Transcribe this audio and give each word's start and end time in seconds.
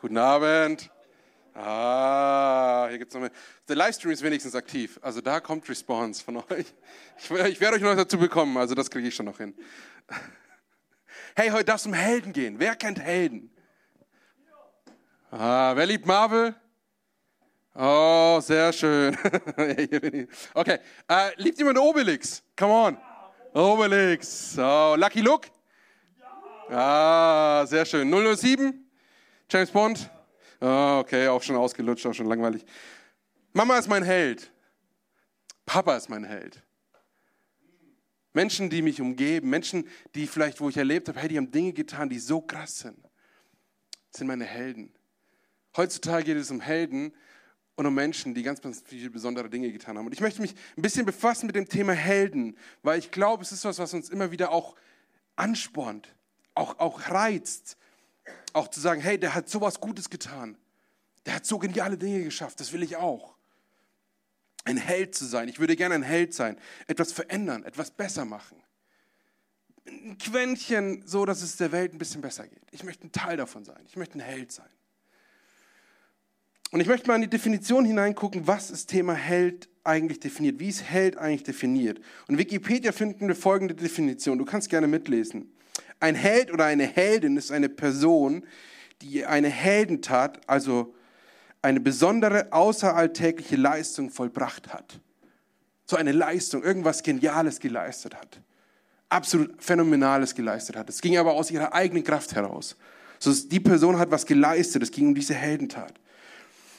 Guten 0.00 0.16
Abend. 0.16 0.90
Ah, 1.52 2.86
hier 2.88 2.96
gibt's 2.96 3.12
noch 3.12 3.20
mehr. 3.20 3.30
Der 3.68 3.76
Livestream 3.76 4.10
ist 4.12 4.22
wenigstens 4.22 4.54
aktiv. 4.54 4.98
Also 5.02 5.20
da 5.20 5.40
kommt 5.40 5.68
Response 5.68 6.24
von 6.24 6.38
euch. 6.38 6.64
Ich, 7.18 7.30
ich 7.30 7.60
werde 7.60 7.76
euch 7.76 7.82
noch 7.82 7.94
dazu 7.94 8.16
bekommen, 8.16 8.56
also 8.56 8.74
das 8.74 8.90
kriege 8.90 9.08
ich 9.08 9.14
schon 9.14 9.26
noch 9.26 9.36
hin. 9.36 9.54
Hey, 11.36 11.50
heute 11.50 11.66
darf 11.66 11.80
es 11.80 11.86
um 11.86 11.92
Helden 11.92 12.32
gehen. 12.32 12.58
Wer 12.58 12.76
kennt 12.76 12.98
Helden? 12.98 13.54
Ah, 15.30 15.76
wer 15.76 15.84
liebt 15.84 16.06
Marvel? 16.06 16.54
Oh, 17.74 18.40
sehr 18.40 18.72
schön. 18.72 19.18
okay, 20.54 20.78
äh, 21.08 21.30
liebt 21.36 21.58
jemand 21.58 21.76
Obelix? 21.76 22.42
Come 22.56 22.72
on. 22.72 22.98
Obelix. 23.52 24.56
Oh, 24.58 24.94
Lucky 24.96 25.20
Luke? 25.20 25.46
Ah, 26.70 27.66
sehr 27.66 27.84
schön. 27.84 28.10
007? 28.10 28.79
James 29.50 29.70
Bond? 29.70 30.08
Oh, 30.60 30.98
okay, 31.00 31.26
auch 31.26 31.42
schon 31.42 31.56
ausgelutscht, 31.56 32.06
auch 32.06 32.14
schon 32.14 32.26
langweilig. 32.26 32.64
Mama 33.52 33.78
ist 33.78 33.88
mein 33.88 34.04
Held. 34.04 34.52
Papa 35.66 35.96
ist 35.96 36.08
mein 36.08 36.22
Held. 36.22 36.62
Menschen, 38.32 38.70
die 38.70 38.80
mich 38.80 39.00
umgeben, 39.00 39.50
Menschen, 39.50 39.88
die 40.14 40.28
vielleicht, 40.28 40.60
wo 40.60 40.68
ich 40.68 40.76
erlebt 40.76 41.08
habe, 41.08 41.18
hey, 41.18 41.28
die 41.28 41.36
haben 41.36 41.50
Dinge 41.50 41.72
getan, 41.72 42.08
die 42.08 42.20
so 42.20 42.40
krass 42.40 42.78
sind, 42.78 42.96
sind 44.10 44.28
meine 44.28 44.44
Helden. 44.44 44.92
Heutzutage 45.76 46.24
geht 46.24 46.36
es 46.36 46.52
um 46.52 46.60
Helden 46.60 47.12
und 47.74 47.86
um 47.86 47.94
Menschen, 47.94 48.34
die 48.34 48.44
ganz, 48.44 48.60
ganz 48.60 48.84
viele 48.86 49.10
besondere 49.10 49.50
Dinge 49.50 49.72
getan 49.72 49.98
haben. 49.98 50.06
Und 50.06 50.12
ich 50.12 50.20
möchte 50.20 50.40
mich 50.42 50.54
ein 50.76 50.82
bisschen 50.82 51.06
befassen 51.06 51.46
mit 51.46 51.56
dem 51.56 51.68
Thema 51.68 51.92
Helden, 51.92 52.56
weil 52.84 53.00
ich 53.00 53.10
glaube, 53.10 53.42
es 53.42 53.50
ist 53.50 53.64
was, 53.64 53.80
was 53.80 53.94
uns 53.94 54.10
immer 54.10 54.30
wieder 54.30 54.52
auch 54.52 54.76
anspornt, 55.34 56.14
auch, 56.54 56.78
auch 56.78 57.08
reizt, 57.08 57.76
auch 58.52 58.68
zu 58.68 58.80
sagen, 58.80 59.00
hey, 59.00 59.18
der 59.18 59.34
hat 59.34 59.48
sowas 59.48 59.80
Gutes 59.80 60.10
getan. 60.10 60.56
Der 61.26 61.34
hat 61.34 61.46
so 61.46 61.58
geniale 61.58 61.98
Dinge 61.98 62.24
geschafft, 62.24 62.60
das 62.60 62.72
will 62.72 62.82
ich 62.82 62.96
auch. 62.96 63.34
Ein 64.64 64.76
Held 64.76 65.14
zu 65.14 65.24
sein. 65.24 65.48
Ich 65.48 65.58
würde 65.58 65.76
gerne 65.76 65.94
ein 65.94 66.02
Held 66.02 66.34
sein. 66.34 66.58
Etwas 66.86 67.12
verändern, 67.12 67.64
etwas 67.64 67.90
besser 67.90 68.24
machen. 68.24 68.62
Ein 69.86 70.18
Quäntchen, 70.18 71.02
so 71.06 71.24
dass 71.24 71.42
es 71.42 71.56
der 71.56 71.72
Welt 71.72 71.94
ein 71.94 71.98
bisschen 71.98 72.20
besser 72.20 72.46
geht. 72.46 72.62
Ich 72.70 72.84
möchte 72.84 73.06
ein 73.06 73.12
Teil 73.12 73.36
davon 73.36 73.64
sein. 73.64 73.82
Ich 73.86 73.96
möchte 73.96 74.18
ein 74.18 74.20
Held 74.20 74.52
sein. 74.52 74.68
Und 76.70 76.80
ich 76.80 76.86
möchte 76.86 77.08
mal 77.08 77.16
in 77.16 77.22
die 77.22 77.30
Definition 77.30 77.84
hineingucken, 77.84 78.46
was 78.46 78.70
ist 78.70 78.86
Thema 78.86 79.14
Held 79.14 79.68
eigentlich 79.82 80.20
definiert? 80.20 80.60
Wie 80.60 80.68
ist 80.68 80.82
Held 80.82 81.16
eigentlich 81.16 81.42
definiert? 81.42 82.00
Und 82.28 82.38
Wikipedia 82.38 82.92
finden 82.92 83.26
wir 83.26 83.34
folgende 83.34 83.74
Definition. 83.74 84.38
Du 84.38 84.44
kannst 84.44 84.68
gerne 84.68 84.86
mitlesen. 84.86 85.52
Ein 86.00 86.14
Held 86.14 86.52
oder 86.52 86.64
eine 86.64 86.84
Heldin 86.84 87.36
ist 87.36 87.52
eine 87.52 87.68
Person, 87.68 88.44
die 89.02 89.24
eine 89.24 89.48
Heldentat, 89.48 90.40
also 90.46 90.94
eine 91.62 91.80
besondere 91.80 92.52
außeralltägliche 92.52 93.56
Leistung 93.56 94.10
vollbracht 94.10 94.72
hat. 94.72 94.98
So 95.84 95.96
eine 95.96 96.12
Leistung, 96.12 96.62
irgendwas 96.62 97.02
Geniales 97.02 97.60
geleistet 97.60 98.14
hat. 98.14 98.40
Absolut 99.10 99.62
Phänomenales 99.62 100.34
geleistet 100.34 100.76
hat. 100.76 100.88
Es 100.88 101.00
ging 101.00 101.18
aber 101.18 101.34
aus 101.34 101.50
ihrer 101.50 101.74
eigenen 101.74 102.04
Kraft 102.04 102.34
heraus. 102.34 102.76
So, 103.18 103.32
die 103.34 103.60
Person 103.60 103.98
hat 103.98 104.10
was 104.10 104.24
geleistet, 104.24 104.82
es 104.82 104.90
ging 104.90 105.08
um 105.08 105.14
diese 105.14 105.34
Heldentat. 105.34 105.94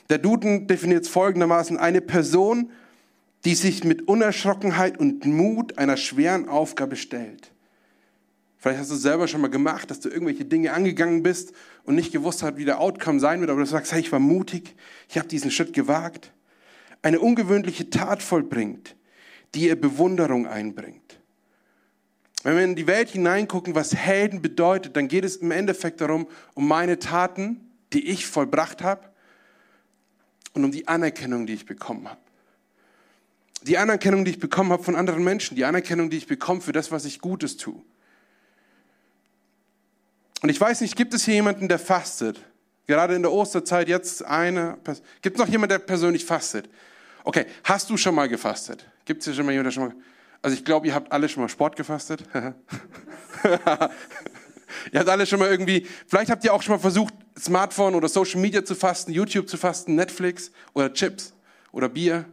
Der 0.10 0.18
Duden 0.18 0.66
definiert 0.66 1.04
es 1.04 1.10
folgendermaßen, 1.10 1.78
eine 1.78 2.02
Person, 2.02 2.72
die 3.46 3.56
sich 3.56 3.84
mit 3.84 4.08
Unerschrockenheit 4.08 4.98
und 4.98 5.26
Mut 5.26 5.78
einer 5.78 5.98
schweren 5.98 6.50
Aufgabe 6.50 6.96
stellt. 6.96 7.51
Vielleicht 8.62 8.80
hast 8.80 8.92
du 8.92 8.96
es 8.96 9.02
selber 9.02 9.28
schon 9.28 9.42
mal 9.42 9.50
gemacht, 9.50 9.90
dass 9.90 10.02
du 10.02 10.10
irgendwelche 10.10 10.46
Dinge 10.46 10.74
angegangen 10.74 11.24
bist 11.24 11.52
und 11.84 11.96
nicht 11.96 12.12
gewusst 12.12 12.44
hast, 12.44 12.58
wie 12.58 12.66
der 12.66 12.80
Outcome 12.80 13.20
sein 13.20 13.40
wird, 13.40 13.50
aber 13.50 13.62
du 13.62 13.66
sagst, 13.66 13.92
hey, 13.92 14.00
ich 14.00 14.12
war 14.12 14.20
mutig, 14.20 14.76
ich 15.10 15.18
habe 15.18 15.28
diesen 15.28 15.50
Schritt 15.50 15.74
gewagt. 15.74 16.32
Eine 17.02 17.20
ungewöhnliche 17.20 17.90
Tat 17.90 18.22
vollbringt, 18.22 18.96
die 19.56 19.62
ihr 19.62 19.82
Bewunderung 19.82 20.46
einbringt. 20.46 21.20
Wenn 22.44 22.56
wir 22.56 22.64
in 22.64 22.76
die 22.76 22.86
Welt 22.86 23.10
hineingucken, 23.10 23.74
was 23.74 23.96
Helden 23.96 24.44
bedeutet, 24.44 24.96
dann 24.96 25.08
geht 25.08 25.26
es 25.26 25.38
im 25.38 25.50
Endeffekt 25.50 26.00
darum, 26.00 26.28
um 26.54 26.68
meine 26.68 27.00
Taten, 27.00 27.68
die 27.94 28.10
ich 28.10 28.28
vollbracht 28.28 28.84
habe, 28.84 29.10
und 30.54 30.64
um 30.66 30.72
die 30.72 30.88
Anerkennung, 30.88 31.48
die 31.48 31.54
ich 31.54 31.66
bekommen 31.66 32.08
habe. 32.08 32.22
Die 33.64 33.80
Anerkennung, 33.80 34.24
die 34.24 34.32
ich 34.32 34.40
bekommen 34.40 34.72
habe 34.72 34.84
von 34.84 34.96
anderen 34.96 35.24
Menschen, 35.24 35.56
die 35.56 35.66
Anerkennung, 35.66 36.12
die 36.12 36.18
ich 36.18 36.28
bekomme 36.28 36.62
für 36.62 36.74
das, 36.74 36.92
was 36.92 37.06
ich 37.06 37.22
Gutes 37.22 37.58
tue. 37.58 37.82
Und 40.42 40.50
ich 40.50 40.60
weiß 40.60 40.82
nicht, 40.82 40.96
gibt 40.96 41.14
es 41.14 41.26
hier 41.26 41.36
jemanden, 41.36 41.68
der 41.68 41.80
fastet? 41.80 42.44
Gerade 42.88 43.16
in 43.16 43.22
der 43.22 43.32
Osterzeit 43.32 43.88
jetzt 43.88 44.26
eine. 44.26 44.78
Gibt 45.22 45.38
es 45.38 45.40
noch 45.40 45.48
jemanden, 45.48 45.70
der 45.70 45.80
persönlich 45.80 46.26
fastet? 46.26 46.68
Okay, 47.24 47.46
hast 47.64 47.90
du 47.90 47.98
schon 47.98 48.16
mal 48.16 48.28
gefastet? 48.28 48.86
Gibt 49.06 49.22
es 49.22 49.26
hier 49.26 49.36
schon 49.36 49.46
mal 49.46 49.52
jemanden, 49.52 49.70
der 49.70 49.72
schon 49.72 49.84
mal. 49.90 49.96
Also 50.42 50.56
ich 50.56 50.66
glaube, 50.66 50.88
ihr 50.88 50.96
habt 50.96 51.12
alle 51.12 51.30
schon 51.30 51.44
mal 51.44 51.50
Sport 51.50 51.76
gefastet. 51.76 52.24
Ihr 54.92 55.00
habt 55.00 55.10
alle 55.10 55.26
schon 55.26 55.40
mal 55.40 55.50
irgendwie, 55.50 55.86
vielleicht 56.08 56.32
habt 56.32 56.44
ihr 56.44 56.54
auch 56.54 56.62
schon 56.62 56.76
mal 56.76 56.80
versucht, 56.80 57.14
Smartphone 57.38 57.96
oder 57.96 58.08
Social 58.08 58.40
Media 58.40 58.64
zu 58.64 58.76
fasten, 58.76 59.12
YouTube 59.12 59.50
zu 59.50 59.58
fasten, 59.58 59.96
Netflix 59.96 60.52
oder 60.74 60.94
Chips 60.94 61.34
oder 61.72 61.90
Bier. 61.90 62.26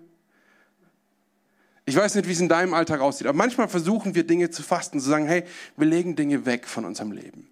Ich 1.84 1.96
weiß 1.96 2.14
nicht, 2.14 2.28
wie 2.28 2.32
es 2.32 2.40
in 2.40 2.48
deinem 2.48 2.74
Alltag 2.74 3.00
aussieht, 3.00 3.26
aber 3.26 3.36
manchmal 3.36 3.68
versuchen 3.68 4.14
wir 4.14 4.26
Dinge 4.26 4.50
zu 4.50 4.62
fasten, 4.62 5.00
zu 5.00 5.08
sagen, 5.08 5.26
hey, 5.26 5.44
wir 5.76 5.86
legen 5.86 6.16
Dinge 6.16 6.44
weg 6.46 6.66
von 6.66 6.84
unserem 6.84 7.12
Leben. 7.12 7.48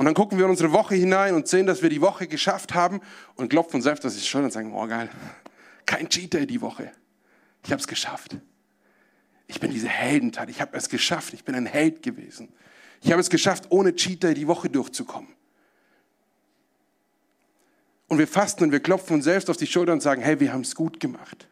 Und 0.00 0.06
dann 0.06 0.14
gucken 0.14 0.38
wir 0.38 0.46
in 0.46 0.50
unsere 0.50 0.72
Woche 0.72 0.94
hinein 0.94 1.34
und 1.34 1.46
sehen, 1.46 1.66
dass 1.66 1.82
wir 1.82 1.90
die 1.90 2.00
Woche 2.00 2.26
geschafft 2.26 2.72
haben 2.72 3.02
und 3.34 3.50
klopfen 3.50 3.74
uns 3.74 3.84
selbst, 3.84 4.02
das 4.02 4.16
ist 4.16 4.26
schön 4.26 4.42
und 4.42 4.50
sagen, 4.50 4.72
oh 4.72 4.86
geil, 4.86 5.10
kein 5.84 6.08
Cheat 6.08 6.32
Day 6.32 6.46
die 6.46 6.62
Woche. 6.62 6.90
Ich 7.62 7.70
habe 7.70 7.82
es 7.82 7.86
geschafft. 7.86 8.38
Ich 9.46 9.60
bin 9.60 9.70
diese 9.70 9.88
Heldentat, 9.88 10.48
ich 10.48 10.62
habe 10.62 10.74
es 10.74 10.88
geschafft, 10.88 11.34
ich 11.34 11.44
bin 11.44 11.54
ein 11.54 11.66
Held 11.66 12.02
gewesen. 12.02 12.48
Ich 13.02 13.12
habe 13.12 13.20
es 13.20 13.28
geschafft, 13.28 13.66
ohne 13.68 13.94
Cheat 13.94 14.22
Day 14.22 14.32
die 14.32 14.46
Woche 14.46 14.70
durchzukommen. 14.70 15.34
Und 18.08 18.16
wir 18.16 18.26
fasten 18.26 18.64
und 18.64 18.72
wir 18.72 18.80
klopfen 18.80 19.16
uns 19.16 19.24
selbst 19.24 19.50
auf 19.50 19.58
die 19.58 19.66
Schulter 19.66 19.92
und 19.92 20.00
sagen, 20.00 20.22
hey, 20.22 20.40
wir 20.40 20.50
haben 20.54 20.62
es 20.62 20.74
gut 20.74 20.98
gemacht. 20.98 21.46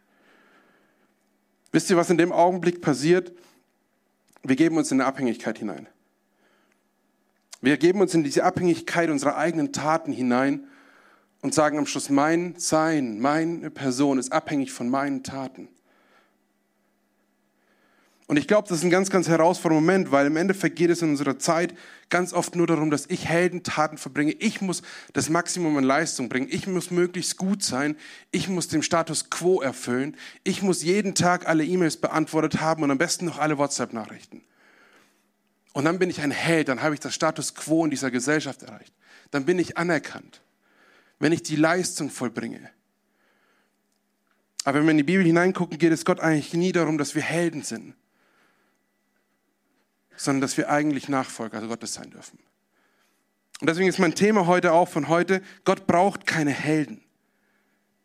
Wisst 1.70 1.90
ihr, 1.90 1.98
was 1.98 2.08
in 2.08 2.16
dem 2.16 2.32
Augenblick 2.32 2.80
passiert? 2.80 3.30
Wir 4.42 4.56
geben 4.56 4.78
uns 4.78 4.90
in 4.90 5.02
eine 5.02 5.06
Abhängigkeit 5.06 5.58
hinein. 5.58 5.86
Wir 7.60 7.76
geben 7.76 8.00
uns 8.00 8.14
in 8.14 8.22
diese 8.22 8.44
Abhängigkeit 8.44 9.10
unserer 9.10 9.36
eigenen 9.36 9.72
Taten 9.72 10.12
hinein 10.12 10.64
und 11.40 11.54
sagen 11.54 11.78
am 11.78 11.86
Schluss, 11.86 12.08
mein 12.08 12.54
Sein, 12.56 13.20
meine 13.20 13.70
Person 13.70 14.18
ist 14.18 14.32
abhängig 14.32 14.72
von 14.72 14.88
meinen 14.88 15.22
Taten. 15.22 15.68
Und 18.28 18.36
ich 18.36 18.46
glaube, 18.46 18.68
das 18.68 18.78
ist 18.78 18.84
ein 18.84 18.90
ganz, 18.90 19.08
ganz 19.08 19.26
herausfordernder 19.26 19.80
Moment, 19.80 20.12
weil 20.12 20.26
im 20.26 20.36
Endeffekt 20.36 20.76
geht 20.76 20.90
es 20.90 21.00
in 21.00 21.08
unserer 21.08 21.38
Zeit 21.38 21.74
ganz 22.10 22.34
oft 22.34 22.56
nur 22.56 22.66
darum, 22.66 22.90
dass 22.90 23.06
ich 23.06 23.26
Heldentaten 23.26 23.96
verbringe. 23.96 24.32
Ich 24.32 24.60
muss 24.60 24.82
das 25.14 25.30
Maximum 25.30 25.78
an 25.78 25.84
Leistung 25.84 26.28
bringen. 26.28 26.46
Ich 26.50 26.66
muss 26.66 26.90
möglichst 26.90 27.38
gut 27.38 27.62
sein. 27.62 27.96
Ich 28.30 28.50
muss 28.50 28.68
den 28.68 28.82
Status 28.82 29.30
quo 29.30 29.62
erfüllen. 29.62 30.14
Ich 30.44 30.62
muss 30.62 30.82
jeden 30.82 31.14
Tag 31.14 31.48
alle 31.48 31.64
E-Mails 31.64 31.96
beantwortet 31.96 32.60
haben 32.60 32.82
und 32.82 32.90
am 32.90 32.98
besten 32.98 33.24
noch 33.24 33.38
alle 33.38 33.56
WhatsApp-Nachrichten. 33.56 34.42
Und 35.72 35.84
dann 35.84 35.98
bin 35.98 36.10
ich 36.10 36.20
ein 36.20 36.30
Held, 36.30 36.68
dann 36.68 36.82
habe 36.82 36.94
ich 36.94 37.00
das 37.00 37.14
Status 37.14 37.54
quo 37.54 37.84
in 37.84 37.90
dieser 37.90 38.10
Gesellschaft 38.10 38.62
erreicht. 38.62 38.92
Dann 39.30 39.44
bin 39.44 39.58
ich 39.58 39.76
anerkannt, 39.76 40.42
wenn 41.18 41.32
ich 41.32 41.42
die 41.42 41.56
Leistung 41.56 42.10
vollbringe. 42.10 42.70
Aber 44.64 44.78
wenn 44.78 44.86
wir 44.86 44.90
in 44.92 44.96
die 44.98 45.02
Bibel 45.02 45.24
hineingucken, 45.24 45.78
geht 45.78 45.92
es 45.92 46.04
Gott 46.04 46.20
eigentlich 46.20 46.52
nie 46.54 46.72
darum, 46.72 46.98
dass 46.98 47.14
wir 47.14 47.22
Helden 47.22 47.62
sind 47.62 47.94
sondern 50.18 50.40
dass 50.40 50.56
wir 50.56 50.68
eigentlich 50.68 51.08
Nachfolger 51.08 51.66
Gottes 51.66 51.94
sein 51.94 52.10
dürfen. 52.10 52.38
Und 53.60 53.68
deswegen 53.68 53.88
ist 53.88 53.98
mein 53.98 54.14
Thema 54.14 54.46
heute 54.46 54.72
auch 54.72 54.88
von 54.88 55.08
heute, 55.08 55.42
Gott 55.64 55.86
braucht 55.86 56.26
keine 56.26 56.50
Helden. 56.50 57.02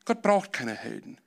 Gott 0.06 0.22
braucht 0.22 0.54
keine 0.54 0.74
Helden. 0.74 1.18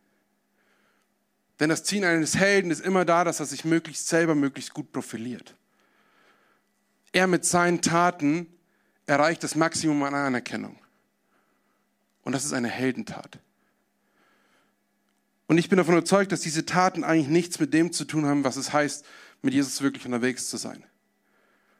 Denn 1.60 1.70
das 1.70 1.84
Ziel 1.84 2.04
eines 2.04 2.36
Helden 2.36 2.70
ist 2.70 2.80
immer 2.80 3.04
da, 3.04 3.24
dass 3.24 3.40
er 3.40 3.46
sich 3.46 3.64
möglichst 3.64 4.08
selber 4.08 4.34
möglichst 4.34 4.74
gut 4.74 4.92
profiliert. 4.92 5.54
Er 7.16 7.26
mit 7.26 7.46
seinen 7.46 7.80
Taten 7.80 8.46
erreicht 9.06 9.42
das 9.42 9.54
Maximum 9.54 10.02
an 10.02 10.12
Anerkennung. 10.12 10.78
Und 12.24 12.34
das 12.34 12.44
ist 12.44 12.52
eine 12.52 12.68
Heldentat. 12.68 13.38
Und 15.46 15.56
ich 15.56 15.70
bin 15.70 15.78
davon 15.78 15.94
überzeugt, 15.94 16.30
dass 16.30 16.42
diese 16.42 16.66
Taten 16.66 17.04
eigentlich 17.04 17.28
nichts 17.28 17.58
mit 17.58 17.72
dem 17.72 17.90
zu 17.90 18.04
tun 18.04 18.26
haben, 18.26 18.44
was 18.44 18.56
es 18.56 18.74
heißt, 18.74 19.06
mit 19.40 19.54
Jesus 19.54 19.80
wirklich 19.80 20.04
unterwegs 20.04 20.50
zu 20.50 20.58
sein. 20.58 20.84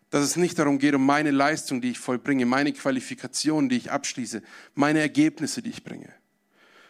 Dass 0.09 0.25
es 0.25 0.37
nicht 0.37 0.59
darum 0.59 0.79
geht, 0.79 0.95
um 0.95 1.05
meine 1.05 1.33
Leistung, 1.33 1.83
die 1.83 1.91
ich 1.91 1.99
vollbringe, 1.99 2.47
meine 2.47 2.73
Qualifikationen, 2.73 3.69
die 3.69 3.77
ich 3.77 3.91
abschließe, 3.91 4.41
meine 4.75 5.01
Ergebnisse, 5.01 5.61
die 5.61 5.69
ich 5.69 5.85
bringe, 5.85 6.15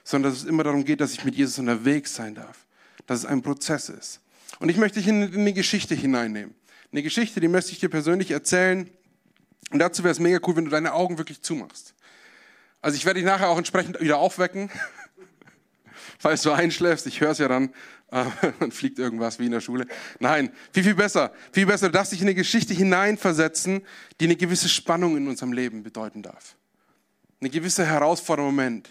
sondern 0.05 0.31
dass 0.31 0.43
es 0.43 0.49
immer 0.49 0.63
darum 0.63 0.85
geht, 0.85 1.01
dass 1.01 1.15
ich 1.15 1.25
mit 1.25 1.35
Jesus 1.35 1.59
unterwegs 1.59 2.15
sein 2.15 2.37
darf, 2.37 2.65
dass 3.07 3.19
es 3.19 3.27
ein 3.27 3.43
Prozess 3.43 3.89
ist. 3.89 4.21
Und 4.61 4.69
ich 4.69 4.77
möchte 4.77 5.01
dich 5.01 5.09
in 5.09 5.35
eine 5.35 5.53
Geschichte 5.53 5.97
hineinnehmen. 5.97 6.55
Eine 6.93 7.03
Geschichte, 7.03 7.41
die 7.41 7.49
möchte 7.49 7.73
ich 7.73 7.81
dir 7.81 7.88
persönlich 7.88 8.31
erzählen. 8.31 8.91
Und 9.71 9.79
dazu 9.79 10.05
wäre 10.05 10.12
es 10.12 10.21
mega 10.21 10.38
cool, 10.47 10.56
wenn 10.56 10.65
du 10.65 10.71
deine 10.71 10.93
Augen 10.93 11.19
wirklich 11.19 11.43
zumachst. 11.43 11.94
Also 12.81 12.97
ich 12.97 13.05
werde 13.05 13.19
dich 13.19 13.27
nachher 13.27 13.49
auch 13.49 13.59
entsprechend 13.59 14.00
wieder 14.00 14.19
aufwecken, 14.19 14.71
falls 16.19 16.43
du 16.43 16.53
einschläfst. 16.53 17.06
Ich 17.06 17.21
höre 17.21 17.31
es 17.31 17.38
ja 17.38 17.49
dann, 17.49 17.73
dann 18.11 18.71
fliegt 18.71 18.99
irgendwas 18.99 19.38
wie 19.38 19.47
in 19.47 19.53
der 19.53 19.61
Schule. 19.61 19.87
Nein, 20.21 20.53
viel, 20.73 20.85
viel 20.85 20.94
besser. 20.94 21.33
Viel 21.53 21.67
besser. 21.67 21.88
Du 21.88 21.93
darfst 21.93 22.12
dich 22.12 22.21
in 22.21 22.29
eine 22.29 22.35
Geschichte 22.35 22.75
hineinversetzen, 22.75 23.83
die 24.21 24.27
eine 24.27 24.37
gewisse 24.37 24.69
Spannung 24.69 25.17
in 25.17 25.27
unserem 25.27 25.53
Leben 25.53 25.83
bedeuten 25.83 26.23
darf. 26.23 26.56
Eine 27.41 27.50
gewisse 27.50 27.85
herausfordernde 27.85 28.53
Moment. 28.53 28.91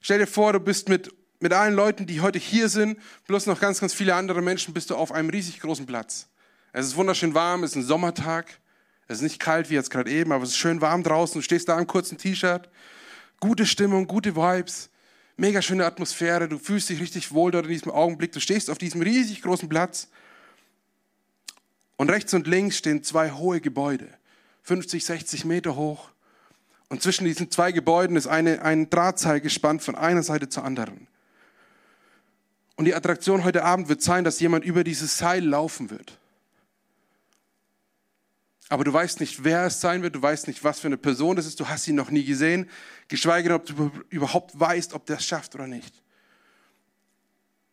Stell 0.00 0.18
dir 0.18 0.26
vor, 0.26 0.52
du 0.52 0.60
bist 0.60 0.88
mit, 0.88 1.14
mit 1.40 1.52
allen 1.52 1.74
Leuten, 1.74 2.06
die 2.06 2.20
heute 2.20 2.38
hier 2.38 2.68
sind, 2.68 2.98
plus 3.26 3.46
noch 3.46 3.60
ganz, 3.60 3.80
ganz 3.80 3.94
viele 3.94 4.14
andere 4.14 4.42
Menschen, 4.42 4.74
bist 4.74 4.90
du 4.90 4.96
auf 4.96 5.12
einem 5.12 5.30
riesig 5.30 5.60
großen 5.60 5.86
Platz. 5.86 6.28
Es 6.72 6.86
ist 6.86 6.96
wunderschön 6.96 7.34
warm, 7.34 7.64
es 7.64 7.70
ist 7.70 7.76
ein 7.76 7.82
Sommertag. 7.84 8.60
Es 9.06 9.18
ist 9.18 9.22
nicht 9.22 9.40
kalt 9.40 9.70
wie 9.70 9.74
jetzt 9.74 9.90
gerade 9.90 10.10
eben, 10.10 10.32
aber 10.32 10.44
es 10.44 10.50
ist 10.50 10.58
schön 10.58 10.82
warm 10.82 11.02
draußen. 11.02 11.40
Du 11.40 11.42
stehst 11.42 11.68
da 11.68 11.78
im 11.78 11.86
kurzen 11.86 12.18
T-Shirt. 12.18 12.68
Gute 13.40 13.64
Stimmung, 13.64 14.06
gute 14.06 14.36
Vibes. 14.36 14.90
Mega 15.36 15.62
schöne 15.62 15.86
Atmosphäre. 15.86 16.48
Du 16.48 16.58
fühlst 16.58 16.90
dich 16.90 17.00
richtig 17.00 17.32
wohl 17.32 17.50
dort 17.50 17.64
in 17.64 17.72
diesem 17.72 17.90
Augenblick. 17.90 18.32
Du 18.32 18.40
stehst 18.40 18.68
auf 18.68 18.76
diesem 18.76 19.00
riesig 19.00 19.40
großen 19.40 19.68
Platz. 19.68 20.08
Und 21.96 22.10
rechts 22.10 22.34
und 22.34 22.46
links 22.46 22.76
stehen 22.76 23.02
zwei 23.02 23.30
hohe 23.30 23.60
Gebäude. 23.60 24.08
50, 24.62 25.04
60 25.04 25.44
Meter 25.46 25.74
hoch. 25.74 26.10
Und 26.90 27.02
zwischen 27.02 27.24
diesen 27.24 27.50
zwei 27.50 27.72
Gebäuden 27.72 28.16
ist 28.16 28.26
eine, 28.26 28.62
ein 28.62 28.90
Drahtseil 28.90 29.40
gespannt 29.40 29.82
von 29.82 29.94
einer 29.94 30.22
Seite 30.22 30.48
zur 30.48 30.64
anderen. 30.64 31.06
Und 32.76 32.84
die 32.84 32.94
Attraktion 32.94 33.44
heute 33.44 33.64
Abend 33.64 33.88
wird 33.88 34.02
sein, 34.02 34.24
dass 34.24 34.38
jemand 34.40 34.64
über 34.64 34.84
dieses 34.84 35.16
Seil 35.16 35.44
laufen 35.44 35.90
wird. 35.90 36.18
Aber 38.68 38.84
du 38.84 38.92
weißt 38.92 39.20
nicht, 39.20 39.44
wer 39.44 39.66
es 39.66 39.80
sein 39.80 40.02
wird, 40.02 40.14
du 40.14 40.22
weißt 40.22 40.46
nicht, 40.46 40.62
was 40.62 40.80
für 40.80 40.88
eine 40.88 40.98
Person 40.98 41.36
das 41.36 41.46
ist, 41.46 41.58
du 41.58 41.68
hast 41.68 41.88
ihn 41.88 41.94
noch 41.94 42.10
nie 42.10 42.24
gesehen, 42.24 42.68
geschweige 43.08 43.48
denn, 43.48 43.56
ob 43.56 43.64
du 43.66 43.90
überhaupt 44.10 44.58
weißt, 44.58 44.92
ob 44.92 45.06
der 45.06 45.16
es 45.16 45.24
schafft 45.24 45.54
oder 45.54 45.66
nicht. 45.66 46.02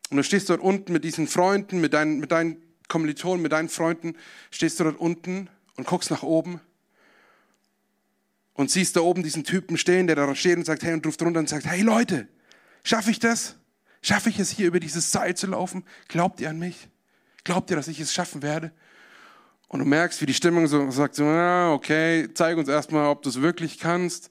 Und 0.10 0.18
du 0.18 0.24
stehst 0.24 0.50
dort 0.50 0.62
unten 0.62 0.94
mit 0.94 1.04
diesen 1.04 1.28
Freunden, 1.28 1.82
mit 1.82 1.94
deinen, 1.94 2.20
mit 2.20 2.32
deinen 2.32 2.62
Kommilitonen, 2.88 3.42
mit 3.42 3.52
deinen 3.52 3.70
Freunden, 3.70 4.16
stehst 4.52 4.80
du 4.80 4.86
dort 4.86 5.00
unten 5.00 5.50
und 5.76 5.86
guckst 5.86 6.12
nach 6.12 6.24
oben 6.24 6.62
und 8.54 8.72
siehst 8.72 8.96
da 8.96 9.02
oben 9.02 9.24
diesen 9.24 9.44
Typen 9.44 9.78
stehen, 9.78 10.08
der 10.08 10.16
da 10.16 10.34
steht 10.34 10.58
und 10.58 10.66
sagt, 10.66 10.84
hey, 10.84 10.94
und 10.94 11.06
ruft 11.06 11.22
runter 11.22 11.40
und 11.40 11.50
sagt, 11.50 11.66
hey 11.66 11.82
Leute, 11.82 12.28
schaffe 12.84 13.12
ich 13.12 13.20
das? 13.20 13.56
Schaffe 14.02 14.30
ich 14.30 14.40
es 14.40 14.52
hier 14.52 14.68
über 14.68 14.80
dieses 14.80 15.12
Seil 15.12 15.36
zu 15.36 15.48
laufen? 15.48 15.84
Glaubt 16.08 16.40
ihr 16.40 16.50
an 16.50 16.60
mich? 16.60 16.88
Glaubt 17.44 17.70
ihr, 17.70 17.76
dass 17.76 17.88
ich 17.88 18.00
es 18.00 18.14
schaffen 18.14 18.44
werde? 18.44 18.72
Und 19.68 19.80
du 19.80 19.86
merkst, 19.86 20.22
wie 20.22 20.26
die 20.26 20.34
Stimmung 20.34 20.68
so 20.68 20.90
sagt, 20.92 21.16
so, 21.16 21.26
ah, 21.26 21.74
okay, 21.74 22.30
zeig 22.34 22.58
uns 22.58 22.70
erstmal, 22.70 23.08
ob 23.08 23.24
du 23.24 23.30
es 23.30 23.42
wirklich 23.42 23.80
kannst. 23.80 24.30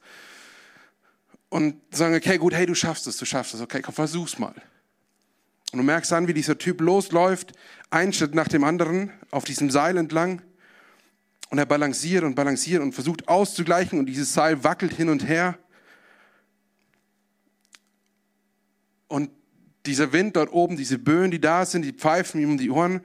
Und 1.49 1.77
sagen, 1.95 2.15
okay, 2.15 2.39
gut, 2.39 2.55
hey, 2.55 2.67
du 2.67 2.75
schaffst 2.75 3.07
es, 3.07 3.17
du 3.17 3.25
schaffst 3.25 3.55
es, 3.55 3.61
okay, 3.61 3.83
komm, 3.83 3.95
versuch's 3.95 4.39
mal. 4.39 4.55
Und 5.73 5.79
du 5.79 5.85
merkst 5.85 6.13
dann, 6.13 6.29
wie 6.29 6.35
dieser 6.35 6.57
Typ 6.57 6.81
losläuft, 6.81 7.53
einen 7.91 8.13
Schritt 8.13 8.35
nach 8.35 8.49
dem 8.49 8.65
anderen, 8.65 9.13
auf 9.31 9.45
diesem 9.45 9.71
Seil 9.71 9.97
entlang. 9.97 10.43
Und 11.51 11.59
er 11.59 11.67
balanciert 11.67 12.25
und 12.25 12.35
balanciert 12.35 12.83
und 12.83 12.93
versucht 12.93 13.29
auszugleichen 13.29 13.99
und 13.99 14.07
dieses 14.07 14.33
Seil 14.33 14.65
wackelt 14.65 14.93
hin 14.93 15.09
und 15.09 15.27
her. 15.27 15.59
Und 19.09 19.31
dieser 19.87 20.13
Wind 20.13 20.37
dort 20.37 20.53
oben, 20.53 20.77
diese 20.77 20.99
Böen, 20.99 21.31
die 21.31 21.41
da 21.41 21.67
sind, 21.67 21.83
die 21.83 21.93
pfeifen 21.93 22.41
ihm 22.41 22.53
um 22.53 22.59
die 22.59 22.71
Ohren. 22.71 23.01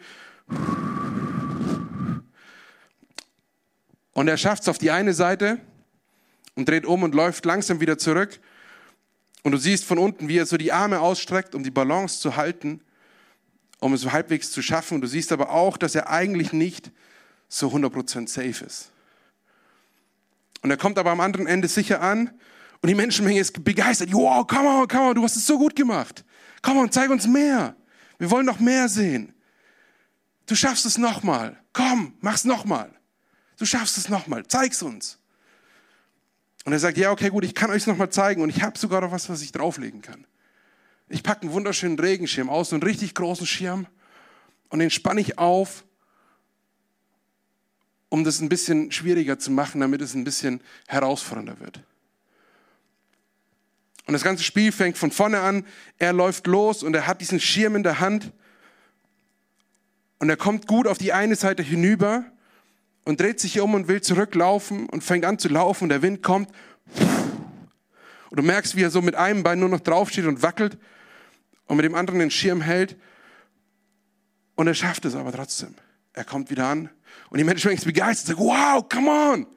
Und 4.19 4.27
er 4.27 4.35
schafft 4.35 4.63
es 4.63 4.67
auf 4.67 4.77
die 4.77 4.91
eine 4.91 5.13
Seite 5.13 5.61
und 6.55 6.67
dreht 6.67 6.85
um 6.85 7.03
und 7.03 7.15
läuft 7.15 7.45
langsam 7.45 7.79
wieder 7.79 7.97
zurück. 7.97 8.41
Und 9.43 9.53
du 9.53 9.57
siehst 9.57 9.85
von 9.85 9.97
unten, 9.97 10.27
wie 10.27 10.35
er 10.35 10.45
so 10.45 10.57
die 10.57 10.73
Arme 10.73 10.99
ausstreckt, 10.99 11.55
um 11.55 11.63
die 11.63 11.71
Balance 11.71 12.19
zu 12.19 12.35
halten, 12.35 12.81
um 13.79 13.93
es 13.93 14.11
halbwegs 14.11 14.51
zu 14.51 14.61
schaffen. 14.61 14.95
Und 14.95 15.01
du 15.03 15.07
siehst 15.07 15.31
aber 15.31 15.51
auch, 15.51 15.77
dass 15.77 15.95
er 15.95 16.09
eigentlich 16.09 16.51
nicht 16.51 16.91
so 17.47 17.69
100% 17.69 18.27
safe 18.27 18.65
ist. 18.65 18.91
Und 20.63 20.69
er 20.69 20.75
kommt 20.75 20.97
aber 20.97 21.11
am 21.11 21.21
anderen 21.21 21.47
Ende 21.47 21.69
sicher 21.69 22.01
an 22.01 22.29
und 22.81 22.89
die 22.89 22.95
Menschenmenge 22.95 23.39
ist 23.39 23.63
begeistert. 23.63 24.11
Wow, 24.11 24.45
come 24.45 24.67
on, 24.67 24.85
come 24.89 25.11
on, 25.11 25.15
du 25.15 25.23
hast 25.23 25.37
es 25.37 25.47
so 25.47 25.57
gut 25.57 25.77
gemacht. 25.77 26.25
Komm 26.61 26.75
on, 26.75 26.91
zeig 26.91 27.09
uns 27.09 27.25
mehr. 27.25 27.73
Wir 28.17 28.29
wollen 28.29 28.45
noch 28.45 28.59
mehr 28.59 28.89
sehen. 28.89 29.33
Du 30.45 30.55
schaffst 30.55 30.85
es 30.85 30.97
nochmal. 30.97 31.57
Komm, 31.71 32.17
mach's 32.19 32.43
nochmal. 32.43 32.98
Du 33.59 33.65
schaffst 33.65 33.97
es 33.97 34.09
nochmal. 34.09 34.47
Zeig's 34.47 34.81
uns. 34.81 35.19
Und 36.63 36.73
er 36.73 36.79
sagt, 36.79 36.97
ja, 36.97 37.11
okay, 37.11 37.29
gut, 37.29 37.43
ich 37.43 37.53
kann 37.53 37.69
euch 37.69 37.83
es 37.83 37.87
nochmal 37.87 38.09
zeigen 38.09 38.41
und 38.41 38.49
ich 38.49 38.61
habe 38.61 38.77
sogar 38.77 39.01
noch 39.01 39.11
was, 39.11 39.29
was 39.29 39.41
ich 39.41 39.51
drauflegen 39.51 40.01
kann. 40.01 40.25
Ich 41.09 41.23
packe 41.23 41.41
einen 41.41 41.51
wunderschönen 41.51 41.99
Regenschirm 41.99 42.49
aus, 42.49 42.69
so 42.69 42.75
einen 42.75 42.83
richtig 42.83 43.15
großen 43.15 43.45
Schirm 43.45 43.87
und 44.69 44.79
den 44.79 44.89
spanne 44.89 45.21
ich 45.21 45.37
auf, 45.37 45.83
um 48.09 48.23
das 48.23 48.39
ein 48.39 48.49
bisschen 48.49 48.91
schwieriger 48.91 49.39
zu 49.39 49.51
machen, 49.51 49.81
damit 49.81 50.01
es 50.01 50.13
ein 50.13 50.23
bisschen 50.23 50.61
herausfordernder 50.87 51.59
wird. 51.59 51.83
Und 54.05 54.13
das 54.13 54.23
ganze 54.23 54.43
Spiel 54.43 54.71
fängt 54.71 54.97
von 54.97 55.11
vorne 55.11 55.41
an. 55.41 55.65
Er 55.97 56.13
läuft 56.13 56.47
los 56.47 56.81
und 56.81 56.95
er 56.95 57.07
hat 57.07 57.21
diesen 57.21 57.39
Schirm 57.39 57.75
in 57.75 57.83
der 57.83 57.99
Hand. 57.99 58.31
Und 60.17 60.29
er 60.29 60.37
kommt 60.37 60.65
gut 60.65 60.87
auf 60.87 60.97
die 60.97 61.13
eine 61.13 61.35
Seite 61.35 61.61
hinüber 61.61 62.25
und 63.09 63.19
dreht 63.19 63.39
sich 63.39 63.59
um 63.59 63.73
und 63.73 63.87
will 63.87 64.01
zurücklaufen 64.01 64.87
und 64.87 65.03
fängt 65.03 65.25
an 65.25 65.39
zu 65.39 65.49
laufen 65.49 65.85
und 65.85 65.89
der 65.89 66.03
Wind 66.03 66.21
kommt. 66.21 66.47
Und 68.29 68.37
du 68.37 68.43
merkst, 68.43 68.75
wie 68.75 68.83
er 68.83 68.91
so 68.91 69.01
mit 69.01 69.15
einem 69.15 69.41
Bein 69.41 69.59
nur 69.59 69.67
noch 69.67 69.79
draufsteht 69.79 70.25
und 70.25 70.43
wackelt 70.43 70.77
und 71.65 71.77
mit 71.77 71.85
dem 71.85 71.95
anderen 71.95 72.19
den 72.19 72.29
Schirm 72.29 72.61
hält. 72.61 72.95
Und 74.53 74.67
er 74.67 74.75
schafft 74.75 75.05
es 75.05 75.15
aber 75.15 75.31
trotzdem. 75.31 75.73
Er 76.13 76.23
kommt 76.23 76.51
wieder 76.51 76.67
an 76.67 76.91
und 77.31 77.39
die 77.39 77.43
Menschen 77.43 77.71
sind 77.71 77.83
begeistert 77.83 78.37
sagen, 78.37 78.47
wow, 78.47 78.87
come 78.87 79.09
on. 79.09 79.47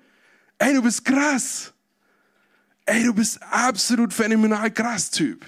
Ey, 0.56 0.72
du 0.72 0.80
bist 0.80 1.04
krass. 1.04 1.74
Ey, 2.86 3.04
du 3.04 3.12
bist 3.12 3.38
absolut 3.42 4.14
phänomenal 4.14 4.70
krass, 4.70 5.10
Typ. 5.10 5.44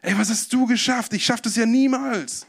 Ey, 0.00 0.16
was 0.16 0.30
hast 0.30 0.52
du 0.52 0.64
geschafft? 0.68 1.12
Ich 1.12 1.24
schaff 1.24 1.40
das 1.40 1.56
ja 1.56 1.66
niemals. 1.66 2.46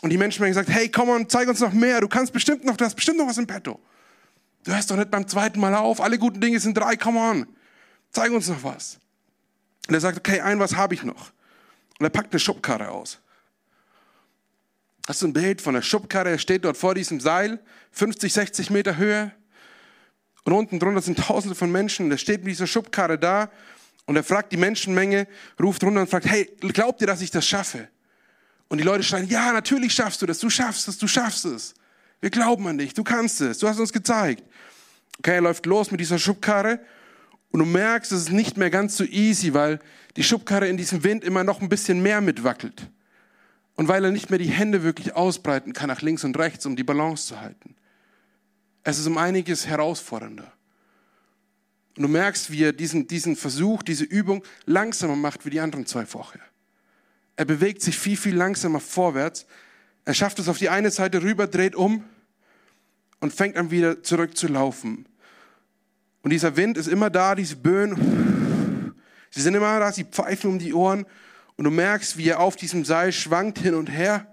Und 0.00 0.10
die 0.10 0.18
Menschen 0.18 0.42
haben 0.42 0.50
gesagt, 0.50 0.68
hey, 0.68 0.88
komm 0.88 1.08
on, 1.08 1.28
zeig 1.28 1.48
uns 1.48 1.60
noch 1.60 1.72
mehr. 1.72 2.00
Du 2.00 2.08
kannst 2.08 2.32
bestimmt 2.32 2.64
noch, 2.64 2.76
du 2.76 2.84
hast 2.84 2.94
bestimmt 2.94 3.18
noch 3.18 3.26
was 3.26 3.38
im 3.38 3.46
Petto. 3.46 3.80
Du 4.64 4.72
hörst 4.72 4.90
doch 4.90 4.96
nicht 4.96 5.10
beim 5.10 5.26
zweiten 5.26 5.58
Mal 5.60 5.74
auf. 5.74 6.00
Alle 6.00 6.18
guten 6.18 6.40
Dinge 6.40 6.60
sind 6.60 6.76
drei, 6.76 6.96
come 6.96 7.18
on. 7.18 7.46
Zeig 8.10 8.30
uns 8.30 8.48
noch 8.48 8.62
was. 8.62 8.98
Und 9.88 9.94
er 9.94 10.00
sagt, 10.00 10.18
okay, 10.18 10.40
ein 10.40 10.60
was 10.60 10.76
habe 10.76 10.94
ich 10.94 11.02
noch. 11.02 11.32
Und 11.98 12.06
er 12.06 12.10
packt 12.10 12.32
eine 12.32 12.38
Schubkarre 12.38 12.90
aus. 12.90 13.18
Hast 15.08 15.22
du 15.22 15.26
ein 15.26 15.32
Bild 15.32 15.62
von 15.62 15.74
der 15.74 15.82
Schubkarre? 15.82 16.30
Er 16.30 16.38
steht 16.38 16.64
dort 16.64 16.76
vor 16.76 16.94
diesem 16.94 17.18
Seil, 17.18 17.60
50, 17.92 18.32
60 18.32 18.70
Meter 18.70 18.96
Höhe. 18.96 19.32
Und 20.44 20.52
unten 20.52 20.78
drunter 20.78 21.00
sind 21.00 21.18
tausende 21.18 21.54
von 21.54 21.72
Menschen. 21.72 22.06
Und 22.06 22.12
er 22.12 22.18
steht 22.18 22.40
mit 22.40 22.52
dieser 22.52 22.66
Schubkarre 22.66 23.18
da. 23.18 23.50
Und 24.06 24.16
er 24.16 24.24
fragt 24.24 24.52
die 24.52 24.56
Menschenmenge, 24.58 25.26
ruft 25.60 25.82
runter 25.82 26.02
und 26.02 26.10
fragt, 26.10 26.26
hey, 26.26 26.44
glaubt 26.60 27.00
ihr, 27.00 27.06
dass 27.06 27.20
ich 27.20 27.30
das 27.30 27.46
schaffe? 27.46 27.88
Und 28.68 28.78
die 28.78 28.84
Leute 28.84 29.02
schreien, 29.02 29.28
ja, 29.28 29.52
natürlich 29.52 29.92
schaffst 29.92 30.20
du 30.22 30.26
das, 30.26 30.38
du 30.38 30.50
schaffst 30.50 30.88
es, 30.88 30.98
du 30.98 31.08
schaffst 31.08 31.44
es. 31.46 31.74
Wir 32.20 32.30
glauben 32.30 32.66
an 32.66 32.78
dich, 32.78 32.94
du 32.94 33.04
kannst 33.04 33.40
es, 33.40 33.58
du 33.58 33.68
hast 33.68 33.78
uns 33.78 33.92
gezeigt. 33.92 34.44
Okay, 35.18 35.36
er 35.36 35.40
läuft 35.40 35.66
los 35.66 35.90
mit 35.90 36.00
dieser 36.00 36.18
Schubkarre 36.18 36.80
und 37.50 37.60
du 37.60 37.66
merkst, 37.66 38.12
es 38.12 38.22
ist 38.22 38.32
nicht 38.32 38.56
mehr 38.56 38.70
ganz 38.70 38.96
so 38.96 39.04
easy, 39.04 39.54
weil 39.54 39.80
die 40.16 40.22
Schubkarre 40.22 40.68
in 40.68 40.76
diesem 40.76 41.02
Wind 41.02 41.24
immer 41.24 41.44
noch 41.44 41.60
ein 41.60 41.68
bisschen 41.68 42.02
mehr 42.02 42.20
mitwackelt. 42.20 42.90
Und 43.74 43.88
weil 43.88 44.04
er 44.04 44.10
nicht 44.10 44.28
mehr 44.28 44.38
die 44.38 44.50
Hände 44.50 44.82
wirklich 44.82 45.14
ausbreiten 45.14 45.72
kann 45.72 45.88
nach 45.88 46.02
links 46.02 46.24
und 46.24 46.36
rechts, 46.36 46.66
um 46.66 46.74
die 46.74 46.82
Balance 46.82 47.28
zu 47.28 47.40
halten. 47.40 47.76
Es 48.82 48.98
ist 48.98 49.06
um 49.06 49.16
einiges 49.16 49.66
herausfordernder. 49.66 50.52
Und 51.96 52.02
du 52.02 52.08
merkst, 52.08 52.50
wie 52.50 52.64
er 52.64 52.72
diesen, 52.72 53.06
diesen 53.06 53.36
Versuch, 53.36 53.82
diese 53.82 54.04
Übung 54.04 54.44
langsamer 54.66 55.16
macht 55.16 55.44
wie 55.46 55.50
die 55.50 55.60
anderen 55.60 55.86
zwei 55.86 56.06
vorher. 56.06 56.40
Er 57.38 57.44
bewegt 57.44 57.82
sich 57.82 57.96
viel, 57.96 58.16
viel 58.16 58.34
langsamer 58.34 58.80
vorwärts. 58.80 59.46
Er 60.04 60.12
schafft 60.12 60.40
es 60.40 60.48
auf 60.48 60.58
die 60.58 60.70
eine 60.70 60.90
Seite 60.90 61.22
rüber, 61.22 61.46
dreht 61.46 61.76
um 61.76 62.02
und 63.20 63.32
fängt 63.32 63.56
an 63.56 63.70
wieder 63.70 64.02
zurück 64.02 64.36
zu 64.36 64.48
laufen. 64.48 65.06
Und 66.22 66.30
dieser 66.30 66.56
Wind 66.56 66.76
ist 66.76 66.88
immer 66.88 67.10
da, 67.10 67.36
diese 67.36 67.54
Böen, 67.54 68.92
sie 69.30 69.40
sind 69.40 69.54
immer 69.54 69.78
da, 69.78 69.92
sie 69.92 70.02
pfeifen 70.02 70.50
um 70.50 70.58
die 70.58 70.74
Ohren 70.74 71.06
und 71.54 71.64
du 71.64 71.70
merkst, 71.70 72.16
wie 72.16 72.28
er 72.28 72.40
auf 72.40 72.56
diesem 72.56 72.84
Seil 72.84 73.12
schwankt 73.12 73.60
hin 73.60 73.74
und 73.74 73.86
her. 73.86 74.26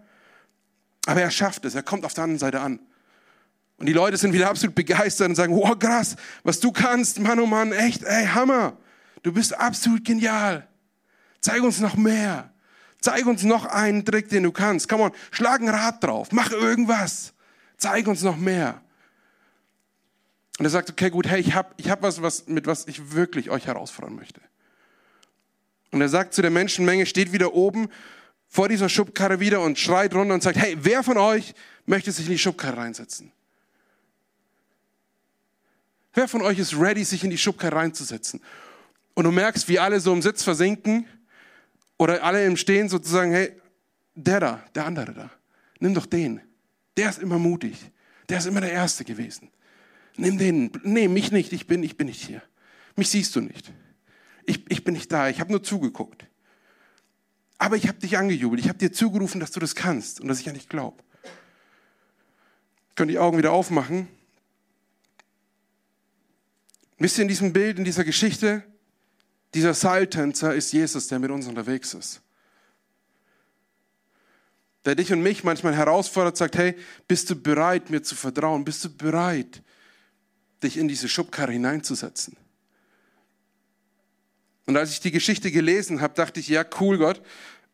Aber 1.05 1.21
er 1.21 1.29
schafft 1.29 1.63
es, 1.65 1.75
er 1.75 1.83
kommt 1.83 2.05
auf 2.05 2.15
der 2.15 2.23
anderen 2.23 2.39
Seite 2.39 2.59
an. 2.59 2.79
Und 3.77 3.85
die 3.85 3.93
Leute 3.93 4.17
sind 4.17 4.33
wieder 4.33 4.49
absolut 4.49 4.73
begeistert 4.73 5.29
und 5.29 5.35
sagen, 5.35 5.55
wow, 5.55 5.77
krass, 5.77 6.15
was 6.41 6.59
du 6.59 6.71
kannst, 6.71 7.19
Mann, 7.19 7.39
oh 7.39 7.45
Mann, 7.45 7.71
echt, 7.71 8.01
ey, 8.01 8.25
Hammer. 8.25 8.75
Du 9.21 9.31
bist 9.31 9.55
absolut 9.55 10.03
genial. 10.03 10.67
Zeig 11.39 11.61
uns 11.61 11.79
noch 11.79 11.95
mehr. 11.95 12.51
Zeig 13.05 13.27
uns 13.27 13.43
noch 13.43 13.65
einen 13.65 14.03
Trick, 14.03 14.29
den 14.29 14.41
du 14.41 14.51
kannst. 14.51 14.89
Komm 14.89 15.01
on, 15.01 15.11
schlag 15.29 15.61
ein 15.61 15.69
Rad 15.69 16.03
drauf, 16.03 16.31
mach 16.31 16.49
irgendwas. 16.49 17.33
Zeig 17.77 18.07
uns 18.07 18.23
noch 18.23 18.35
mehr. 18.35 18.81
Und 20.57 20.65
er 20.65 20.71
sagt, 20.71 20.89
okay, 20.89 21.11
gut, 21.11 21.27
hey, 21.27 21.39
ich 21.39 21.53
habe 21.53 21.69
ich 21.77 21.91
hab 21.91 22.01
was, 22.01 22.23
was, 22.23 22.47
mit 22.47 22.65
was 22.65 22.87
ich 22.87 23.11
wirklich 23.11 23.51
euch 23.51 23.67
herausfordern 23.67 24.15
möchte. 24.15 24.41
Und 25.91 26.01
er 26.01 26.09
sagt 26.09 26.33
zu 26.33 26.41
der 26.41 26.49
Menschenmenge, 26.49 27.05
steht 27.05 27.31
wieder 27.31 27.53
oben 27.53 27.89
vor 28.47 28.69
dieser 28.69 28.89
Schubkarre 28.89 29.39
wieder 29.39 29.61
und 29.61 29.77
schreit 29.77 30.15
runter 30.15 30.33
und 30.33 30.41
sagt, 30.41 30.57
hey, 30.57 30.75
wer 30.81 31.03
von 31.03 31.19
euch 31.19 31.53
möchte 31.85 32.11
sich 32.11 32.25
in 32.25 32.31
die 32.31 32.39
Schubkarre 32.39 32.77
reinsetzen? 32.77 33.31
Wer 36.15 36.27
von 36.27 36.41
euch 36.41 36.57
ist 36.57 36.75
ready, 36.75 37.03
sich 37.03 37.23
in 37.23 37.29
die 37.29 37.37
Schubkarre 37.37 37.75
reinzusetzen? 37.75 38.41
Und 39.13 39.25
du 39.25 39.31
merkst, 39.31 39.69
wie 39.69 39.77
alle 39.77 39.99
so 39.99 40.11
im 40.11 40.23
Sitz 40.23 40.41
versinken 40.41 41.05
oder 41.97 42.23
alle 42.23 42.45
im 42.45 42.57
Stehen 42.57 42.89
sozusagen, 42.89 43.31
hey, 43.31 43.53
der 44.15 44.39
da, 44.39 44.63
der 44.73 44.85
andere 44.85 45.13
da, 45.13 45.31
nimm 45.79 45.93
doch 45.93 46.05
den. 46.05 46.41
Der 46.97 47.09
ist 47.09 47.19
immer 47.19 47.39
mutig. 47.39 47.91
Der 48.29 48.37
ist 48.37 48.45
immer 48.45 48.61
der 48.61 48.71
Erste 48.71 49.03
gewesen. 49.03 49.49
Nimm 50.17 50.37
den. 50.37 50.71
Nee, 50.83 51.07
mich 51.07 51.31
nicht. 51.31 51.53
Ich 51.53 51.67
bin, 51.67 51.83
ich 51.83 51.97
bin 51.97 52.07
nicht 52.07 52.23
hier. 52.23 52.41
Mich 52.95 53.09
siehst 53.09 53.35
du 53.35 53.41
nicht. 53.41 53.71
Ich, 54.45 54.69
ich 54.69 54.83
bin 54.83 54.93
nicht 54.93 55.11
da. 55.11 55.29
Ich 55.29 55.39
habe 55.39 55.51
nur 55.51 55.61
zugeguckt. 55.61 56.25
Aber 57.57 57.75
ich 57.75 57.87
habe 57.87 57.99
dich 57.99 58.17
angejubelt. 58.17 58.61
Ich 58.61 58.69
habe 58.69 58.77
dir 58.77 58.91
zugerufen, 58.91 59.39
dass 59.39 59.51
du 59.51 59.59
das 59.59 59.75
kannst 59.75 60.21
und 60.21 60.27
dass 60.27 60.39
ich 60.39 60.47
an 60.47 60.55
dich 60.55 60.69
glaube. 60.69 61.03
Könnt 62.95 63.11
die 63.11 63.19
Augen 63.19 63.37
wieder 63.37 63.51
aufmachen? 63.51 64.07
Wisst 66.97 67.17
ihr, 67.17 67.23
in 67.23 67.27
diesem 67.27 67.51
Bild, 67.51 67.77
in 67.77 67.83
dieser 67.83 68.05
Geschichte, 68.05 68.63
dieser 69.55 69.73
Seiltänzer 69.73 70.53
ist 70.53 70.73
Jesus, 70.73 71.07
der 71.07 71.17
mit 71.17 71.31
uns 71.31 71.47
unterwegs 71.47 71.93
ist. 71.93 72.21
Der 74.83 74.95
dich 74.95 75.11
und 75.11 75.23
mich 75.23 75.43
manchmal 75.43 75.73
herausfordert, 75.73 76.37
sagt, 76.37 76.57
hey, 76.57 76.75
bist 77.07 77.29
du 77.29 77.35
bereit, 77.35 77.89
mir 77.89 78.03
zu 78.03 78.15
vertrauen? 78.15 78.65
Bist 78.65 78.83
du 78.83 78.95
bereit, 78.95 79.63
dich 80.61 80.77
in 80.77 80.87
diese 80.87 81.07
Schubkarre 81.07 81.53
hineinzusetzen? 81.53 82.35
Und 84.67 84.75
als 84.77 84.91
ich 84.91 84.99
die 84.99 85.11
Geschichte 85.11 85.51
gelesen 85.51 86.01
habe, 86.01 86.13
dachte 86.13 86.39
ich, 86.39 86.49
ja, 86.49 86.65
cool, 86.79 86.97
Gott, 86.97 87.21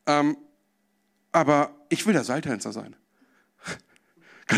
ähm, 0.05 0.37
aber 1.31 1.75
ich 1.89 2.05
will 2.05 2.13
der 2.13 2.23
Seiltänzer 2.23 2.71
sein. 2.71 2.95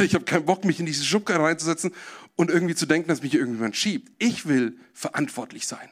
Ich 0.01 0.15
habe 0.15 0.25
keinen 0.25 0.45
Bock, 0.45 0.65
mich 0.65 0.79
in 0.79 0.87
diese 0.87 1.03
Schubkarre 1.03 1.43
reinzusetzen 1.43 1.93
und 2.35 2.49
irgendwie 2.49 2.73
zu 2.73 2.87
denken, 2.87 3.09
dass 3.09 3.21
mich 3.21 3.35
irgendjemand 3.35 3.75
schiebt. 3.75 4.11
Ich 4.17 4.47
will 4.47 4.79
verantwortlich 4.91 5.67
sein. 5.67 5.87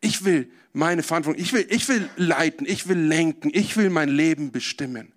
Ich 0.00 0.24
will 0.24 0.50
meine 0.72 1.02
Verantwortung, 1.02 1.42
ich 1.42 1.52
will, 1.52 1.66
ich 1.68 1.88
will 1.88 2.08
leiten, 2.16 2.66
ich 2.66 2.88
will 2.88 2.98
lenken, 2.98 3.50
ich 3.52 3.76
will 3.76 3.90
mein 3.90 4.08
Leben 4.08 4.52
bestimmen. 4.52 5.12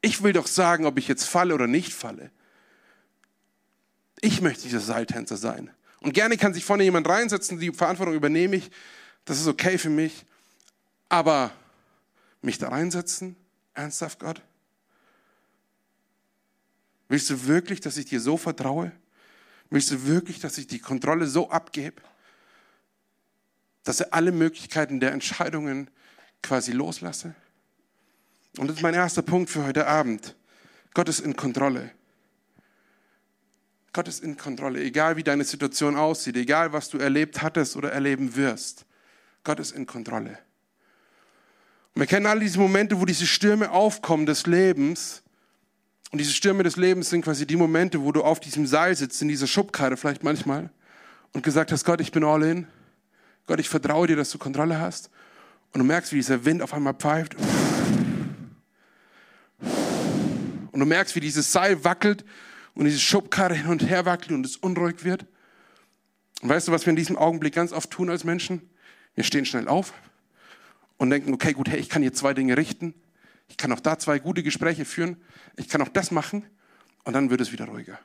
Ich 0.00 0.22
will 0.22 0.32
doch 0.32 0.46
sagen, 0.46 0.86
ob 0.86 0.98
ich 0.98 1.08
jetzt 1.08 1.24
falle 1.24 1.54
oder 1.54 1.66
nicht 1.66 1.92
falle. 1.92 2.30
Ich 4.20 4.40
möchte 4.40 4.62
dieser 4.62 4.80
Seiltänzer 4.80 5.36
sein. 5.36 5.70
Und 6.00 6.12
gerne 6.12 6.36
kann 6.36 6.54
sich 6.54 6.64
vorne 6.64 6.84
jemand 6.84 7.08
reinsetzen, 7.08 7.58
die 7.58 7.72
Verantwortung 7.72 8.14
übernehme 8.14 8.56
ich. 8.56 8.70
Das 9.24 9.40
ist 9.40 9.46
okay 9.46 9.78
für 9.78 9.90
mich. 9.90 10.24
Aber 11.08 11.52
mich 12.42 12.58
da 12.58 12.68
reinsetzen? 12.68 13.36
Ernsthaft, 13.74 14.20
Gott? 14.20 14.42
Willst 17.08 17.30
du 17.30 17.46
wirklich, 17.46 17.80
dass 17.80 17.96
ich 17.96 18.06
dir 18.06 18.20
so 18.20 18.36
vertraue? 18.36 18.92
Willst 19.70 19.90
du 19.90 20.06
wirklich, 20.06 20.40
dass 20.40 20.58
ich 20.58 20.66
die 20.66 20.78
Kontrolle 20.78 21.26
so 21.26 21.50
abgebe, 21.50 22.00
dass 23.86 24.00
ich 24.00 24.12
alle 24.12 24.32
Möglichkeiten 24.32 24.98
der 24.98 25.12
Entscheidungen 25.12 25.88
quasi 26.42 26.72
loslasse? 26.72 27.34
Und 28.58 28.66
das 28.66 28.78
ist 28.78 28.82
mein 28.82 28.94
erster 28.94 29.22
Punkt 29.22 29.48
für 29.48 29.64
heute 29.64 29.86
Abend. 29.86 30.34
Gott 30.92 31.08
ist 31.08 31.20
in 31.20 31.36
Kontrolle. 31.36 31.92
Gott 33.92 34.08
ist 34.08 34.24
in 34.24 34.36
Kontrolle, 34.36 34.82
egal 34.82 35.16
wie 35.16 35.22
deine 35.22 35.44
Situation 35.44 35.96
aussieht, 35.96 36.36
egal 36.36 36.72
was 36.72 36.88
du 36.90 36.98
erlebt 36.98 37.42
hattest 37.42 37.76
oder 37.76 37.92
erleben 37.92 38.34
wirst. 38.34 38.84
Gott 39.44 39.60
ist 39.60 39.70
in 39.70 39.86
Kontrolle. 39.86 40.38
Und 41.94 42.00
wir 42.00 42.06
kennen 42.06 42.26
alle 42.26 42.40
diese 42.40 42.58
Momente, 42.58 43.00
wo 43.00 43.04
diese 43.04 43.26
Stürme 43.26 43.70
aufkommen 43.70 44.26
des 44.26 44.46
Lebens 44.46 45.22
und 46.10 46.18
diese 46.18 46.32
Stürme 46.32 46.64
des 46.64 46.76
Lebens 46.76 47.10
sind 47.10 47.22
quasi 47.22 47.46
die 47.46 47.56
Momente, 47.56 48.02
wo 48.02 48.10
du 48.10 48.24
auf 48.24 48.40
diesem 48.40 48.66
Seil 48.66 48.96
sitzt, 48.96 49.22
in 49.22 49.28
dieser 49.28 49.46
Schubkarre 49.46 49.96
vielleicht 49.96 50.24
manchmal 50.24 50.70
und 51.32 51.44
gesagt 51.44 51.70
hast, 51.70 51.84
Gott, 51.84 52.00
ich 52.00 52.10
bin 52.10 52.24
all 52.24 52.42
in. 52.42 52.66
Gott, 53.46 53.60
ich 53.60 53.68
vertraue 53.68 54.08
dir, 54.08 54.16
dass 54.16 54.30
du 54.30 54.38
Kontrolle 54.38 54.80
hast. 54.80 55.10
Und 55.72 55.80
du 55.80 55.84
merkst, 55.84 56.12
wie 56.12 56.16
dieser 56.16 56.44
Wind 56.44 56.62
auf 56.62 56.74
einmal 56.74 56.94
pfeift. 56.94 57.36
Und 60.72 60.80
du 60.80 60.86
merkst, 60.86 61.14
wie 61.14 61.20
dieses 61.20 61.52
Seil 61.52 61.84
wackelt 61.84 62.24
und 62.74 62.84
diese 62.84 62.98
Schubkarre 62.98 63.54
hin 63.54 63.68
und 63.68 63.88
her 63.88 64.04
wackelt 64.04 64.32
und 64.32 64.44
es 64.44 64.56
unruhig 64.56 65.04
wird. 65.04 65.26
Und 66.42 66.48
weißt 66.48 66.68
du, 66.68 66.72
was 66.72 66.84
wir 66.86 66.90
in 66.90 66.96
diesem 66.96 67.16
Augenblick 67.16 67.54
ganz 67.54 67.72
oft 67.72 67.90
tun 67.90 68.10
als 68.10 68.24
Menschen? 68.24 68.68
Wir 69.14 69.24
stehen 69.24 69.46
schnell 69.46 69.68
auf 69.68 69.94
und 70.98 71.10
denken, 71.10 71.32
okay, 71.32 71.52
gut, 71.52 71.68
hey, 71.68 71.78
ich 71.78 71.88
kann 71.88 72.02
hier 72.02 72.12
zwei 72.12 72.34
Dinge 72.34 72.56
richten. 72.56 72.94
Ich 73.48 73.56
kann 73.56 73.72
auch 73.72 73.80
da 73.80 73.98
zwei 73.98 74.18
gute 74.18 74.42
Gespräche 74.42 74.84
führen. 74.84 75.16
Ich 75.56 75.68
kann 75.68 75.80
auch 75.80 75.88
das 75.88 76.10
machen. 76.10 76.44
Und 77.04 77.12
dann 77.12 77.30
wird 77.30 77.40
es 77.40 77.52
wieder 77.52 77.66
ruhiger. 77.66 77.98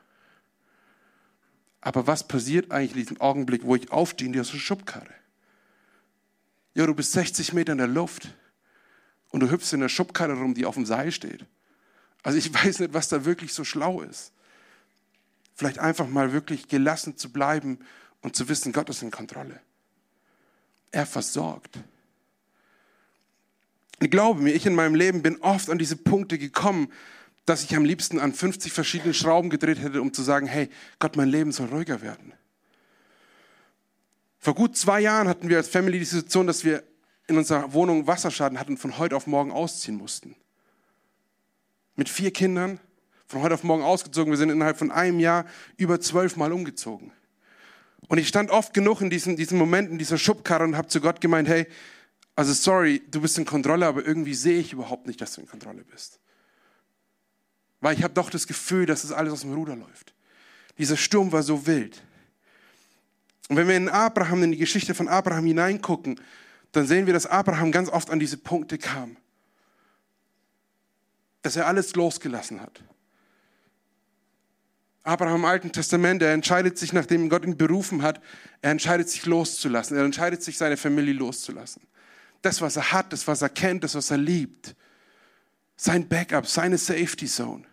Aber 1.81 2.05
was 2.05 2.27
passiert 2.27 2.71
eigentlich 2.71 2.91
in 2.91 2.97
diesem 2.99 3.19
Augenblick, 3.19 3.63
wo 3.63 3.75
ich 3.75 3.91
aufstehe 3.91 4.27
in 4.27 4.33
dieser 4.33 4.45
Schubkarre? 4.45 5.20
Ja, 6.73 6.85
du 6.85 6.93
bist 6.93 7.11
60 7.11 7.53
Meter 7.53 7.73
in 7.73 7.77
der 7.77 7.87
Luft 7.87 8.33
und 9.29 9.41
du 9.41 9.49
hüpfst 9.49 9.73
in 9.73 9.81
der 9.81 9.89
Schubkarre 9.89 10.33
rum, 10.33 10.53
die 10.53 10.65
auf 10.65 10.75
dem 10.75 10.85
Seil 10.85 11.11
steht. 11.11 11.45
Also 12.23 12.37
ich 12.37 12.53
weiß 12.65 12.79
nicht, 12.79 12.93
was 12.93 13.09
da 13.09 13.25
wirklich 13.25 13.53
so 13.53 13.63
schlau 13.63 14.01
ist. 14.01 14.31
Vielleicht 15.55 15.79
einfach 15.79 16.07
mal 16.07 16.33
wirklich 16.33 16.67
gelassen 16.67 17.17
zu 17.17 17.31
bleiben 17.31 17.79
und 18.21 18.35
zu 18.35 18.47
wissen, 18.49 18.71
Gott 18.71 18.89
ist 18.89 19.01
in 19.01 19.11
Kontrolle. 19.11 19.59
Er 20.91 21.05
versorgt. 21.05 21.79
Ich 23.99 24.09
glaube 24.09 24.41
mir, 24.41 24.53
ich 24.53 24.65
in 24.65 24.75
meinem 24.75 24.95
Leben 24.95 25.21
bin 25.21 25.39
oft 25.41 25.69
an 25.69 25.77
diese 25.77 25.95
Punkte 25.95 26.37
gekommen, 26.37 26.91
dass 27.45 27.63
ich 27.63 27.75
am 27.75 27.85
liebsten 27.85 28.19
an 28.19 28.33
50 28.33 28.71
verschiedenen 28.71 29.13
Schrauben 29.13 29.49
gedreht 29.49 29.79
hätte, 29.79 30.01
um 30.01 30.13
zu 30.13 30.23
sagen, 30.23 30.47
hey, 30.47 30.69
Gott, 30.99 31.15
mein 31.15 31.29
Leben 31.29 31.51
soll 31.51 31.67
ruhiger 31.67 32.01
werden. 32.01 32.33
Vor 34.41 34.55
gut 34.55 34.75
zwei 34.75 34.99
Jahren 34.99 35.27
hatten 35.27 35.49
wir 35.49 35.57
als 35.57 35.69
Family 35.69 35.99
die 35.99 36.05
Situation, 36.05 36.47
dass 36.47 36.65
wir 36.65 36.83
in 37.27 37.37
unserer 37.37 37.73
Wohnung 37.73 38.07
Wasserschaden 38.07 38.59
hatten 38.59 38.71
und 38.71 38.77
von 38.77 38.97
heute 38.97 39.15
auf 39.15 39.27
morgen 39.27 39.51
ausziehen 39.51 39.97
mussten. 39.97 40.35
Mit 41.95 42.09
vier 42.09 42.31
Kindern, 42.33 42.79
von 43.27 43.43
heute 43.43 43.53
auf 43.53 43.63
morgen 43.63 43.83
ausgezogen. 43.83 44.31
Wir 44.31 44.37
sind 44.37 44.49
innerhalb 44.49 44.79
von 44.79 44.89
einem 44.89 45.19
Jahr 45.19 45.45
über 45.77 46.01
zwölf 46.01 46.37
Mal 46.37 46.51
umgezogen. 46.51 47.11
Und 48.07 48.17
ich 48.17 48.27
stand 48.27 48.49
oft 48.49 48.73
genug 48.73 49.01
in 49.01 49.11
diesen, 49.11 49.35
diesen 49.35 49.59
Momenten, 49.59 49.99
dieser 49.99 50.17
Schubkarre 50.17 50.63
und 50.63 50.75
habe 50.75 50.87
zu 50.87 51.01
Gott 51.01 51.21
gemeint, 51.21 51.47
hey, 51.47 51.67
also 52.35 52.51
sorry, 52.51 53.03
du 53.11 53.21
bist 53.21 53.37
in 53.37 53.45
Kontrolle, 53.45 53.85
aber 53.85 54.03
irgendwie 54.03 54.33
sehe 54.33 54.59
ich 54.59 54.73
überhaupt 54.73 55.05
nicht, 55.05 55.21
dass 55.21 55.35
du 55.35 55.41
in 55.41 55.47
Kontrolle 55.47 55.83
bist. 55.83 56.19
Weil 57.79 57.95
ich 57.95 58.03
habe 58.03 58.15
doch 58.15 58.31
das 58.31 58.47
Gefühl, 58.47 58.87
dass 58.87 59.03
das 59.03 59.11
alles 59.11 59.33
aus 59.33 59.41
dem 59.41 59.53
Ruder 59.53 59.75
läuft. 59.75 60.15
Dieser 60.79 60.97
Sturm 60.97 61.31
war 61.31 61.43
so 61.43 61.67
wild. 61.67 62.01
Und 63.51 63.57
wenn 63.57 63.67
wir 63.67 63.75
in 63.75 63.89
Abraham, 63.89 64.43
in 64.43 64.51
die 64.51 64.57
Geschichte 64.57 64.95
von 64.95 65.09
Abraham 65.09 65.45
hineingucken, 65.45 66.19
dann 66.71 66.87
sehen 66.87 67.05
wir, 67.05 67.13
dass 67.13 67.25
Abraham 67.25 67.73
ganz 67.73 67.89
oft 67.89 68.09
an 68.09 68.17
diese 68.17 68.37
Punkte 68.37 68.77
kam. 68.77 69.17
Dass 71.41 71.57
er 71.57 71.67
alles 71.67 71.93
losgelassen 71.95 72.61
hat. 72.61 72.81
Abraham 75.03 75.41
im 75.41 75.45
Alten 75.45 75.71
Testament, 75.71 76.21
er 76.21 76.33
entscheidet 76.33 76.77
sich, 76.77 76.93
nachdem 76.93 77.27
Gott 77.27 77.43
ihn 77.43 77.57
berufen 77.57 78.03
hat, 78.03 78.21
er 78.61 78.71
entscheidet 78.71 79.09
sich 79.09 79.25
loszulassen. 79.25 79.97
Er 79.97 80.05
entscheidet 80.05 80.41
sich, 80.41 80.57
seine 80.57 80.77
Familie 80.77 81.13
loszulassen 81.13 81.81
das, 82.41 82.61
was 82.61 82.75
er 82.75 82.91
hat, 82.91 83.13
das, 83.13 83.27
was 83.27 83.41
er 83.41 83.49
kennt, 83.49 83.83
das, 83.83 83.95
was 83.95 84.11
er 84.11 84.17
liebt. 84.17 84.75
Sein 85.75 86.07
Backup, 86.07 86.47
seine 86.47 86.77
Safety 86.77 87.27
Zone. 87.27 87.65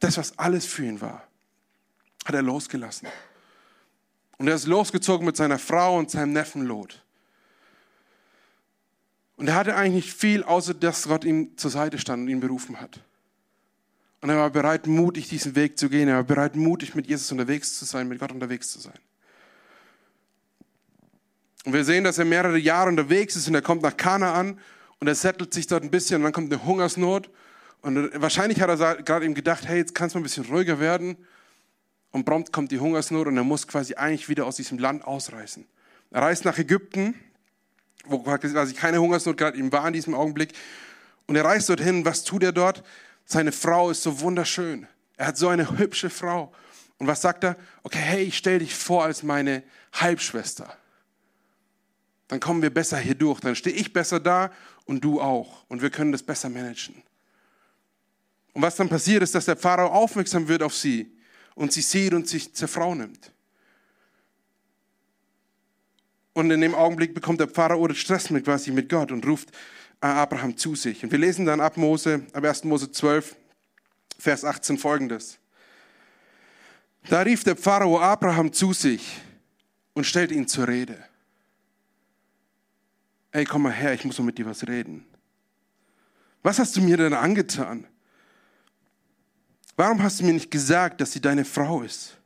Das, 0.00 0.16
was 0.18 0.38
alles 0.38 0.66
für 0.66 0.84
ihn 0.84 1.00
war, 1.00 1.25
hat 2.26 2.34
er 2.34 2.42
losgelassen. 2.42 3.08
Und 4.38 4.48
er 4.48 4.54
ist 4.54 4.66
losgezogen 4.66 5.24
mit 5.24 5.36
seiner 5.36 5.58
Frau 5.58 5.96
und 5.98 6.10
seinem 6.10 6.32
Neffen 6.32 6.62
Lot. 6.62 7.02
Und 9.36 9.48
er 9.48 9.54
hatte 9.54 9.76
eigentlich 9.76 10.06
nicht 10.06 10.16
viel, 10.16 10.42
außer 10.42 10.74
dass 10.74 11.04
Gott 11.04 11.24
ihm 11.24 11.56
zur 11.56 11.70
Seite 11.70 11.98
stand 11.98 12.22
und 12.22 12.28
ihn 12.28 12.40
berufen 12.40 12.80
hat. 12.80 13.00
Und 14.20 14.30
er 14.30 14.38
war 14.38 14.50
bereit, 14.50 14.86
mutig 14.86 15.28
diesen 15.28 15.54
Weg 15.54 15.78
zu 15.78 15.88
gehen. 15.88 16.08
Er 16.08 16.16
war 16.16 16.24
bereit, 16.24 16.56
mutig 16.56 16.94
mit 16.94 17.06
Jesus 17.06 17.30
unterwegs 17.30 17.78
zu 17.78 17.84
sein, 17.84 18.08
mit 18.08 18.18
Gott 18.18 18.32
unterwegs 18.32 18.72
zu 18.72 18.80
sein. 18.80 18.98
Und 21.64 21.72
wir 21.72 21.84
sehen, 21.84 22.04
dass 22.04 22.18
er 22.18 22.24
mehrere 22.24 22.58
Jahre 22.58 22.88
unterwegs 22.88 23.36
ist 23.36 23.48
und 23.48 23.54
er 23.54 23.62
kommt 23.62 23.82
nach 23.82 23.96
Kanaan 23.96 24.58
und 25.00 25.08
er 25.08 25.14
settelt 25.14 25.52
sich 25.52 25.66
dort 25.66 25.82
ein 25.82 25.90
bisschen 25.90 26.16
und 26.16 26.22
dann 26.22 26.32
kommt 26.32 26.52
eine 26.52 26.64
Hungersnot. 26.64 27.28
Und 27.82 28.10
wahrscheinlich 28.20 28.60
hat 28.60 28.70
er 28.70 29.02
gerade 29.02 29.26
ihm 29.26 29.34
gedacht, 29.34 29.66
hey, 29.66 29.78
jetzt 29.78 29.94
kann 29.94 30.06
es 30.06 30.14
mal 30.14 30.20
ein 30.20 30.22
bisschen 30.22 30.44
ruhiger 30.46 30.80
werden. 30.80 31.16
Und 32.16 32.24
prompt 32.24 32.50
kommt 32.50 32.72
die 32.72 32.80
Hungersnot 32.80 33.26
und 33.26 33.36
er 33.36 33.44
muss 33.44 33.68
quasi 33.68 33.92
eigentlich 33.92 34.30
wieder 34.30 34.46
aus 34.46 34.56
diesem 34.56 34.78
Land 34.78 35.04
ausreißen. 35.04 35.66
Er 36.12 36.22
reist 36.22 36.46
nach 36.46 36.56
Ägypten, 36.56 37.14
wo 38.06 38.20
quasi 38.20 38.72
keine 38.72 39.02
Hungersnot 39.02 39.36
gerade 39.36 39.58
ihm 39.58 39.70
war 39.70 39.86
in 39.86 39.92
diesem 39.92 40.14
Augenblick. 40.14 40.54
Und 41.26 41.36
er 41.36 41.44
reist 41.44 41.68
dorthin. 41.68 42.06
Was 42.06 42.24
tut 42.24 42.42
er 42.42 42.52
dort? 42.52 42.82
Seine 43.26 43.52
Frau 43.52 43.90
ist 43.90 44.02
so 44.02 44.18
wunderschön. 44.20 44.86
Er 45.18 45.26
hat 45.26 45.36
so 45.36 45.48
eine 45.48 45.76
hübsche 45.76 46.08
Frau. 46.08 46.54
Und 46.96 47.06
was 47.06 47.20
sagt 47.20 47.44
er? 47.44 47.54
Okay, 47.82 47.98
hey, 47.98 48.22
ich 48.22 48.38
stelle 48.38 48.60
dich 48.60 48.74
vor 48.74 49.04
als 49.04 49.22
meine 49.22 49.62
Halbschwester. 49.92 50.74
Dann 52.28 52.40
kommen 52.40 52.62
wir 52.62 52.72
besser 52.72 52.96
hier 52.96 53.14
durch. 53.14 53.40
Dann 53.40 53.56
stehe 53.56 53.76
ich 53.76 53.92
besser 53.92 54.20
da 54.20 54.50
und 54.86 55.04
du 55.04 55.20
auch. 55.20 55.66
Und 55.68 55.82
wir 55.82 55.90
können 55.90 56.12
das 56.12 56.22
besser 56.22 56.48
managen. 56.48 56.94
Und 58.54 58.62
was 58.62 58.74
dann 58.76 58.88
passiert 58.88 59.22
ist, 59.22 59.34
dass 59.34 59.44
der 59.44 59.58
Pharao 59.58 59.88
aufmerksam 59.88 60.48
wird 60.48 60.62
auf 60.62 60.74
sie 60.74 61.12
und 61.56 61.72
sie 61.72 61.80
sieht 61.80 62.14
und 62.14 62.28
sich 62.28 62.54
zur 62.54 62.68
Frau 62.68 62.94
nimmt. 62.94 63.32
Und 66.34 66.50
in 66.50 66.60
dem 66.60 66.74
Augenblick 66.74 67.14
bekommt 67.14 67.40
der 67.40 67.48
Pharao 67.48 67.92
Stress 67.94 68.30
mit 68.30 68.44
quasi 68.44 68.70
mit 68.70 68.88
Gott 68.88 69.10
und 69.10 69.26
ruft 69.26 69.50
Abraham 70.00 70.56
zu 70.56 70.76
sich. 70.76 71.02
Und 71.02 71.10
wir 71.10 71.18
lesen 71.18 71.46
dann 71.46 71.60
ab 71.60 71.78
Mose, 71.78 72.26
ab 72.32 72.44
1. 72.44 72.64
Mose 72.64 72.92
12, 72.92 73.34
Vers 74.18 74.44
18 74.44 74.78
folgendes. 74.78 75.38
Da 77.08 77.22
rief 77.22 77.42
der 77.42 77.56
Pharao 77.56 77.98
Abraham 77.98 78.52
zu 78.52 78.72
sich 78.74 79.20
und 79.94 80.04
stellte 80.04 80.34
ihn 80.34 80.46
zur 80.46 80.68
Rede. 80.68 81.02
Ey, 83.32 83.44
komm 83.44 83.62
mal 83.62 83.72
her, 83.72 83.94
ich 83.94 84.04
muss 84.04 84.18
noch 84.18 84.24
mit 84.24 84.36
dir 84.36 84.46
was 84.46 84.66
reden. 84.66 85.06
Was 86.42 86.58
hast 86.58 86.76
du 86.76 86.82
mir 86.82 86.98
denn 86.98 87.14
angetan? 87.14 87.86
Warum 89.76 90.02
hast 90.02 90.20
du 90.20 90.24
mir 90.24 90.32
nicht 90.32 90.50
gesagt, 90.50 91.00
dass 91.00 91.12
sie 91.12 91.20
deine 91.20 91.44
Frau 91.44 91.82
ist? 91.82 92.16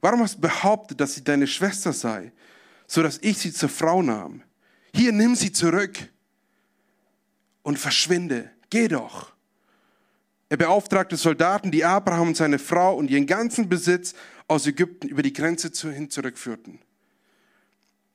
Warum 0.00 0.20
hast 0.20 0.36
du 0.36 0.40
behauptet, 0.40 1.00
dass 1.00 1.14
sie 1.14 1.22
deine 1.22 1.46
Schwester 1.46 1.92
sei, 1.92 2.32
so 2.88 3.02
dass 3.02 3.18
ich 3.22 3.38
sie 3.38 3.52
zur 3.52 3.68
Frau 3.68 4.02
nahm? 4.02 4.42
Hier, 4.94 5.12
nimm 5.12 5.36
sie 5.36 5.52
zurück 5.52 5.96
und 7.62 7.78
verschwinde. 7.78 8.50
Geh 8.68 8.88
doch. 8.88 9.32
Er 10.48 10.56
beauftragte 10.56 11.16
Soldaten, 11.16 11.70
die 11.70 11.84
Abraham 11.84 12.28
und 12.28 12.36
seine 12.36 12.58
Frau 12.58 12.96
und 12.96 13.10
ihren 13.10 13.26
ganzen 13.26 13.68
Besitz 13.68 14.14
aus 14.48 14.66
Ägypten 14.66 15.08
über 15.08 15.22
die 15.22 15.32
Grenze 15.32 15.70
hin 15.90 16.10
zurückführten. 16.10 16.80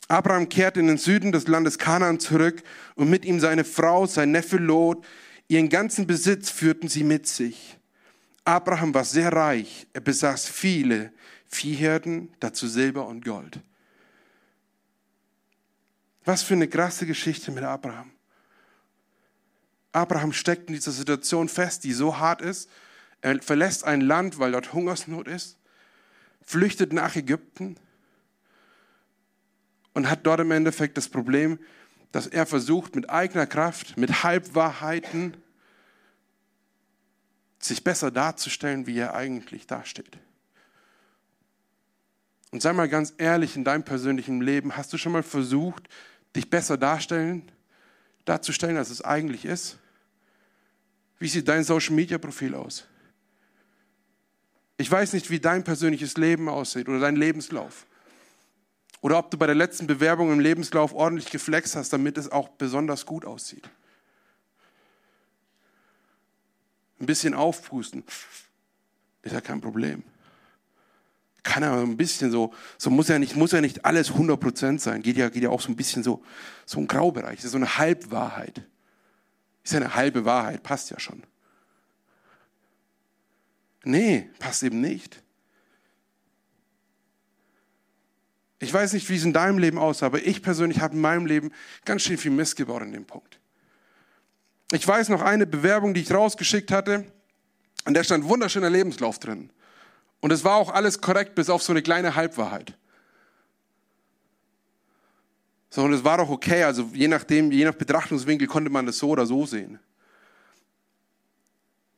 Abraham 0.08 0.48
kehrte 0.48 0.80
in 0.80 0.88
den 0.88 0.98
Süden 0.98 1.32
des 1.32 1.48
Landes 1.48 1.78
Kanaan 1.78 2.20
zurück 2.20 2.64
und 2.96 3.10
mit 3.10 3.26
ihm 3.26 3.40
seine 3.40 3.64
Frau, 3.64 4.06
sein 4.06 4.32
Neffe 4.32 4.58
Lot, 4.58 5.04
ihren 5.48 5.70
ganzen 5.70 6.06
Besitz 6.06 6.50
führten 6.50 6.90
sie 6.90 7.04
mit 7.04 7.28
sich. 7.28 7.77
Abraham 8.48 8.94
war 8.94 9.04
sehr 9.04 9.34
reich, 9.34 9.88
er 9.92 10.00
besaß 10.00 10.48
viele 10.48 11.12
Viehherden, 11.50 12.30
dazu 12.40 12.66
Silber 12.66 13.06
und 13.06 13.26
Gold. 13.26 13.60
Was 16.24 16.44
für 16.44 16.54
eine 16.54 16.70
krasse 16.70 17.06
Geschichte 17.06 17.52
mit 17.52 17.66
Abraham. 17.66 18.10
Abraham 19.92 20.32
steckt 20.32 20.70
in 20.70 20.76
dieser 20.76 20.94
Situation 20.94 21.50
fest, 21.50 21.84
die 21.84 21.92
so 21.92 22.20
hart 22.20 22.42
ist. 22.42 22.70
Er 23.20 23.42
verlässt 23.42 23.84
ein 23.84 24.00
Land, 24.00 24.40
weil 24.40 24.54
dort 24.54 24.72
Hungersnot 24.72 25.28
ist, 25.28 25.58
flüchtet 26.46 26.94
nach 26.94 27.18
Ägypten 27.18 27.76
und 29.94 30.10
hat 30.10 30.26
dort 30.26 30.40
im 30.40 30.52
Endeffekt 30.52 30.96
das 30.96 31.10
Problem, 31.10 31.60
dass 32.14 32.28
er 32.28 32.46
versucht, 32.46 32.96
mit 32.96 33.10
eigener 33.10 33.46
Kraft, 33.46 33.98
mit 33.98 34.24
Halbwahrheiten, 34.24 35.36
sich 37.60 37.84
besser 37.84 38.12
darzustellen, 38.12 38.88
wie 38.88 38.98
er 38.98 39.16
eigentlich 39.16 39.68
dasteht. 39.68 40.18
Und 42.52 42.62
sei 42.62 42.74
mal 42.74 42.88
ganz 42.88 43.14
ehrlich 43.18 43.56
in 43.56 43.64
deinem 43.64 43.84
persönlichen 43.84 44.42
Leben, 44.42 44.78
hast 44.78 44.94
du 44.94 44.98
schon 44.98 45.12
mal 45.12 45.24
versucht, 45.24 45.88
dich 46.36 46.50
besser 46.50 46.78
darstellen, 46.78 47.52
darzustellen, 48.26 48.78
als 48.78 48.90
es 48.90 49.02
eigentlich 49.02 49.46
ist? 49.46 49.78
Wie 51.20 51.28
sieht 51.28 51.48
dein 51.48 51.64
Social 51.64 51.96
Media 51.96 52.18
Profil 52.18 52.56
aus? 52.56 52.86
Ich 54.78 54.90
weiß 54.90 55.14
nicht, 55.14 55.30
wie 55.32 55.40
dein 55.40 55.64
persönliches 55.64 56.18
Leben 56.18 56.48
aussieht 56.48 56.88
oder 56.88 57.00
dein 57.00 57.16
Lebenslauf. 57.16 57.88
Oder 59.02 59.18
ob 59.18 59.32
du 59.32 59.38
bei 59.38 59.48
der 59.48 59.56
letzten 59.56 59.88
Bewerbung 59.88 60.32
im 60.32 60.40
Lebenslauf 60.40 60.94
ordentlich 60.94 61.30
geflext 61.32 61.76
hast, 61.76 61.92
damit 61.94 62.18
es 62.18 62.32
auch 62.32 62.50
besonders 62.50 63.06
gut 63.06 63.26
aussieht. 63.26 63.70
Ein 67.00 67.06
bisschen 67.06 67.34
aufpusten 67.34 68.04
ist 69.22 69.34
ja 69.34 69.42
kein 69.42 69.62
Problem. 69.62 70.04
Kann 71.44 71.64
ja 71.64 71.82
ein 71.82 71.96
bisschen 71.96 72.32
so, 72.32 72.54
so 72.78 72.90
muss 72.90 73.08
ja 73.08 73.20
nicht, 73.20 73.36
muss 73.36 73.52
ja 73.52 73.62
nicht 73.62 73.86
alles 73.86 74.12
100% 74.12 74.80
sein. 74.80 75.02
Geht 75.02 75.18
ja, 75.18 75.30
geht 75.30 75.44
ja 75.44 75.50
auch 75.50 75.62
so 75.62 75.70
ein 75.70 75.76
bisschen 75.76 76.04
so, 76.04 76.24
so 76.66 76.80
ein 76.80 76.88
Graubereich. 76.88 77.38
Das 77.38 77.46
ist 77.46 77.52
so 77.52 77.58
eine 77.58 77.78
Halbwahrheit. 77.78 78.64
Ist 79.64 79.74
ja 79.74 79.80
eine 79.80 79.96
halbe 79.96 80.26
Wahrheit, 80.26 80.64
passt 80.64 80.90
ja 80.90 81.00
schon. 81.00 81.24
Nee, 83.84 84.30
passt 84.40 84.64
eben 84.64 84.82
nicht. 84.82 85.24
Ich 88.60 88.74
weiß 88.74 88.94
nicht, 88.94 89.10
wie 89.10 89.16
es 89.16 89.24
in 89.24 89.34
deinem 89.34 89.60
Leben 89.60 89.78
aussah, 89.78 90.08
aber 90.08 90.26
ich 90.26 90.42
persönlich 90.42 90.80
habe 90.80 90.96
in 90.96 91.02
meinem 91.02 91.26
Leben 91.26 91.52
ganz 91.86 92.02
schön 92.02 92.18
viel 92.18 92.32
Mist 92.32 92.56
gebaut 92.56 92.82
in 92.82 92.92
dem 92.92 93.06
Punkt. 93.06 93.37
Ich 94.72 94.88
weiß 94.88 95.10
noch 95.10 95.22
eine 95.22 95.48
Bewerbung, 95.48 95.94
die 95.94 96.02
ich 96.02 96.12
rausgeschickt 96.12 96.72
hatte, 96.72 97.06
und 97.86 97.94
da 97.94 98.04
stand 98.04 98.26
wunderschöner 98.26 98.70
Lebenslauf 98.70 99.18
drin. 99.18 99.50
Und 100.20 100.32
es 100.32 100.44
war 100.44 100.56
auch 100.56 100.74
alles 100.74 101.00
korrekt, 101.00 101.36
bis 101.36 101.50
auf 101.50 101.64
so 101.64 101.72
eine 101.72 101.82
kleine 101.82 102.16
Halbwahrheit. 102.16 102.74
So, 105.70 105.84
und 105.84 105.94
es 105.94 106.04
war 106.04 106.18
doch 106.18 106.30
okay, 106.30 106.64
also 106.64 106.90
je 106.94 107.08
nachdem, 107.08 107.52
je 107.52 107.66
nach 107.66 107.76
Betrachtungswinkel 107.76 108.48
konnte 108.48 108.70
man 108.70 108.86
das 108.86 108.98
so 108.98 109.10
oder 109.10 109.26
so 109.26 109.46
sehen. 109.46 109.80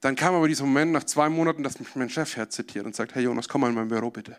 Dann 0.02 0.16
kam 0.16 0.36
aber 0.36 0.48
dieser 0.48 0.66
Moment 0.66 0.92
nach 0.92 1.04
zwei 1.04 1.30
Monaten, 1.30 1.64
dass 1.64 1.80
mich 1.80 1.96
mein 1.96 2.10
Chef 2.10 2.36
herzitiert 2.36 2.86
und 2.86 2.96
sagt, 2.96 3.16
hey 3.16 3.24
Jonas, 3.24 3.50
komm 3.50 3.62
mal 3.62 3.70
in 3.70 3.76
mein 3.76 3.88
Büro 3.88 4.10
bitte. 4.12 4.38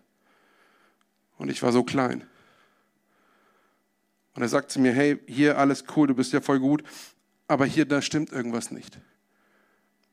Und 1.38 1.50
ich 1.50 1.62
war 1.62 1.72
so 1.72 1.82
klein. 1.82 2.26
Und 4.34 4.42
er 4.42 4.48
sagt 4.48 4.70
zu 4.70 4.80
mir, 4.80 4.92
hey, 4.92 5.18
hier 5.26 5.58
alles 5.58 5.84
cool, 5.96 6.06
du 6.06 6.14
bist 6.14 6.32
ja 6.32 6.40
voll 6.40 6.60
gut, 6.60 6.82
aber 7.50 7.66
hier, 7.66 7.84
da 7.84 8.00
stimmt 8.00 8.32
irgendwas 8.32 8.70
nicht. 8.70 8.98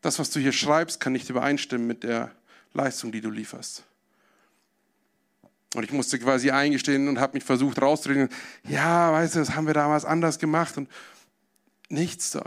Das, 0.02 0.19
was 0.19 0.30
du 0.30 0.39
hier 0.39 0.52
schreibst, 0.52 1.00
kann 1.00 1.13
nicht 1.13 1.30
übereinstimmen 1.30 1.88
mit 1.88 2.04
der 2.04 2.32
Leistung, 2.73 3.12
die 3.12 3.21
du 3.21 3.30
lieferst. 3.30 3.84
Und 5.76 5.84
ich 5.84 5.91
musste 5.91 6.19
quasi 6.19 6.52
eingestehen 6.52 7.08
und 7.08 7.19
habe 7.19 7.34
mich 7.34 7.43
versucht 7.43 7.82
rauszureden. 7.82 8.30
Ja, 8.63 9.12
weißt 9.12 9.36
du, 9.36 9.39
das 9.39 9.56
haben 9.56 9.67
wir 9.67 9.73
damals 9.73 10.06
anders 10.06 10.39
gemacht 10.39 10.78
und 10.78 10.89
nichts 11.89 12.32
da. 12.32 12.43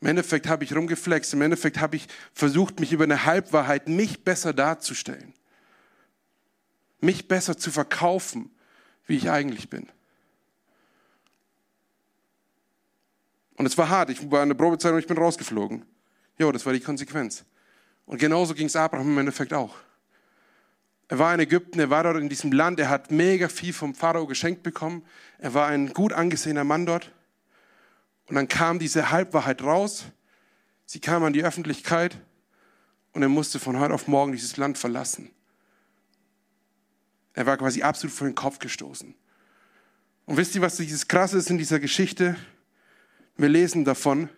Im 0.00 0.08
Endeffekt 0.08 0.46
habe 0.46 0.64
ich 0.64 0.74
rumgeflext, 0.74 1.32
im 1.34 1.42
Endeffekt 1.42 1.80
habe 1.80 1.96
ich 1.96 2.06
versucht, 2.32 2.80
mich 2.80 2.92
über 2.92 3.04
eine 3.04 3.24
Halbwahrheit, 3.24 3.88
mich 3.88 4.24
besser 4.24 4.52
darzustellen 4.52 5.34
mich 7.00 7.28
besser 7.28 7.56
zu 7.56 7.70
verkaufen, 7.70 8.50
wie 9.06 9.16
ich 9.16 9.30
eigentlich 9.30 9.70
bin. 9.70 9.88
Und 13.58 13.66
es 13.66 13.76
war 13.76 13.88
hart. 13.88 14.08
Ich 14.10 14.30
war 14.30 14.42
in 14.42 14.48
der 14.48 14.56
Probezeit 14.56 14.92
und 14.92 15.00
ich 15.00 15.06
bin 15.06 15.18
rausgeflogen. 15.18 15.84
Ja, 16.38 16.50
das 16.50 16.64
war 16.64 16.72
die 16.72 16.80
Konsequenz. 16.80 17.44
Und 18.06 18.18
genauso 18.18 18.54
ging 18.54 18.68
es 18.68 18.76
Abraham 18.76 19.08
im 19.08 19.18
Endeffekt 19.18 19.52
auch. 19.52 19.74
Er 21.08 21.18
war 21.18 21.34
in 21.34 21.40
Ägypten, 21.40 21.80
er 21.80 21.90
war 21.90 22.04
dort 22.04 22.18
in 22.18 22.28
diesem 22.28 22.52
Land, 22.52 22.78
er 22.78 22.88
hat 22.88 23.10
mega 23.10 23.48
viel 23.48 23.72
vom 23.72 23.94
Pharao 23.94 24.26
geschenkt 24.26 24.62
bekommen. 24.62 25.04
Er 25.38 25.54
war 25.54 25.66
ein 25.66 25.92
gut 25.92 26.12
angesehener 26.12 26.64
Mann 26.64 26.86
dort. 26.86 27.12
Und 28.26 28.36
dann 28.36 28.46
kam 28.46 28.78
diese 28.78 29.10
Halbwahrheit 29.10 29.62
raus. 29.62 30.04
Sie 30.86 31.00
kam 31.00 31.24
an 31.24 31.32
die 31.32 31.44
Öffentlichkeit 31.44 32.18
und 33.12 33.22
er 33.22 33.28
musste 33.28 33.58
von 33.58 33.78
heute 33.80 33.94
auf 33.94 34.06
morgen 34.06 34.32
dieses 34.32 34.56
Land 34.56 34.78
verlassen. 34.78 35.30
Er 37.34 37.46
war 37.46 37.56
quasi 37.56 37.82
absolut 37.82 38.14
vor 38.14 38.26
den 38.26 38.34
Kopf 38.34 38.58
gestoßen. 38.58 39.14
Und 40.26 40.36
wisst 40.36 40.54
ihr, 40.54 40.60
was 40.60 40.76
dieses 40.76 41.08
Krasse 41.08 41.38
ist 41.38 41.50
in 41.50 41.58
dieser 41.58 41.80
Geschichte? 41.80 42.36
Wir 43.38 43.48
lesen 43.48 43.84
davon, 43.84 44.28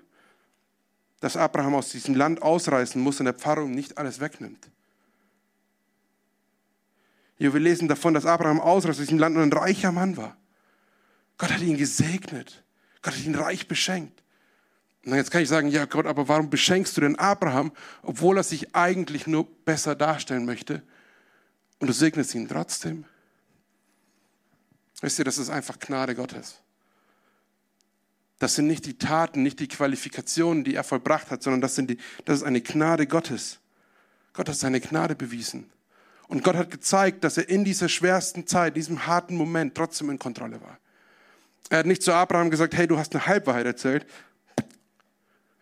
dass 1.21 1.37
Abraham 1.37 1.75
aus 1.75 1.89
diesem 1.89 2.15
Land 2.15 2.43
ausreißen 2.43 3.01
muss 3.01 3.19
und 3.19 3.25
der 3.25 3.35
Pharao 3.35 3.65
ihm 3.65 3.73
nicht 3.73 3.99
alles 3.99 4.21
wegnimmt. 4.21 4.71
Ja, 7.39 7.53
wir 7.53 7.61
lesen 7.61 7.89
davon, 7.89 8.13
dass 8.13 8.27
Abraham 8.27 8.61
ausreißt 8.61 9.01
aus 9.01 9.07
diesem 9.07 9.19
Land 9.19 9.37
und 9.37 9.43
ein 9.43 9.53
reicher 9.53 9.91
Mann 9.91 10.19
war. 10.19 10.37
Gott 11.39 11.51
hat 11.51 11.63
ihn 11.63 11.79
gesegnet. 11.79 12.63
Gott 13.01 13.15
hat 13.15 13.25
ihn 13.25 13.35
reich 13.35 13.67
beschenkt. 13.67 14.23
Und 15.07 15.15
jetzt 15.15 15.31
kann 15.31 15.43
ich 15.43 15.49
sagen, 15.49 15.69
ja 15.69 15.87
Gott, 15.87 16.05
aber 16.05 16.29
warum 16.29 16.51
beschenkst 16.51 16.95
du 16.97 17.01
denn 17.01 17.17
Abraham, 17.17 17.73
obwohl 18.03 18.37
er 18.37 18.43
sich 18.43 18.75
eigentlich 18.75 19.27
nur 19.27 19.51
besser 19.65 19.95
darstellen 19.95 20.45
möchte? 20.45 20.83
Und 21.79 21.87
du 21.89 21.95
segnest 21.95 22.35
ihn 22.35 22.47
trotzdem. 22.47 23.07
Wisst 25.01 25.19
ihr, 25.19 25.25
das 25.25 25.39
ist 25.39 25.49
einfach 25.49 25.79
Gnade 25.79 26.15
Gottes. 26.15 26.61
Das 28.41 28.55
sind 28.55 28.67
nicht 28.67 28.87
die 28.87 28.97
Taten, 28.97 29.43
nicht 29.43 29.61
die 29.61 29.69
Qualifikationen, 29.69 30.65
die 30.65 30.75
er 30.75 30.83
vollbracht 30.83 31.31
hat, 31.31 31.43
sondern 31.43 31.61
das, 31.61 31.75
sind 31.75 31.91
die, 31.91 31.99
das 32.25 32.39
ist 32.39 32.43
eine 32.43 32.63
Gnade 32.63 33.07
Gottes. 33.07 33.61
Gott 34.33 34.49
hat 34.49 34.57
seine 34.57 34.81
Gnade 34.81 35.15
bewiesen. 35.15 35.71
Und 36.27 36.43
Gott 36.43 36.57
hat 36.57 36.71
gezeigt, 36.71 37.23
dass 37.23 37.37
er 37.37 37.51
in 37.51 37.65
dieser 37.65 37.91
schwersten 37.91 38.47
Zeit, 38.47 38.77
diesem 38.77 39.07
harten 39.07 39.37
Moment 39.37 39.75
trotzdem 39.75 40.09
in 40.09 40.19
Kontrolle 40.19 40.59
war. 40.63 40.79
Er 41.69 41.81
hat 41.81 41.87
nicht 41.87 42.03
zu 42.03 42.15
Abraham 42.15 42.49
gesagt, 42.49 42.75
hey, 42.75 42.87
du 42.87 42.97
hast 42.97 43.15
eine 43.15 43.27
Halbwahrheit 43.27 43.67
erzählt. 43.67 44.07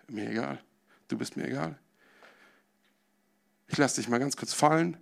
Mir 0.06 0.30
egal. 0.30 0.60
Du 1.08 1.18
bist 1.18 1.36
mir 1.36 1.48
egal. 1.48 1.76
Ich 3.66 3.76
lasse 3.76 4.00
dich 4.00 4.08
mal 4.08 4.18
ganz 4.18 4.36
kurz 4.36 4.52
fallen. 4.52 4.96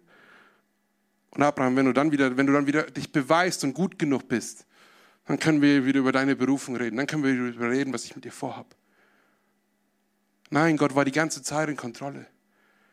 Und 1.29 1.43
Abraham, 1.43 1.77
wenn 1.77 1.85
du 1.85 1.93
dann 1.93 2.11
wieder, 2.11 2.39
wenn 2.39 2.47
du 2.47 2.55
dann 2.55 2.67
wieder 2.67 2.85
dich 2.85 3.13
beweist 3.13 3.65
und 3.65 3.75
gut 3.75 3.99
genug 3.99 4.29
bist, 4.29 4.65
dann 5.27 5.39
können 5.39 5.61
wir 5.61 5.85
wieder 5.85 6.01
über 6.01 6.13
deine 6.13 6.37
Berufung 6.37 6.77
reden. 6.77 6.97
Dann 6.97 7.07
können 7.07 7.25
wir 7.25 7.33
wieder 7.33 7.51
darüber 7.51 7.71
reden, 7.71 7.93
was 7.93 8.05
ich 8.05 8.15
mit 8.15 8.25
dir 8.25 8.33
vorhab. 8.33 8.75
Nein, 10.51 10.77
Gott 10.77 10.95
war 10.95 11.05
die 11.05 11.13
ganze 11.13 11.43
Zeit 11.43 11.69
in 11.69 11.77
Kontrolle. 11.77 12.27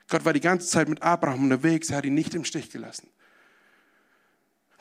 Gott 0.10 0.26
war 0.26 0.34
die 0.34 0.41
ganze 0.41 0.67
Zeit 0.67 0.89
mit 0.89 1.02
Abraham 1.02 1.43
unterwegs. 1.43 1.91
Er 1.91 1.98
hat 1.98 2.06
ihn 2.06 2.15
nicht 2.15 2.34
im 2.34 2.43
Stich 2.43 2.72
gelassen. 2.72 3.08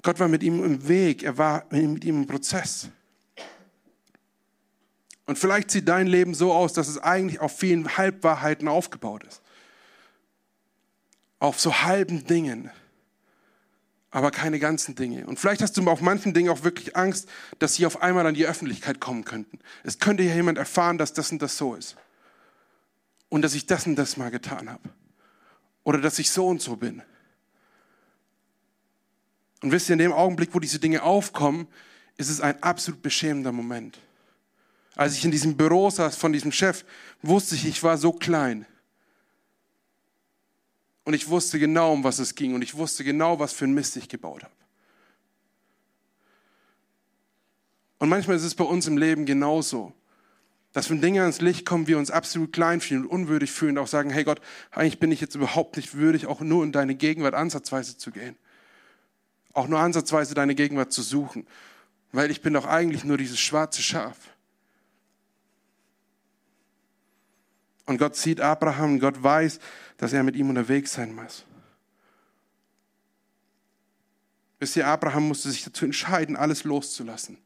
Gott 0.03 0.19
war 0.19 0.29
mit 0.29 0.43
ihm 0.43 0.65
im 0.65 0.89
Weg. 0.89 1.23
Er 1.23 1.37
war 1.37 1.67
mit 1.71 2.05
ihm 2.05 2.23
im 2.23 2.27
Prozess. 2.27 2.89
Und 5.27 5.39
vielleicht 5.39 5.71
sieht 5.71 5.89
dein 5.89 6.07
Leben 6.07 6.35
so 6.35 6.53
aus, 6.53 6.73
dass 6.73 6.89
es 6.89 6.99
eigentlich 6.99 7.41
auf 7.41 7.57
vielen 7.57 7.97
Halbwahrheiten 7.97 8.67
aufgebaut 8.67 9.25
ist. 9.25 9.43
Auf 11.39 11.61
so 11.61 11.83
halben 11.83 12.27
Dingen, 12.27 12.71
aber 14.13 14.31
keine 14.31 14.59
ganzen 14.59 14.95
Dinge. 14.95 15.27
Und 15.27 15.41
vielleicht 15.41 15.63
hast 15.63 15.77
du 15.77 15.91
auf 15.91 16.03
manchen 16.03 16.35
Dingen 16.35 16.51
auch 16.51 16.63
wirklich 16.63 16.97
Angst, 16.97 17.29
dass 17.59 17.75
sie 17.75 17.87
auf 17.87 18.03
einmal 18.03 18.27
an 18.27 18.35
die 18.35 18.47
Öffentlichkeit 18.47 19.01
kommen 19.01 19.25
könnten. 19.25 19.59
Es 19.85 19.99
könnte 19.99 20.23
ja 20.23 20.35
jemand 20.35 20.59
erfahren, 20.59 20.99
dass 20.99 21.15
das 21.15 21.33
und 21.33 21.41
das 21.41 21.57
so 21.57 21.75
ist. 21.75 21.97
Und 23.31 23.41
dass 23.41 23.55
ich 23.55 23.67
das 23.67 23.87
und 23.87 23.97
das 23.97 24.19
mal 24.19 24.31
getan 24.31 24.69
habe. 24.71 24.91
Oder 25.83 25.99
dass 25.99 26.19
ich 26.19 26.31
so 26.31 26.47
und 26.47 26.61
so 26.61 26.77
bin. 26.77 27.03
Und 29.63 29.73
wisst 29.73 29.89
ihr, 29.89 29.95
in 29.95 29.99
dem 29.99 30.13
Augenblick, 30.13 30.55
wo 30.55 30.61
diese 30.61 30.79
Dinge 30.79 31.03
aufkommen, 31.03 31.67
ist 32.19 32.29
es 32.29 32.43
ein 32.43 32.63
absolut 32.63 33.01
beschämender 33.01 33.51
Moment. 33.51 33.99
Als 34.95 35.17
ich 35.17 35.25
in 35.25 35.31
diesem 35.31 35.57
Büro 35.57 35.89
saß 35.89 36.17
von 36.17 36.35
diesem 36.35 36.53
Chef, 36.53 36.85
wusste 37.23 37.55
ich, 37.55 37.67
ich 37.67 37.83
war 37.83 37.97
so 37.97 38.13
klein. 38.13 38.67
Und 41.05 41.15
ich 41.15 41.29
wusste 41.29 41.59
genau, 41.59 41.93
um 41.93 42.05
was 42.05 42.19
es 42.19 42.35
ging. 42.35 42.55
Und 42.55 42.63
ich 42.63 42.77
wusste 42.77 43.05
genau, 43.05 43.39
was 43.39 43.53
für 43.53 43.65
ein 43.65 43.75
Mist 43.75 43.97
ich 43.97 44.09
gebaut 44.09 44.45
habe. 44.45 44.55
Und 47.99 48.09
manchmal 48.09 48.37
ist 48.37 48.45
es 48.45 48.55
bei 48.55 48.65
uns 48.65 48.87
im 48.87 48.99
Leben 48.99 49.27
genauso, 49.27 49.93
dass 50.73 50.91
wenn 50.91 51.01
Dinge 51.01 51.21
ans 51.21 51.41
Licht 51.41 51.67
kommen, 51.67 51.87
wir 51.87 51.99
uns 51.99 52.11
absolut 52.11 52.53
klein 52.53 52.81
fühlen 52.81 53.03
und 53.03 53.11
unwürdig 53.11 53.53
fühlen 53.53 53.79
und 53.79 53.85
auch 53.85 53.89
sagen, 53.89 54.11
hey 54.11 54.25
Gott, 54.25 54.41
eigentlich 54.71 54.99
bin 54.99 55.13
ich 55.13 55.21
jetzt 55.21 55.35
überhaupt 55.35 55.77
nicht 55.77 55.95
würdig, 55.95 56.27
auch 56.27 56.41
nur 56.41 56.65
in 56.65 56.73
deine 56.73 56.95
Gegenwart 56.95 57.35
ansatzweise 57.35 57.97
zu 57.99 58.11
gehen. 58.11 58.37
Auch 59.53 59.69
nur 59.69 59.79
ansatzweise 59.79 60.35
deine 60.35 60.55
Gegenwart 60.55 60.93
zu 60.93 61.03
suchen. 61.03 61.47
Weil 62.11 62.31
ich 62.31 62.41
bin 62.43 62.55
doch 62.55 62.67
eigentlich 62.67 63.05
nur 63.05 63.19
dieses 63.19 63.39
schwarze 63.39 63.83
Schaf. 63.83 64.17
Und 67.87 67.99
Gott 67.99 68.17
sieht 68.17 68.41
Abraham, 68.41 68.99
Gott 68.99 69.23
weiß, 69.23 69.61
dass 70.03 70.13
er 70.13 70.25
mit 70.25 70.35
ihm 70.35 70.49
unterwegs 70.49 70.95
sein 70.95 71.15
muss. 71.15 71.45
Wisst 74.59 74.75
ihr, 74.75 74.85
Abraham 74.85 75.29
musste 75.29 75.49
sich 75.49 75.63
dazu 75.63 75.85
entscheiden, 75.85 76.35
alles 76.35 76.65
loszulassen. 76.65 77.39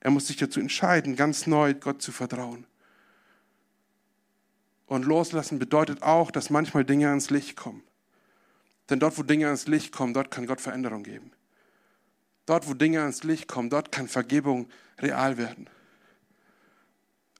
Er 0.00 0.10
musste 0.10 0.28
sich 0.28 0.38
dazu 0.38 0.60
entscheiden, 0.60 1.14
ganz 1.14 1.46
neu 1.46 1.74
Gott 1.74 2.00
zu 2.00 2.10
vertrauen. 2.10 2.66
Und 4.86 5.04
loslassen 5.04 5.58
bedeutet 5.58 6.02
auch, 6.02 6.30
dass 6.30 6.48
manchmal 6.48 6.86
Dinge 6.86 7.10
ans 7.10 7.28
Licht 7.28 7.54
kommen. 7.54 7.82
Denn 8.88 8.98
dort, 8.98 9.18
wo 9.18 9.22
Dinge 9.22 9.48
ans 9.48 9.66
Licht 9.66 9.92
kommen, 9.92 10.14
dort 10.14 10.30
kann 10.30 10.46
Gott 10.46 10.62
Veränderung 10.62 11.02
geben. 11.02 11.32
Dort, 12.46 12.66
wo 12.66 12.72
Dinge 12.72 13.02
ans 13.02 13.24
Licht 13.24 13.46
kommen, 13.46 13.68
dort 13.68 13.92
kann 13.92 14.08
Vergebung 14.08 14.70
real 14.98 15.36
werden. 15.36 15.68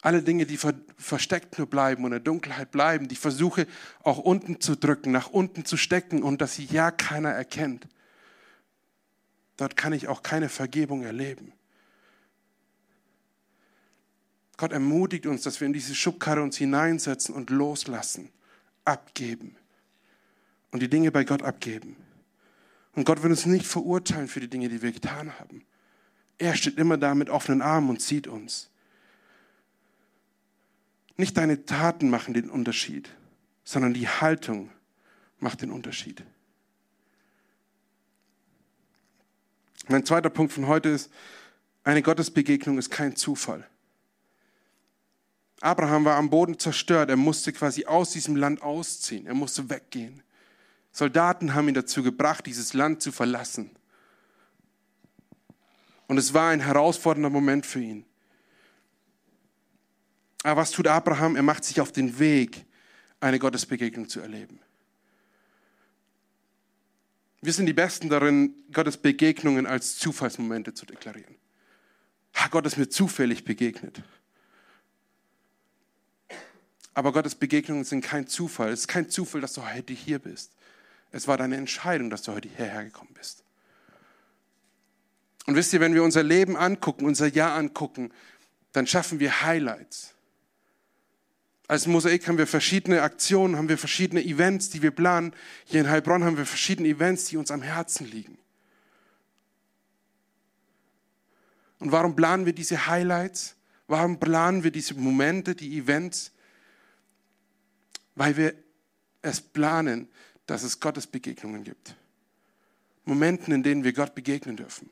Alle 0.09 0.23
Dinge, 0.23 0.47
die 0.47 0.59
versteckt 0.97 1.59
nur 1.59 1.66
bleiben 1.66 2.03
und 2.03 2.12
in 2.12 2.12
der 2.12 2.21
Dunkelheit 2.21 2.71
bleiben, 2.71 3.09
die 3.09 3.14
Versuche 3.14 3.66
auch 4.03 4.16
unten 4.16 4.59
zu 4.59 4.75
drücken, 4.75 5.12
nach 5.12 5.29
unten 5.29 5.66
zu 5.66 5.77
stecken 5.77 6.23
und 6.23 6.40
dass 6.40 6.55
sie 6.55 6.64
ja 6.64 6.90
keiner 6.90 7.29
erkennt. 7.29 7.87
Dort 9.59 9.77
kann 9.77 9.92
ich 9.92 10.09
auch 10.09 10.23
keine 10.23 10.49
Vergebung 10.49 11.03
erleben. 11.03 11.53
Gott 14.57 14.73
ermutigt 14.73 15.27
uns, 15.27 15.42
dass 15.42 15.61
wir 15.61 15.66
in 15.66 15.75
diese 15.75 15.94
Schubkarre 15.94 16.42
uns 16.42 16.57
hineinsetzen 16.57 17.35
und 17.35 17.51
loslassen, 17.51 18.31
abgeben 18.87 19.57
und 20.71 20.81
die 20.81 20.88
Dinge 20.88 21.12
bei 21.12 21.25
Gott 21.25 21.42
abgeben. 21.42 21.97
Und 22.94 23.05
Gott 23.05 23.23
wird 23.23 23.33
uns 23.33 23.44
nicht 23.44 23.66
verurteilen 23.66 24.29
für 24.29 24.40
die 24.40 24.49
Dinge, 24.49 24.71
die 24.71 24.81
wir 24.81 24.92
getan 24.92 25.38
haben. 25.38 25.66
Er 26.38 26.55
steht 26.55 26.79
immer 26.79 26.97
da 26.97 27.14
mit 27.14 27.29
offenen 27.29 27.61
Armen 27.61 27.90
und 27.90 28.01
sieht 28.01 28.27
uns. 28.27 28.71
Nicht 31.18 31.37
deine 31.37 31.66
Taten 31.66 32.11
machen 32.11 32.33
den 32.33 32.48
Unterschied, 32.48 33.11
sondern 33.64 33.92
die 33.92 34.09
Haltung 34.09 34.70
macht 35.40 35.62
den 35.62 35.72
Unterschied. 35.72 36.22
Mein 39.88 40.07
zweiter 40.07 40.31
Punkt 40.31 40.52
von 40.52 40.68
heute 40.68 40.90
ist, 40.90 41.11
eine 41.83 42.02
Gottesbegegnung 42.02 42.78
ist 42.78 42.90
kein 42.90 43.16
Zufall. 43.16 43.66
Abraham 45.61 46.04
war 46.04 46.16
am 46.16 46.31
Boden 46.31 46.57
zerstört, 46.57 47.11
er 47.11 47.16
musste 47.16 47.52
quasi 47.52 47.85
aus 47.85 48.12
diesem 48.12 48.37
Land 48.37 48.62
ausziehen, 48.62 49.26
er 49.26 49.35
musste 49.35 49.68
weggehen. 49.68 50.22
Soldaten 50.92 51.52
haben 51.52 51.66
ihn 51.66 51.74
dazu 51.74 52.04
gebracht, 52.04 52.46
dieses 52.46 52.74
Land 52.74 53.02
zu 53.02 53.11
verlassen. 53.11 53.70
Und 56.07 56.16
es 56.16 56.33
war 56.33 56.50
ein 56.50 56.61
herausfordernder 56.61 57.31
Moment 57.31 57.66
für 57.66 57.81
ihn. 57.81 58.04
Aber 60.42 60.61
was 60.61 60.70
tut 60.70 60.87
Abraham? 60.87 61.37
Er 61.37 61.42
macht 61.42 61.64
sich 61.64 61.81
auf 61.81 61.92
den 61.92 62.18
Weg, 62.18 62.64
eine 63.20 63.38
Gottesbegegnung 63.38 64.09
zu 64.09 64.20
erleben. 64.20 64.61
Wir 67.40 67.53
sind 67.53 67.66
die 67.66 67.72
Besten 67.72 68.09
darin, 68.09 68.55
Gottes 68.72 68.96
Begegnungen 68.96 69.66
als 69.66 69.96
Zufallsmomente 69.98 70.74
zu 70.74 70.87
deklarieren. 70.87 71.37
Gott 72.51 72.66
ist 72.66 72.77
mir 72.77 72.88
zufällig 72.88 73.44
begegnet. 73.44 74.03
Aber 76.94 77.12
Gottes 77.12 77.35
Begegnungen 77.35 77.85
sind 77.85 78.01
kein 78.03 78.27
Zufall. 78.27 78.70
Es 78.70 78.81
ist 78.81 78.88
kein 78.88 79.09
Zufall, 79.11 79.40
dass 79.40 79.53
du 79.53 79.64
heute 79.64 79.92
hier 79.92 80.18
bist. 80.18 80.53
Es 81.12 81.29
war 81.29 81.37
deine 81.37 81.57
Entscheidung, 81.57 82.11
dass 82.11 82.22
du 82.22 82.33
heute 82.33 82.48
hierher 82.48 82.85
gekommen 82.85 83.14
bist. 83.14 83.44
Und 85.46 85.55
wisst 85.55 85.72
ihr, 85.72 85.81
wenn 85.81 85.94
wir 85.94 86.03
unser 86.03 86.22
Leben 86.22 86.57
angucken, 86.57 87.07
unser 87.07 87.29
Jahr 87.29 87.55
angucken, 87.55 88.12
dann 88.72 88.87
schaffen 88.87 89.20
wir 89.20 89.42
Highlights. 89.42 90.14
Als 91.68 91.87
Mosaik 91.87 92.26
haben 92.26 92.38
wir 92.38 92.46
verschiedene 92.46 93.02
Aktionen, 93.02 93.57
haben 93.57 93.68
wir 93.68 93.76
verschiedene 93.76 94.24
Events, 94.24 94.70
die 94.70 94.81
wir 94.81 94.90
planen. 94.90 95.35
Hier 95.66 95.83
in 95.83 95.90
Heilbronn 95.90 96.24
haben 96.24 96.38
wir 96.38 96.46
verschiedene 96.46 96.88
Events, 96.88 97.26
die 97.26 97.37
uns 97.37 97.50
am 97.50 97.61
Herzen 97.61 98.11
liegen. 98.11 98.38
Und 101.78 101.92
warum 101.92 102.16
planen 102.16 102.46
wir 102.46 102.54
diese 102.54 102.87
Highlights? 102.87 103.54
Warum 103.87 104.18
planen 104.18 104.64
wir 104.64 104.70
diese 104.70 104.94
Momente, 104.94 105.54
die 105.54 105.78
Events? 105.78 106.33
Weil 108.14 108.38
wir 108.38 108.54
es 109.20 109.42
planen, 109.42 110.09
dass 110.46 110.62
es 110.62 110.81
Gottes 110.81 111.07
Begegnungen 111.07 111.64
gibt. 111.64 111.94
Momenten, 113.04 113.52
in 113.52 113.62
denen 113.62 113.85
wir 113.85 113.92
Gott 113.92 114.14
begegnen 114.14 114.57
dürfen. 114.57 114.88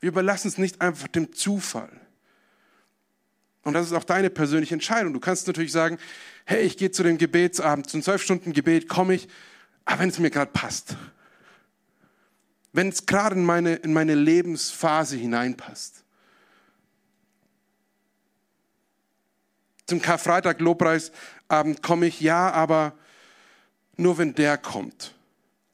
Wir 0.00 0.10
überlassen 0.10 0.48
es 0.48 0.58
nicht 0.58 0.82
einfach 0.82 1.08
dem 1.08 1.32
Zufall. 1.32 1.90
Und 3.68 3.74
das 3.74 3.84
ist 3.84 3.92
auch 3.92 4.04
deine 4.04 4.30
persönliche 4.30 4.72
Entscheidung. 4.72 5.12
Du 5.12 5.20
kannst 5.20 5.46
natürlich 5.46 5.72
sagen, 5.72 5.98
hey, 6.46 6.62
ich 6.62 6.78
gehe 6.78 6.90
zu 6.90 7.02
dem 7.02 7.18
Gebetsabend, 7.18 7.90
zum 7.90 8.02
zwölf 8.02 8.22
Stunden 8.22 8.54
Gebet 8.54 8.88
komme 8.88 9.12
ich, 9.12 9.28
aber 9.84 9.98
wenn 10.00 10.08
es 10.08 10.18
mir 10.18 10.30
gerade 10.30 10.50
passt. 10.52 10.96
Wenn 12.72 12.88
es 12.88 13.04
gerade 13.04 13.34
in 13.36 13.44
meine, 13.44 13.74
in 13.74 13.92
meine 13.92 14.14
Lebensphase 14.14 15.18
hineinpasst. 15.18 16.02
Zum 19.86 20.00
Karfreitag 20.00 20.60
Lobpreisabend 20.60 21.82
komme 21.82 22.06
ich, 22.06 22.22
ja, 22.22 22.50
aber 22.50 22.94
nur 23.98 24.16
wenn 24.16 24.34
der 24.34 24.56
kommt. 24.56 25.14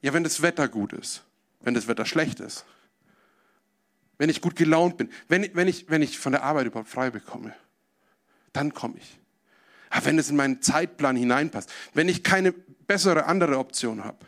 Ja, 0.01 0.11
wenn 0.11 0.25
das 0.25 0.41
Wetter 0.41 0.67
gut 0.67 0.91
ist, 0.91 1.23
wenn 1.61 1.73
das 1.73 1.87
Wetter 1.87 2.05
schlecht 2.05 2.41
ist. 2.41 2.65
Wenn 4.17 4.29
ich 4.29 4.41
gut 4.41 4.57
gelaunt 4.57 4.97
bin, 4.97 5.09
wenn, 5.29 5.49
wenn, 5.55 5.69
ich, 5.69 5.89
wenn 5.89 6.01
ich 6.01 6.19
von 6.19 6.33
der 6.33 6.43
Arbeit 6.43 6.67
überhaupt 6.67 6.89
frei 6.89 7.09
bekomme 7.09 7.53
dann 8.55 8.73
komme 8.73 8.95
ich. 8.97 9.19
Aber 9.89 10.05
wenn 10.05 10.19
es 10.19 10.29
in 10.29 10.35
meinen 10.35 10.61
Zeitplan 10.61 11.15
hineinpasst, 11.15 11.71
wenn 11.93 12.09
ich 12.09 12.23
keine 12.23 12.51
bessere 12.51 13.25
andere 13.25 13.57
Option 13.57 14.03
habe. 14.03 14.25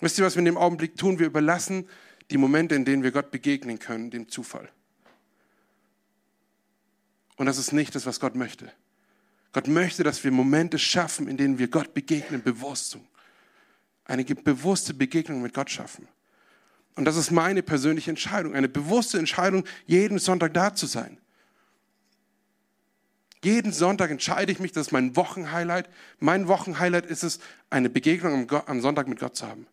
Wisst 0.00 0.18
ihr, 0.18 0.24
was 0.24 0.34
wir 0.34 0.40
in 0.40 0.46
dem 0.46 0.56
Augenblick 0.56 0.96
tun? 0.96 1.18
Wir 1.18 1.26
überlassen 1.26 1.88
die 2.30 2.38
Momente, 2.38 2.74
in 2.74 2.84
denen 2.84 3.02
wir 3.02 3.12
Gott 3.12 3.30
begegnen 3.30 3.78
können, 3.78 4.10
dem 4.10 4.28
Zufall. 4.28 4.68
Und 7.36 7.46
das 7.46 7.58
ist 7.58 7.72
nicht 7.72 7.94
das, 7.94 8.06
was 8.06 8.20
Gott 8.20 8.34
möchte. 8.34 8.72
Gott 9.52 9.68
möchte, 9.68 10.02
dass 10.02 10.24
wir 10.24 10.30
Momente 10.30 10.78
schaffen, 10.78 11.28
in 11.28 11.36
denen 11.36 11.58
wir 11.58 11.68
Gott 11.68 11.94
begegnen, 11.94 12.42
bewusst. 12.42 12.98
Eine 14.04 14.24
bewusste 14.24 14.94
Begegnung 14.94 15.42
mit 15.42 15.54
Gott 15.54 15.70
schaffen. 15.70 16.08
Und 16.94 17.04
das 17.04 17.16
ist 17.16 17.30
meine 17.30 17.62
persönliche 17.62 18.10
Entscheidung, 18.10 18.54
eine 18.54 18.68
bewusste 18.68 19.18
Entscheidung, 19.18 19.64
jeden 19.86 20.18
Sonntag 20.18 20.52
da 20.54 20.74
zu 20.74 20.86
sein. 20.86 21.18
Jeden 23.44 23.72
Sonntag 23.72 24.10
entscheide 24.10 24.52
ich 24.52 24.60
mich, 24.60 24.72
das 24.72 24.88
ist 24.88 24.92
mein 24.92 25.16
Wochenhighlight. 25.16 25.88
Mein 26.20 26.46
Wochenhighlight 26.46 27.06
ist 27.06 27.24
es, 27.24 27.40
eine 27.70 27.90
Begegnung 27.90 28.50
am 28.66 28.80
Sonntag 28.80 29.08
mit 29.08 29.18
Gott 29.18 29.36
zu 29.36 29.48
haben. 29.48 29.66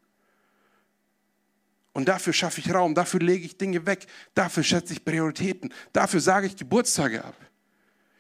Und 1.93 2.07
dafür 2.07 2.33
schaffe 2.33 2.61
ich 2.61 2.73
Raum, 2.73 2.95
dafür 2.95 3.19
lege 3.19 3.45
ich 3.45 3.57
Dinge 3.57 3.85
weg, 3.85 4.07
dafür 4.33 4.63
schätze 4.63 4.93
ich 4.93 5.05
Prioritäten, 5.05 5.73
dafür 5.93 6.19
sage 6.19 6.47
ich 6.47 6.55
Geburtstage 6.55 7.23
ab. 7.23 7.35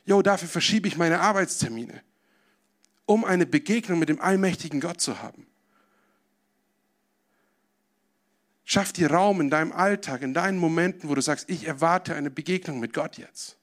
Jo, 0.05 0.21
dafür 0.21 0.49
verschiebe 0.49 0.87
ich 0.87 0.97
meine 0.97 1.19
Arbeitstermine, 1.19 2.01
um 3.05 3.25
eine 3.25 3.45
Begegnung 3.45 3.99
mit 3.99 4.09
dem 4.09 4.21
allmächtigen 4.21 4.81
Gott 4.81 5.01
zu 5.01 5.21
haben. 5.21 5.47
Schaff 8.65 8.91
dir 8.91 9.11
Raum 9.11 9.41
in 9.41 9.49
deinem 9.49 9.71
Alltag, 9.71 10.21
in 10.21 10.33
deinen 10.33 10.59
Momenten, 10.59 11.09
wo 11.09 11.15
du 11.15 11.21
sagst, 11.21 11.49
ich 11.49 11.65
erwarte 11.65 12.15
eine 12.15 12.29
Begegnung 12.29 12.79
mit 12.79 12.93
Gott 12.93 13.17
jetzt. 13.17 13.58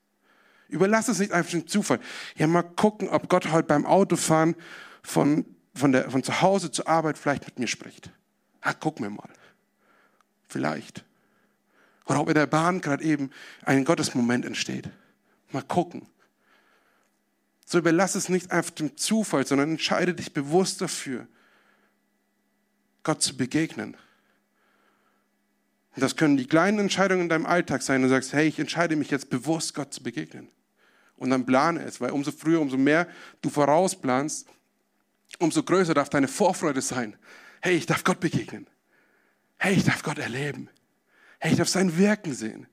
Überlass 0.69 1.09
es 1.09 1.19
nicht 1.19 1.33
einfach 1.33 1.51
dem 1.51 1.67
Zufall. 1.67 2.01
Ja, 2.37 2.47
mal 2.47 2.63
gucken, 2.63 3.09
ob 3.09 3.29
Gott 3.29 3.51
heute 3.53 3.69
beim 3.69 3.87
Autofahren 3.87 4.57
von, 5.03 5.45
von, 5.75 5.93
der, 5.93 6.11
von 6.11 6.23
zu 6.23 6.41
Hause 6.41 6.71
zur 6.71 6.89
Arbeit 6.89 7.19
vielleicht 7.19 7.47
mit 7.47 7.59
mir 7.59 7.69
spricht. 7.69 8.11
Ah, 8.61 8.73
guck 8.73 8.99
mir 8.99 9.11
mal. 9.11 9.29
Vielleicht. 10.49 11.05
Oder 12.07 12.21
ob 12.21 12.29
in 12.29 12.35
der 12.35 12.47
Bahn 12.47 12.81
gerade 12.81 13.05
eben 13.05 13.31
ein 13.65 13.85
Gottesmoment 13.85 14.45
entsteht. 14.45 14.91
Mal 15.53 15.63
gucken. 15.63 16.09
So 17.65 17.79
überlass 17.79 18.15
es 18.15 18.29
nicht 18.29 18.53
einfach 18.53 18.71
dem 18.73 18.97
Zufall, 18.97 19.47
sondern 19.47 19.71
entscheide 19.71 20.15
dich 20.15 20.33
bewusst 20.33 20.81
dafür, 20.81 21.27
Gott 23.03 23.23
zu 23.23 23.37
begegnen. 23.37 23.97
Und 25.95 26.03
das 26.03 26.17
können 26.17 26.37
die 26.37 26.47
kleinen 26.47 26.79
Entscheidungen 26.79 27.23
in 27.23 27.29
deinem 27.29 27.47
Alltag 27.47 27.83
sein. 27.83 28.03
Du 28.03 28.09
sagst, 28.09 28.33
hey, 28.33 28.47
ich 28.47 28.59
entscheide 28.59 28.97
mich 28.97 29.11
jetzt 29.11 29.31
bewusst, 29.31 29.75
Gott 29.75 29.95
zu 29.95 30.03
begegnen. 30.03 30.49
Und 31.17 31.31
dann 31.31 31.47
plane 31.47 31.83
es, 31.83 32.01
weil 32.01 32.11
umso 32.11 32.31
früher, 32.31 32.61
umso 32.61 32.77
mehr 32.77 33.09
du 33.41 33.49
vorausplanst, 33.49 34.47
umso 35.39 35.63
größer 35.63 35.95
darf 35.95 36.09
deine 36.11 36.29
Vorfreude 36.29 36.83
sein. 36.83 37.17
Hey, 37.61 37.77
ich 37.77 37.87
darf 37.87 38.05
Gott 38.05 38.21
begegnen. 38.21 38.67
Hey, 39.57 39.75
ich 39.75 39.85
darf 39.85 40.03
Gott 40.03 40.19
erleben. 40.19 40.69
Hey, 41.39 41.53
ich 41.53 41.59
darf 41.59 41.69
sein 41.69 41.97
Wirken 41.97 42.35
sehen. 42.35 42.67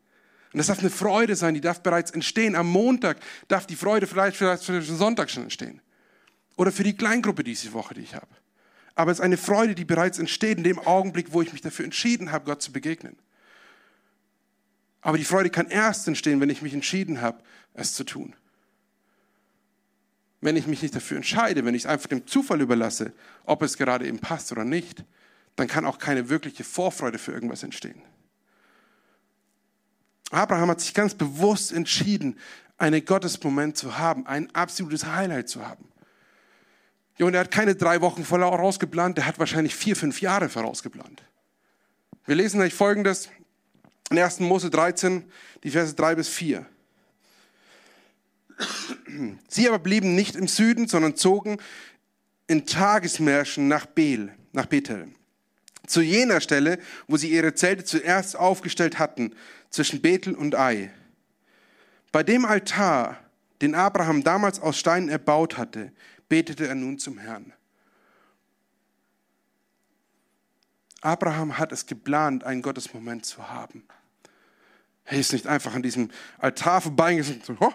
Und 0.51 0.57
das 0.57 0.67
darf 0.67 0.79
eine 0.79 0.89
Freude 0.89 1.35
sein, 1.35 1.55
die 1.55 1.61
darf 1.61 1.81
bereits 1.81 2.11
entstehen. 2.11 2.55
Am 2.55 2.67
Montag 2.67 3.17
darf 3.47 3.65
die 3.65 3.75
Freude 3.75 4.05
vielleicht, 4.05 4.37
vielleicht 4.37 4.63
für 4.63 4.73
den 4.73 4.83
Sonntag 4.83 5.29
schon 5.29 5.43
entstehen. 5.43 5.81
Oder 6.57 6.71
für 6.71 6.83
die 6.83 6.95
Kleingruppe 6.95 7.43
diese 7.43 7.73
Woche, 7.73 7.95
die 7.95 8.01
ich 8.01 8.13
habe. 8.13 8.27
Aber 8.95 9.11
es 9.11 9.17
ist 9.17 9.23
eine 9.23 9.37
Freude, 9.37 9.73
die 9.73 9.85
bereits 9.85 10.19
entsteht 10.19 10.59
in 10.59 10.63
dem 10.63 10.79
Augenblick, 10.79 11.33
wo 11.33 11.41
ich 11.41 11.51
mich 11.51 11.61
dafür 11.61 11.85
entschieden 11.85 12.31
habe, 12.31 12.45
Gott 12.45 12.61
zu 12.61 12.71
begegnen. 12.71 13.17
Aber 15.03 15.17
die 15.17 15.25
Freude 15.25 15.49
kann 15.49 15.67
erst 15.67 16.07
entstehen, 16.07 16.39
wenn 16.39 16.49
ich 16.49 16.61
mich 16.61 16.73
entschieden 16.73 17.21
habe, 17.21 17.43
es 17.73 17.93
zu 17.93 18.05
tun. 18.05 18.35
Wenn 20.39 20.55
ich 20.55 20.65
mich 20.65 20.81
nicht 20.81 20.95
dafür 20.95 21.17
entscheide, 21.17 21.65
wenn 21.65 21.75
ich 21.75 21.83
es 21.83 21.89
einfach 21.89 22.07
dem 22.07 22.25
Zufall 22.25 22.61
überlasse, 22.61 23.13
ob 23.45 23.61
es 23.61 23.77
gerade 23.77 24.07
eben 24.07 24.19
passt 24.19 24.51
oder 24.51 24.63
nicht, 24.63 25.03
dann 25.57 25.67
kann 25.67 25.85
auch 25.85 25.99
keine 25.99 26.29
wirkliche 26.29 26.63
Vorfreude 26.63 27.17
für 27.17 27.33
irgendwas 27.33 27.63
entstehen. 27.63 28.01
Abraham 30.31 30.69
hat 30.69 30.81
sich 30.81 30.93
ganz 30.93 31.13
bewusst 31.13 31.71
entschieden, 31.71 32.39
einen 32.77 33.05
Gottesmoment 33.05 33.77
zu 33.77 33.97
haben, 33.97 34.25
ein 34.25 34.53
absolutes 34.55 35.05
Highlight 35.05 35.49
zu 35.49 35.67
haben. 35.67 35.87
Und 37.19 37.35
er 37.35 37.41
hat 37.41 37.51
keine 37.51 37.75
drei 37.75 38.01
Wochen 38.01 38.25
vorausgeplant, 38.25 39.17
der 39.17 39.27
hat 39.27 39.37
wahrscheinlich 39.37 39.75
vier, 39.75 39.95
fünf 39.95 40.21
Jahre 40.21 40.49
vorausgeplant. 40.49 41.23
Wir 42.25 42.35
lesen 42.35 42.59
euch 42.61 42.73
folgendes 42.73 43.29
in 44.09 44.19
1. 44.19 44.39
Mose 44.41 44.69
13, 44.69 45.23
die 45.63 45.71
Verse 45.71 45.93
3 45.93 46.15
bis 46.15 46.29
4. 46.29 46.65
Sie 49.47 49.67
aber 49.67 49.79
blieben 49.79 50.15
nicht 50.15 50.35
im 50.35 50.47
Süden, 50.47 50.87
sondern 50.87 51.15
zogen 51.15 51.57
in 52.47 52.65
Tagesmärschen 52.65 53.67
nach 53.67 53.85
Bel, 53.85 54.33
nach 54.51 54.65
Bethel 54.67 55.07
zu 55.87 56.01
jener 56.01 56.41
Stelle, 56.41 56.79
wo 57.07 57.17
sie 57.17 57.29
ihre 57.29 57.53
Zelte 57.53 57.83
zuerst 57.83 58.35
aufgestellt 58.35 58.99
hatten, 58.99 59.35
zwischen 59.69 60.01
Bethel 60.01 60.35
und 60.35 60.55
Ai. 60.55 60.91
Bei 62.11 62.23
dem 62.23 62.45
Altar, 62.45 63.19
den 63.61 63.75
Abraham 63.75 64.23
damals 64.23 64.59
aus 64.59 64.77
Steinen 64.77 65.09
erbaut 65.09 65.57
hatte, 65.57 65.91
betete 66.29 66.67
er 66.67 66.75
nun 66.75 66.99
zum 66.99 67.17
Herrn. 67.17 67.53
Abraham 71.03 71.57
hat 71.57 71.71
es 71.71 71.85
geplant, 71.85 72.43
einen 72.43 72.61
Gottesmoment 72.61 73.25
zu 73.25 73.49
haben. 73.49 73.83
Er 75.05 75.19
ist 75.19 75.33
nicht 75.33 75.47
einfach 75.47 75.75
an 75.75 75.83
diesem 75.83 76.09
Altar 76.37 76.79
vorbeigegangen 76.79 77.41
und 77.41 77.45
so, 77.45 77.57
oh, 77.59 77.73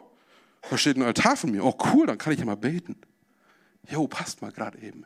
da 0.70 0.78
steht 0.78 0.96
ein 0.96 1.02
Altar 1.02 1.36
von 1.36 1.50
mir. 1.50 1.62
Oh 1.62 1.76
cool, 1.92 2.06
dann 2.06 2.16
kann 2.16 2.32
ich 2.32 2.38
ja 2.38 2.46
mal 2.46 2.56
beten. 2.56 2.96
Jo, 3.88 4.08
passt 4.08 4.40
mal 4.40 4.50
gerade 4.50 4.78
eben. 4.78 5.04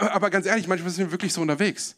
Aber 0.00 0.30
ganz 0.30 0.46
ehrlich, 0.46 0.66
manchmal 0.66 0.90
sind 0.90 1.06
wir 1.06 1.12
wirklich 1.12 1.34
so 1.34 1.42
unterwegs. 1.42 1.96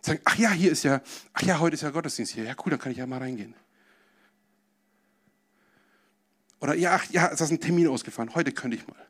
Sagen, 0.00 0.20
ach 0.24 0.36
ja, 0.36 0.50
hier 0.50 0.70
ist 0.70 0.84
ja, 0.84 1.00
ach 1.32 1.42
ja, 1.42 1.58
heute 1.58 1.74
ist 1.74 1.82
ja 1.82 1.90
Gottesdienst 1.90 2.32
hier. 2.32 2.44
Ja, 2.44 2.54
cool, 2.64 2.70
dann 2.70 2.78
kann 2.78 2.92
ich 2.92 2.98
ja 2.98 3.06
mal 3.06 3.18
reingehen. 3.18 3.54
Oder 6.60 6.74
ja, 6.74 6.94
ach 6.94 7.04
ja, 7.10 7.28
es 7.28 7.40
ist 7.40 7.50
ein 7.50 7.60
Termin 7.60 7.88
ausgefahren. 7.88 8.32
Heute 8.36 8.52
könnte 8.52 8.76
ich 8.76 8.86
mal. 8.86 9.08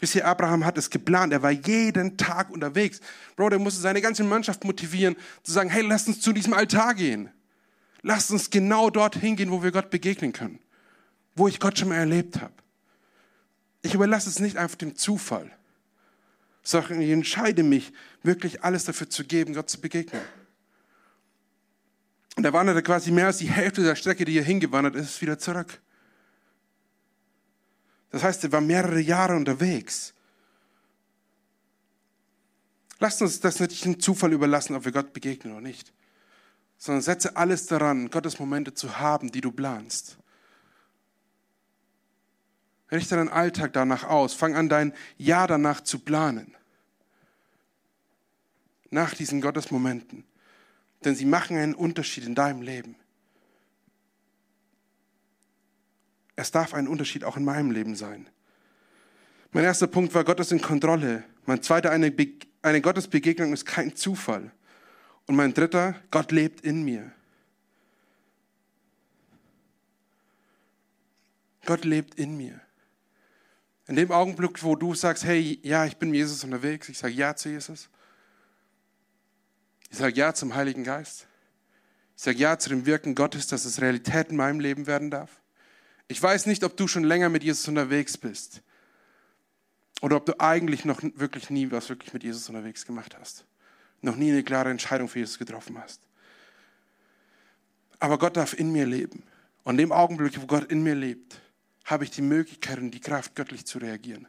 Wisst 0.00 0.14
ihr, 0.14 0.26
Abraham 0.26 0.64
hat 0.64 0.78
es 0.78 0.88
geplant. 0.88 1.32
Er 1.32 1.42
war 1.42 1.50
jeden 1.50 2.16
Tag 2.16 2.50
unterwegs. 2.50 3.00
Bro, 3.36 3.50
der 3.50 3.58
musste 3.58 3.80
seine 3.80 4.00
ganze 4.00 4.24
Mannschaft 4.24 4.64
motivieren, 4.64 5.14
zu 5.42 5.52
sagen, 5.52 5.68
hey, 5.68 5.82
lass 5.82 6.08
uns 6.08 6.20
zu 6.20 6.32
diesem 6.32 6.54
Altar 6.54 6.94
gehen. 6.94 7.30
Lass 8.02 8.30
uns 8.30 8.48
genau 8.48 8.88
dorthin 8.88 9.36
gehen, 9.36 9.50
wo 9.50 9.62
wir 9.62 9.72
Gott 9.72 9.90
begegnen 9.90 10.32
können. 10.32 10.58
Wo 11.36 11.48
ich 11.48 11.60
Gott 11.60 11.78
schon 11.78 11.90
mal 11.90 11.96
erlebt 11.96 12.40
habe. 12.40 12.54
Ich 13.82 13.94
überlasse 13.94 14.28
es 14.28 14.40
nicht 14.40 14.56
einfach 14.56 14.76
dem 14.76 14.96
Zufall, 14.96 15.50
sondern 16.62 17.00
ich 17.00 17.10
entscheide 17.10 17.62
mich, 17.62 17.92
wirklich 18.22 18.62
alles 18.62 18.84
dafür 18.84 19.08
zu 19.08 19.24
geben, 19.24 19.54
Gott 19.54 19.70
zu 19.70 19.80
begegnen. 19.80 20.20
Und 22.36 22.44
er 22.44 22.52
wanderte 22.52 22.82
quasi 22.82 23.10
mehr 23.10 23.26
als 23.26 23.38
die 23.38 23.50
Hälfte 23.50 23.82
der 23.82 23.96
Strecke, 23.96 24.24
die 24.24 24.38
er 24.38 24.44
hingewandert 24.44 24.94
ist, 24.96 25.20
wieder 25.20 25.38
zurück. 25.38 25.80
Das 28.10 28.22
heißt, 28.22 28.44
er 28.44 28.52
war 28.52 28.60
mehrere 28.60 29.00
Jahre 29.00 29.36
unterwegs. 29.36 30.14
Lasst 32.98 33.22
uns 33.22 33.40
das 33.40 33.60
nicht 33.60 33.84
dem 33.84 33.98
Zufall 33.98 34.32
überlassen, 34.32 34.76
ob 34.76 34.84
wir 34.84 34.92
Gott 34.92 35.12
begegnen 35.12 35.54
oder 35.54 35.62
nicht, 35.62 35.92
sondern 36.76 37.02
setze 37.02 37.36
alles 37.36 37.66
daran, 37.66 38.10
Gottes 38.10 38.38
Momente 38.38 38.74
zu 38.74 38.98
haben, 38.98 39.32
die 39.32 39.40
du 39.40 39.52
planst. 39.52 40.18
Richte 42.90 43.16
deinen 43.16 43.28
Alltag 43.28 43.72
danach 43.72 44.04
aus. 44.04 44.34
Fang 44.34 44.56
an, 44.56 44.68
dein 44.68 44.92
Jahr 45.16 45.46
danach 45.46 45.80
zu 45.80 46.00
planen. 46.00 46.54
Nach 48.90 49.14
diesen 49.14 49.40
Gottesmomenten. 49.40 50.24
Denn 51.04 51.14
sie 51.14 51.24
machen 51.24 51.56
einen 51.56 51.74
Unterschied 51.74 52.24
in 52.24 52.34
deinem 52.34 52.62
Leben. 52.62 52.96
Es 56.40 56.50
darf 56.50 56.72
ein 56.72 56.88
Unterschied 56.88 57.22
auch 57.24 57.36
in 57.36 57.44
meinem 57.44 57.70
Leben 57.70 57.94
sein. 57.94 58.26
Mein 59.52 59.64
erster 59.64 59.86
Punkt 59.86 60.14
war, 60.14 60.24
Gott 60.24 60.40
ist 60.40 60.52
in 60.52 60.62
Kontrolle. 60.62 61.22
Mein 61.44 61.62
zweiter, 61.62 61.90
eine, 61.90 62.10
Be 62.10 62.28
eine 62.62 62.80
Gottesbegegnung 62.80 63.52
ist 63.52 63.66
kein 63.66 63.94
Zufall. 63.94 64.50
Und 65.26 65.36
mein 65.36 65.52
dritter, 65.52 65.96
Gott 66.10 66.32
lebt 66.32 66.62
in 66.62 66.82
mir. 66.82 67.12
Gott 71.66 71.84
lebt 71.84 72.14
in 72.14 72.38
mir. 72.38 72.58
In 73.86 73.96
dem 73.96 74.10
Augenblick, 74.10 74.62
wo 74.62 74.76
du 74.76 74.94
sagst, 74.94 75.24
hey, 75.24 75.60
ja, 75.62 75.84
ich 75.84 75.98
bin 75.98 76.08
mit 76.08 76.20
Jesus 76.20 76.42
unterwegs, 76.42 76.88
ich 76.88 76.96
sage 76.96 77.12
ja 77.12 77.36
zu 77.36 77.50
Jesus. 77.50 77.90
Ich 79.90 79.98
sage 79.98 80.14
ja 80.14 80.32
zum 80.32 80.54
Heiligen 80.54 80.84
Geist. 80.84 81.26
Ich 82.16 82.22
sage 82.22 82.38
ja 82.38 82.58
zu 82.58 82.70
dem 82.70 82.86
Wirken 82.86 83.14
Gottes, 83.14 83.46
dass 83.46 83.66
es 83.66 83.82
Realität 83.82 84.30
in 84.30 84.36
meinem 84.36 84.60
Leben 84.60 84.86
werden 84.86 85.10
darf. 85.10 85.39
Ich 86.10 86.20
weiß 86.20 86.46
nicht, 86.46 86.64
ob 86.64 86.76
du 86.76 86.88
schon 86.88 87.04
länger 87.04 87.28
mit 87.28 87.44
Jesus 87.44 87.68
unterwegs 87.68 88.18
bist 88.18 88.62
oder 90.00 90.16
ob 90.16 90.26
du 90.26 90.40
eigentlich 90.40 90.84
noch 90.84 91.00
wirklich 91.14 91.50
nie 91.50 91.70
was 91.70 91.88
wirklich 91.88 92.12
mit 92.12 92.24
Jesus 92.24 92.48
unterwegs 92.48 92.84
gemacht 92.84 93.16
hast. 93.16 93.44
Noch 94.02 94.16
nie 94.16 94.32
eine 94.32 94.42
klare 94.42 94.70
Entscheidung 94.70 95.08
für 95.08 95.20
Jesus 95.20 95.38
getroffen 95.38 95.78
hast. 95.80 96.00
Aber 98.00 98.18
Gott 98.18 98.36
darf 98.36 98.54
in 98.54 98.72
mir 98.72 98.86
leben. 98.86 99.22
Und 99.62 99.74
in 99.74 99.86
dem 99.86 99.92
Augenblick, 99.92 100.40
wo 100.42 100.46
Gott 100.46 100.64
in 100.72 100.82
mir 100.82 100.96
lebt, 100.96 101.40
habe 101.84 102.02
ich 102.02 102.10
die 102.10 102.22
Möglichkeit 102.22 102.78
und 102.78 102.90
die 102.90 102.98
Kraft, 102.98 103.36
göttlich 103.36 103.64
zu 103.64 103.78
reagieren. 103.78 104.26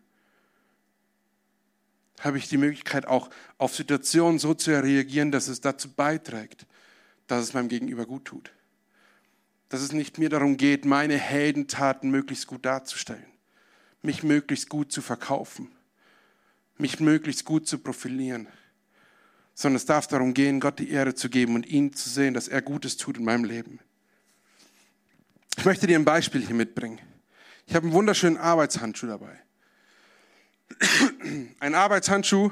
Habe 2.19 2.37
ich 2.37 2.47
die 2.47 2.57
Möglichkeit, 2.57 3.07
auch 3.07 3.31
auf 3.57 3.75
Situationen 3.75 4.37
so 4.37 4.53
zu 4.53 4.69
reagieren, 4.69 5.31
dass 5.31 5.47
es 5.47 5.61
dazu 5.61 5.91
beiträgt, 5.91 6.67
dass 7.25 7.41
es 7.41 7.53
meinem 7.55 7.69
Gegenüber 7.69 8.05
gut 8.05 8.25
tut. 8.25 8.51
Dass 9.71 9.79
es 9.79 9.93
nicht 9.93 10.17
mir 10.17 10.27
darum 10.27 10.57
geht, 10.57 10.83
meine 10.83 11.17
Heldentaten 11.17 12.11
möglichst 12.11 12.45
gut 12.45 12.65
darzustellen, 12.65 13.25
mich 14.01 14.21
möglichst 14.21 14.67
gut 14.67 14.91
zu 14.91 15.01
verkaufen, 15.01 15.71
mich 16.77 16.99
möglichst 16.99 17.45
gut 17.45 17.69
zu 17.69 17.77
profilieren, 17.77 18.47
sondern 19.53 19.77
es 19.77 19.85
darf 19.85 20.07
darum 20.07 20.33
gehen, 20.33 20.59
Gott 20.59 20.77
die 20.79 20.89
Ehre 20.89 21.15
zu 21.15 21.29
geben 21.29 21.55
und 21.55 21.65
ihn 21.65 21.93
zu 21.93 22.09
sehen, 22.09 22.33
dass 22.33 22.49
er 22.49 22.61
Gutes 22.61 22.97
tut 22.97 23.17
in 23.17 23.23
meinem 23.23 23.45
Leben. 23.45 23.79
Ich 25.57 25.63
möchte 25.63 25.87
dir 25.87 25.97
ein 25.97 26.03
Beispiel 26.03 26.45
hier 26.45 26.55
mitbringen. 26.55 26.99
Ich 27.65 27.73
habe 27.73 27.85
einen 27.85 27.93
wunderschönen 27.93 28.35
Arbeitshandschuh 28.35 29.07
dabei. 29.07 29.39
Ein 31.61 31.75
Arbeitshandschuh, 31.75 32.51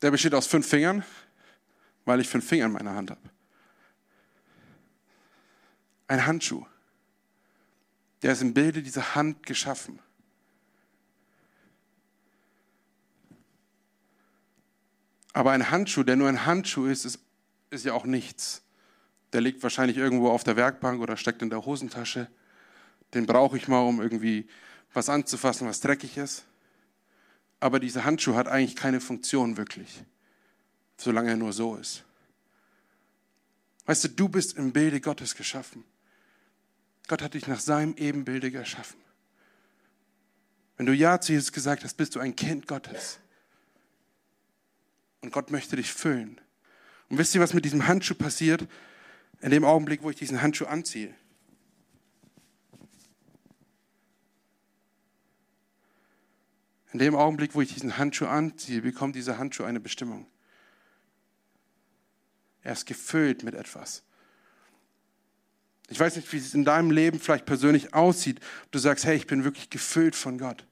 der 0.00 0.12
besteht 0.12 0.34
aus 0.34 0.46
fünf 0.46 0.68
Fingern, 0.68 1.02
weil 2.04 2.20
ich 2.20 2.28
fünf 2.28 2.46
Finger 2.46 2.66
in 2.66 2.72
meiner 2.72 2.94
Hand 2.94 3.10
habe. 3.10 3.33
Ein 6.06 6.26
Handschuh, 6.26 6.66
der 8.22 8.32
ist 8.32 8.42
im 8.42 8.54
Bilde 8.54 8.82
dieser 8.82 9.14
Hand 9.14 9.44
geschaffen. 9.46 9.98
Aber 15.32 15.50
ein 15.50 15.70
Handschuh, 15.70 16.04
der 16.04 16.16
nur 16.16 16.28
ein 16.28 16.46
Handschuh 16.46 16.86
ist, 16.86 17.04
ist, 17.04 17.18
ist 17.70 17.84
ja 17.84 17.92
auch 17.92 18.04
nichts. 18.04 18.62
Der 19.32 19.40
liegt 19.40 19.62
wahrscheinlich 19.64 19.96
irgendwo 19.96 20.30
auf 20.30 20.44
der 20.44 20.56
Werkbank 20.56 21.00
oder 21.02 21.16
steckt 21.16 21.42
in 21.42 21.50
der 21.50 21.66
Hosentasche. 21.66 22.28
Den 23.14 23.26
brauche 23.26 23.56
ich 23.56 23.66
mal, 23.66 23.80
um 23.80 24.00
irgendwie 24.00 24.48
was 24.92 25.08
anzufassen, 25.08 25.66
was 25.66 25.80
dreckig 25.80 26.16
ist. 26.16 26.44
Aber 27.58 27.80
dieser 27.80 28.04
Handschuh 28.04 28.34
hat 28.34 28.46
eigentlich 28.46 28.76
keine 28.76 29.00
Funktion 29.00 29.56
wirklich, 29.56 30.04
solange 30.96 31.30
er 31.30 31.36
nur 31.36 31.52
so 31.52 31.76
ist. 31.76 32.04
Weißt 33.86 34.04
du, 34.04 34.08
du 34.08 34.28
bist 34.28 34.56
im 34.56 34.72
Bilde 34.72 35.00
Gottes 35.00 35.34
geschaffen. 35.34 35.84
Gott 37.06 37.22
hat 37.22 37.34
dich 37.34 37.46
nach 37.46 37.60
seinem 37.60 37.94
Ebenbilde 37.96 38.50
geschaffen. 38.50 38.98
Wenn 40.76 40.86
du 40.86 40.94
Ja 40.94 41.20
zu 41.20 41.32
Jesus 41.32 41.52
gesagt 41.52 41.84
hast, 41.84 41.94
bist 41.94 42.16
du 42.16 42.20
ein 42.20 42.34
Kind 42.34 42.66
Gottes. 42.66 43.18
Und 45.20 45.32
Gott 45.32 45.50
möchte 45.50 45.76
dich 45.76 45.92
füllen. 45.92 46.40
Und 47.08 47.18
wisst 47.18 47.34
ihr, 47.34 47.40
was 47.40 47.54
mit 47.54 47.64
diesem 47.64 47.86
Handschuh 47.86 48.14
passiert? 48.14 48.66
In 49.40 49.50
dem 49.50 49.64
Augenblick, 49.64 50.02
wo 50.02 50.10
ich 50.10 50.16
diesen 50.16 50.42
Handschuh 50.42 50.66
anziehe. 50.66 51.14
In 56.92 56.98
dem 56.98 57.14
Augenblick, 57.14 57.54
wo 57.54 57.60
ich 57.60 57.74
diesen 57.74 57.98
Handschuh 57.98 58.26
anziehe, 58.26 58.80
bekommt 58.80 59.16
dieser 59.16 59.38
Handschuh 59.38 59.64
eine 59.64 59.80
Bestimmung. 59.80 60.26
Er 62.62 62.72
ist 62.72 62.86
gefüllt 62.86 63.42
mit 63.42 63.54
etwas. 63.54 64.04
Ich 65.88 66.00
weiß 66.00 66.16
nicht, 66.16 66.32
wie 66.32 66.38
es 66.38 66.54
in 66.54 66.64
deinem 66.64 66.90
Leben 66.90 67.20
vielleicht 67.20 67.46
persönlich 67.46 67.94
aussieht. 67.94 68.40
Ob 68.64 68.72
du 68.72 68.78
sagst, 68.78 69.04
hey, 69.04 69.16
ich 69.16 69.26
bin 69.26 69.44
wirklich 69.44 69.70
gefüllt 69.70 70.16
von 70.16 70.38
Gott. 70.38 70.66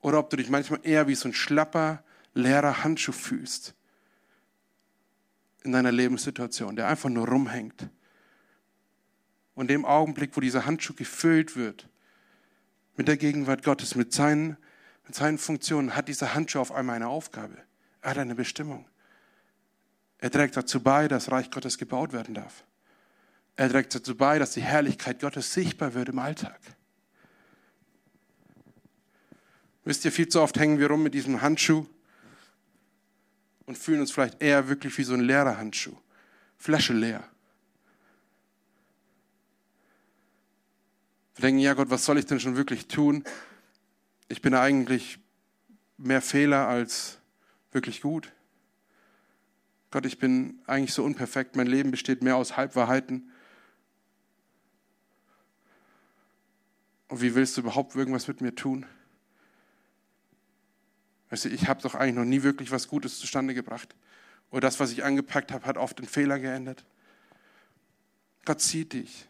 Oder 0.00 0.18
ob 0.18 0.30
du 0.30 0.36
dich 0.36 0.48
manchmal 0.48 0.80
eher 0.82 1.06
wie 1.08 1.14
so 1.14 1.28
ein 1.28 1.34
schlapper, 1.34 2.02
leerer 2.34 2.82
Handschuh 2.82 3.12
fühlst 3.12 3.74
in 5.64 5.72
deiner 5.72 5.92
Lebenssituation, 5.92 6.76
der 6.76 6.88
einfach 6.88 7.10
nur 7.10 7.28
rumhängt. 7.28 7.88
Und 9.54 9.68
dem 9.68 9.84
Augenblick, 9.84 10.36
wo 10.36 10.40
dieser 10.40 10.66
Handschuh 10.66 10.94
gefüllt 10.94 11.56
wird 11.56 11.88
mit 12.96 13.08
der 13.08 13.16
Gegenwart 13.16 13.64
Gottes, 13.64 13.96
mit 13.96 14.12
seinen, 14.12 14.56
mit 15.04 15.14
seinen 15.14 15.36
Funktionen, 15.36 15.94
hat 15.94 16.08
dieser 16.08 16.34
Handschuh 16.34 16.60
auf 16.60 16.72
einmal 16.72 16.96
eine 16.96 17.08
Aufgabe. 17.08 17.58
Er 18.00 18.10
hat 18.10 18.18
eine 18.18 18.34
Bestimmung. 18.34 18.86
Er 20.18 20.30
trägt 20.30 20.56
dazu 20.56 20.82
bei, 20.82 21.08
dass 21.08 21.30
Reich 21.30 21.50
Gottes 21.50 21.78
gebaut 21.78 22.12
werden 22.12 22.34
darf. 22.34 22.64
Er 23.56 23.70
trägt 23.70 23.94
dazu 23.94 24.16
bei, 24.16 24.38
dass 24.38 24.52
die 24.52 24.62
Herrlichkeit 24.62 25.20
Gottes 25.20 25.52
sichtbar 25.52 25.94
wird 25.94 26.08
im 26.08 26.18
Alltag. 26.18 26.60
Wisst 29.84 30.04
ihr, 30.04 30.12
viel 30.12 30.28
zu 30.28 30.40
oft 30.42 30.58
hängen 30.58 30.78
wir 30.78 30.88
rum 30.88 31.02
mit 31.02 31.14
diesem 31.14 31.40
Handschuh 31.40 31.86
und 33.66 33.78
fühlen 33.78 34.00
uns 34.00 34.10
vielleicht 34.10 34.42
eher 34.42 34.68
wirklich 34.68 34.96
wie 34.98 35.04
so 35.04 35.14
ein 35.14 35.20
leerer 35.20 35.56
Handschuh. 35.56 35.96
Flasche 36.56 36.92
leer. 36.92 37.24
Wir 41.36 41.42
denken, 41.42 41.60
ja 41.60 41.74
Gott, 41.74 41.90
was 41.90 42.04
soll 42.04 42.18
ich 42.18 42.26
denn 42.26 42.40
schon 42.40 42.56
wirklich 42.56 42.88
tun? 42.88 43.24
Ich 44.28 44.42
bin 44.42 44.54
eigentlich 44.54 45.18
mehr 45.96 46.20
Fehler 46.20 46.66
als 46.66 47.18
wirklich 47.70 48.00
gut. 48.00 48.32
Gott, 49.90 50.04
ich 50.04 50.18
bin 50.18 50.60
eigentlich 50.66 50.92
so 50.92 51.04
unperfekt. 51.04 51.56
Mein 51.56 51.66
Leben 51.66 51.90
besteht 51.90 52.22
mehr 52.22 52.36
aus 52.36 52.56
Halbwahrheiten. 52.56 53.30
Und 57.08 57.22
wie 57.22 57.34
willst 57.34 57.56
du 57.56 57.62
überhaupt 57.62 57.96
irgendwas 57.96 58.28
mit 58.28 58.42
mir 58.42 58.54
tun? 58.54 58.84
Weißt 61.30 61.46
du, 61.46 61.48
ich 61.48 61.68
habe 61.68 61.80
doch 61.82 61.94
eigentlich 61.94 62.16
noch 62.16 62.24
nie 62.24 62.42
wirklich 62.42 62.70
was 62.70 62.88
Gutes 62.88 63.18
zustande 63.18 63.54
gebracht. 63.54 63.94
Oder 64.50 64.62
das, 64.62 64.80
was 64.80 64.92
ich 64.92 65.04
angepackt 65.04 65.52
habe, 65.52 65.66
hat 65.66 65.76
oft 65.76 66.00
in 66.00 66.06
Fehler 66.06 66.38
geendet. 66.38 66.84
Gott 68.44 68.60
sieht 68.60 68.92
dich. 68.92 69.26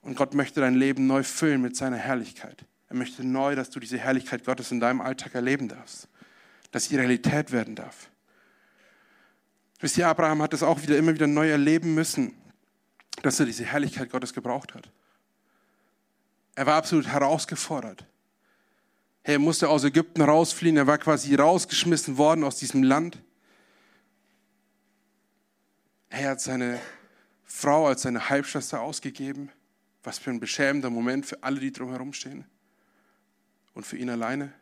Und 0.00 0.16
Gott 0.16 0.34
möchte 0.34 0.60
dein 0.60 0.74
Leben 0.74 1.06
neu 1.06 1.22
füllen 1.22 1.60
mit 1.60 1.76
seiner 1.76 1.96
Herrlichkeit. 1.96 2.64
Er 2.88 2.96
möchte 2.96 3.24
neu, 3.24 3.56
dass 3.56 3.70
du 3.70 3.80
diese 3.80 3.98
Herrlichkeit 3.98 4.44
Gottes 4.44 4.70
in 4.70 4.78
deinem 4.78 5.00
Alltag 5.00 5.34
erleben 5.34 5.68
darfst. 5.68 6.08
Dass 6.70 6.84
sie 6.84 6.96
Realität 6.96 7.50
werden 7.50 7.74
darf. 7.74 8.10
Wisst 9.80 9.98
ihr, 9.98 10.08
Abraham 10.08 10.42
hat 10.42 10.54
es 10.54 10.62
auch 10.62 10.80
wieder 10.82 10.96
immer 10.96 11.14
wieder 11.14 11.26
neu 11.26 11.50
erleben 11.50 11.94
müssen, 11.94 12.34
dass 13.22 13.40
er 13.40 13.46
diese 13.46 13.64
Herrlichkeit 13.64 14.10
Gottes 14.10 14.32
gebraucht 14.32 14.74
hat. 14.74 14.90
Er 16.54 16.66
war 16.66 16.76
absolut 16.76 17.06
herausgefordert. 17.06 18.06
Er 19.22 19.38
musste 19.38 19.68
aus 19.68 19.84
Ägypten 19.84 20.22
rausfliehen, 20.22 20.76
er 20.76 20.86
war 20.86 20.98
quasi 20.98 21.34
rausgeschmissen 21.34 22.16
worden 22.16 22.44
aus 22.44 22.56
diesem 22.56 22.82
Land. 22.82 23.22
Er 26.08 26.30
hat 26.30 26.40
seine 26.40 26.80
Frau 27.44 27.88
als 27.88 28.02
seine 28.02 28.28
Halbschwester 28.28 28.80
ausgegeben. 28.80 29.50
Was 30.02 30.18
für 30.18 30.30
ein 30.30 30.38
beschämender 30.38 30.88
Moment 30.88 31.26
für 31.26 31.42
alle, 31.42 31.58
die 31.58 31.72
drumherum 31.72 32.12
stehen. 32.12 32.44
Und 33.74 33.84
für 33.84 33.96
ihn 33.96 34.08
alleine. 34.08 34.52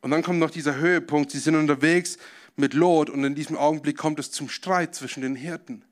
Und 0.00 0.10
dann 0.10 0.22
kommt 0.22 0.40
noch 0.40 0.50
dieser 0.50 0.74
Höhepunkt. 0.74 1.30
Sie 1.30 1.38
sind 1.38 1.54
unterwegs 1.54 2.18
mit 2.56 2.74
Lot 2.74 3.10
und 3.10 3.24
in 3.24 3.34
diesem 3.34 3.56
Augenblick 3.56 3.96
kommt 3.96 4.18
es 4.18 4.30
zum 4.30 4.48
Streit 4.48 4.94
zwischen 4.94 5.22
den 5.22 5.36
Hirten. 5.36 5.84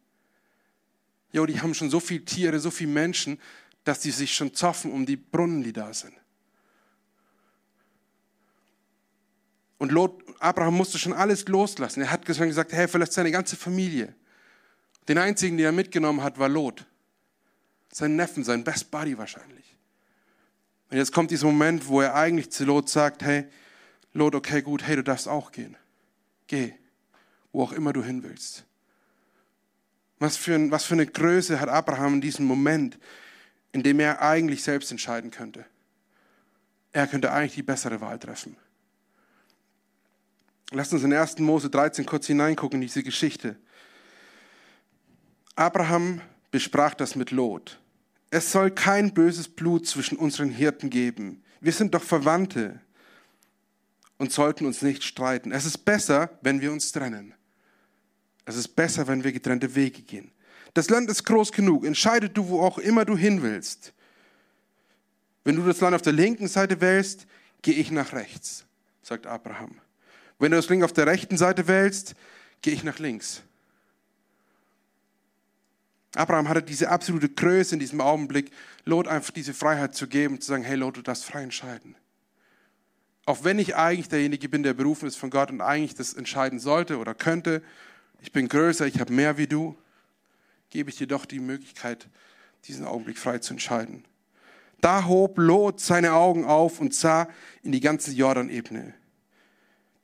Jo, 1.32 1.46
die 1.46 1.60
haben 1.60 1.74
schon 1.74 1.90
so 1.90 2.00
viele 2.00 2.24
Tiere, 2.24 2.58
so 2.60 2.70
viele 2.70 2.90
Menschen, 2.90 3.38
dass 3.84 4.00
die 4.00 4.10
sich 4.10 4.34
schon 4.34 4.54
zoffen 4.54 4.92
um 4.92 5.06
die 5.06 5.16
Brunnen, 5.16 5.62
die 5.62 5.72
da 5.72 5.92
sind. 5.94 6.14
Und 9.78 9.92
Lot, 9.92 10.22
Abraham 10.40 10.76
musste 10.76 10.98
schon 10.98 11.14
alles 11.14 11.48
loslassen. 11.48 12.02
Er 12.02 12.10
hat 12.10 12.26
gesagt, 12.26 12.72
hey, 12.72 12.86
verlässt 12.86 13.14
seine 13.14 13.30
ganze 13.30 13.56
Familie. 13.56 14.14
Den 15.08 15.16
einzigen, 15.16 15.56
den 15.56 15.64
er 15.64 15.72
mitgenommen 15.72 16.22
hat, 16.22 16.38
war 16.38 16.50
Lot. 16.50 16.84
Sein 17.90 18.14
Neffen, 18.14 18.44
sein 18.44 18.62
Best 18.62 18.90
Buddy 18.90 19.16
wahrscheinlich. 19.16 19.76
Und 20.90 20.98
jetzt 20.98 21.12
kommt 21.12 21.30
dieser 21.30 21.46
Moment, 21.46 21.86
wo 21.86 22.02
er 22.02 22.14
eigentlich 22.14 22.50
zu 22.50 22.64
Lot 22.64 22.90
sagt, 22.90 23.22
hey, 23.22 23.46
Lot, 24.12 24.34
okay, 24.34 24.60
gut, 24.60 24.82
hey, 24.82 24.96
du 24.96 25.02
darfst 25.02 25.28
auch 25.28 25.50
gehen. 25.50 25.76
Geh, 26.50 26.72
wo 27.52 27.62
auch 27.62 27.70
immer 27.70 27.92
du 27.92 28.02
hin 28.02 28.24
willst. 28.24 28.64
Was 30.18 30.36
für, 30.36 30.56
ein, 30.56 30.72
was 30.72 30.84
für 30.84 30.94
eine 30.94 31.06
Größe 31.06 31.60
hat 31.60 31.68
Abraham 31.68 32.14
in 32.14 32.20
diesem 32.20 32.44
Moment, 32.44 32.98
in 33.70 33.84
dem 33.84 34.00
er 34.00 34.20
eigentlich 34.20 34.64
selbst 34.64 34.90
entscheiden 34.90 35.30
könnte. 35.30 35.64
Er 36.90 37.06
könnte 37.06 37.30
eigentlich 37.30 37.54
die 37.54 37.62
bessere 37.62 38.00
Wahl 38.00 38.18
treffen. 38.18 38.56
Lasst 40.72 40.92
uns 40.92 41.04
in 41.04 41.12
1. 41.12 41.38
Mose 41.38 41.70
13 41.70 42.04
kurz 42.04 42.26
hineingucken 42.26 42.78
in 42.78 42.88
diese 42.88 43.04
Geschichte. 43.04 43.54
Abraham 45.54 46.20
besprach 46.50 46.94
das 46.94 47.14
mit 47.14 47.30
Lot. 47.30 47.78
Es 48.30 48.50
soll 48.50 48.72
kein 48.72 49.14
böses 49.14 49.46
Blut 49.46 49.86
zwischen 49.86 50.18
unseren 50.18 50.50
Hirten 50.50 50.90
geben. 50.90 51.44
Wir 51.60 51.72
sind 51.72 51.94
doch 51.94 52.02
Verwandte 52.02 52.80
und 54.20 54.30
sollten 54.30 54.66
uns 54.66 54.82
nicht 54.82 55.02
streiten. 55.02 55.50
Es 55.50 55.64
ist 55.64 55.78
besser, 55.78 56.28
wenn 56.42 56.60
wir 56.60 56.72
uns 56.72 56.92
trennen. 56.92 57.32
Es 58.44 58.54
ist 58.54 58.68
besser, 58.68 59.08
wenn 59.08 59.24
wir 59.24 59.32
getrennte 59.32 59.74
Wege 59.74 60.02
gehen. 60.02 60.30
Das 60.74 60.90
Land 60.90 61.08
ist 61.08 61.24
groß 61.24 61.52
genug. 61.52 61.86
Entscheide 61.86 62.28
du, 62.28 62.48
wo 62.48 62.60
auch 62.60 62.76
immer 62.76 63.06
du 63.06 63.16
hin 63.16 63.40
willst. 63.40 63.94
Wenn 65.42 65.56
du 65.56 65.62
das 65.62 65.80
Land 65.80 65.94
auf 65.94 66.02
der 66.02 66.12
linken 66.12 66.48
Seite 66.48 66.82
wählst, 66.82 67.26
gehe 67.62 67.72
ich 67.72 67.90
nach 67.90 68.12
rechts, 68.12 68.66
sagt 69.02 69.26
Abraham. 69.26 69.80
Wenn 70.38 70.50
du 70.50 70.58
das 70.58 70.66
Ding 70.66 70.82
auf 70.82 70.92
der 70.92 71.06
rechten 71.06 71.38
Seite 71.38 71.66
wählst, 71.66 72.14
gehe 72.60 72.74
ich 72.74 72.84
nach 72.84 72.98
links. 72.98 73.42
Abraham 76.14 76.46
hatte 76.50 76.62
diese 76.62 76.90
absolute 76.90 77.30
Größe 77.30 77.74
in 77.74 77.80
diesem 77.80 78.02
Augenblick, 78.02 78.50
Lot 78.84 79.08
einfach 79.08 79.30
diese 79.30 79.54
Freiheit 79.54 79.94
zu 79.94 80.06
geben, 80.06 80.42
zu 80.42 80.48
sagen, 80.48 80.62
hey 80.62 80.76
Lot, 80.76 80.98
du 80.98 81.02
darfst 81.02 81.24
frei 81.24 81.42
entscheiden. 81.42 81.96
Auch 83.30 83.44
wenn 83.44 83.60
ich 83.60 83.76
eigentlich 83.76 84.08
derjenige 84.08 84.48
bin, 84.48 84.64
der 84.64 84.74
berufen 84.74 85.06
ist 85.06 85.14
von 85.14 85.30
Gott 85.30 85.52
und 85.52 85.60
eigentlich 85.60 85.94
das 85.94 86.14
entscheiden 86.14 86.58
sollte 86.58 86.98
oder 86.98 87.14
könnte, 87.14 87.62
ich 88.20 88.32
bin 88.32 88.48
größer, 88.48 88.88
ich 88.88 88.98
habe 88.98 89.12
mehr 89.12 89.38
wie 89.38 89.46
du, 89.46 89.76
gebe 90.68 90.90
ich 90.90 90.96
dir 90.96 91.06
doch 91.06 91.26
die 91.26 91.38
Möglichkeit, 91.38 92.08
diesen 92.64 92.84
Augenblick 92.84 93.18
frei 93.18 93.38
zu 93.38 93.52
entscheiden. 93.52 94.04
Da 94.80 95.06
hob 95.06 95.38
Lot 95.38 95.78
seine 95.78 96.14
Augen 96.14 96.44
auf 96.44 96.80
und 96.80 96.92
sah 96.92 97.28
in 97.62 97.70
die 97.70 97.78
ganze 97.78 98.10
Jordanebene. 98.10 98.94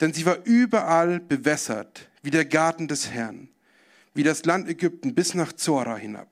Denn 0.00 0.12
sie 0.12 0.24
war 0.24 0.38
überall 0.44 1.18
bewässert, 1.18 2.08
wie 2.22 2.30
der 2.30 2.44
Garten 2.44 2.86
des 2.86 3.10
Herrn, 3.10 3.48
wie 4.14 4.22
das 4.22 4.44
Land 4.44 4.68
Ägypten 4.68 5.16
bis 5.16 5.34
nach 5.34 5.52
Zora 5.52 5.96
hinab. 5.96 6.28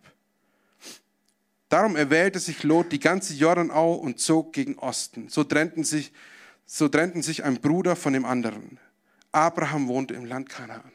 Darum 1.69 1.97
erwählte 1.97 2.39
sich 2.39 2.63
Lot 2.63 2.93
die 2.93 3.01
ganze 3.01 3.35
Jordanau 3.35 3.95
und 3.95 4.21
zog 4.21 4.53
gegen 4.53 4.79
Osten. 4.79 5.29
So 5.29 5.43
trennten 5.43 5.83
sich, 5.83 6.13
so 6.67 6.89
trennten 6.89 7.23
sich 7.23 7.45
ein 7.45 7.61
Bruder 7.61 7.97
von 7.97 8.13
dem 8.13 8.25
anderen. 8.25 8.79
Abraham 9.33 9.89
wohnte 9.89 10.15
im 10.15 10.25
Land 10.25 10.49
Kanaan. 10.49 10.93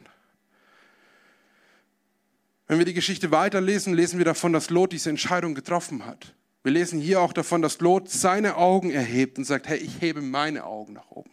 Wenn 2.67 2.77
wir 2.77 2.85
die 2.85 2.93
Geschichte 2.93 3.31
weiterlesen, 3.31 3.93
lesen 3.93 4.19
wir 4.19 4.25
davon, 4.25 4.53
dass 4.53 4.69
Lot 4.69 4.91
diese 4.93 5.09
Entscheidung 5.09 5.55
getroffen 5.55 6.05
hat. 6.05 6.35
Wir 6.63 6.71
lesen 6.71 6.99
hier 6.99 7.21
auch 7.21 7.33
davon, 7.33 7.61
dass 7.61 7.79
Lot 7.79 8.09
seine 8.09 8.57
Augen 8.57 8.91
erhebt 8.91 9.37
und 9.37 9.45
sagt, 9.45 9.67
hey, 9.67 9.77
ich 9.77 10.01
hebe 10.01 10.21
meine 10.21 10.65
Augen 10.65 10.93
nach 10.93 11.09
oben. 11.09 11.31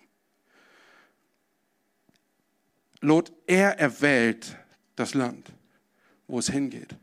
Lot, 3.00 3.32
er 3.46 3.78
erwählt 3.78 4.56
das 4.94 5.14
Land, 5.14 5.52
wo 6.26 6.38
es 6.38 6.48
hingeht. 6.48 6.96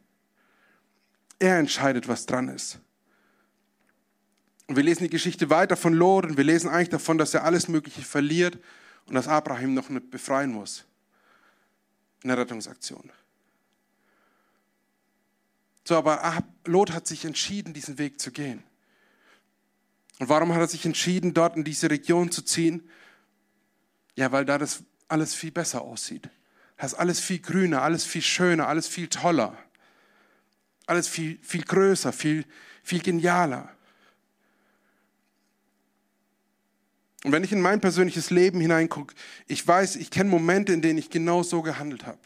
Er 1.39 1.59
entscheidet, 1.59 2.07
was 2.07 2.25
dran 2.25 2.47
ist. 2.47 2.79
Und 4.67 4.75
wir 4.75 4.83
lesen 4.83 5.03
die 5.03 5.09
Geschichte 5.09 5.49
weiter 5.49 5.75
von 5.75 5.93
Lot 5.93 6.25
und 6.25 6.37
wir 6.37 6.43
lesen 6.43 6.69
eigentlich 6.69 6.89
davon, 6.89 7.17
dass 7.17 7.33
er 7.33 7.43
alles 7.43 7.67
Mögliche 7.67 8.01
verliert 8.01 8.57
und 9.05 9.15
dass 9.15 9.27
Abraham 9.27 9.73
noch 9.73 9.89
nicht 9.89 10.09
befreien 10.09 10.51
muss 10.51 10.85
in 12.23 12.29
der 12.29 12.37
Rettungsaktion. 12.37 13.11
So, 15.85 15.97
aber 15.97 16.43
Lot 16.65 16.91
hat 16.91 17.07
sich 17.07 17.25
entschieden, 17.25 17.73
diesen 17.73 17.97
Weg 17.97 18.21
zu 18.21 18.31
gehen. 18.31 18.63
Und 20.19 20.29
warum 20.29 20.53
hat 20.53 20.61
er 20.61 20.67
sich 20.67 20.85
entschieden, 20.85 21.33
dort 21.33 21.57
in 21.57 21.65
diese 21.65 21.89
Region 21.89 22.31
zu 22.31 22.41
ziehen? 22.43 22.89
Ja, 24.15 24.31
weil 24.31 24.45
da 24.45 24.57
das 24.57 24.83
alles 25.09 25.35
viel 25.35 25.51
besser 25.51 25.81
aussieht. 25.81 26.29
Da 26.77 26.85
ist 26.85 26.93
alles 26.93 27.19
viel 27.19 27.39
grüner, 27.39 27.81
alles 27.81 28.05
viel 28.05 28.21
schöner, 28.21 28.67
alles 28.67 28.87
viel 28.87 29.07
toller. 29.07 29.57
Alles 30.85 31.07
viel, 31.07 31.39
viel 31.41 31.63
größer, 31.63 32.13
viel, 32.13 32.45
viel 32.83 33.01
genialer. 33.01 33.69
Und 37.23 37.31
wenn 37.31 37.43
ich 37.43 37.53
in 37.53 37.61
mein 37.61 37.79
persönliches 37.79 38.29
Leben 38.29 38.59
hineingucke, 38.59 39.15
ich 39.47 39.65
weiß, 39.65 39.95
ich 39.95 40.11
kenne 40.11 40.29
Momente, 40.29 40.73
in 40.73 40.81
denen 40.81 40.99
ich 40.99 41.09
genau 41.09 41.41
so 41.41 41.61
gehandelt 41.61 42.05
habe. 42.05 42.19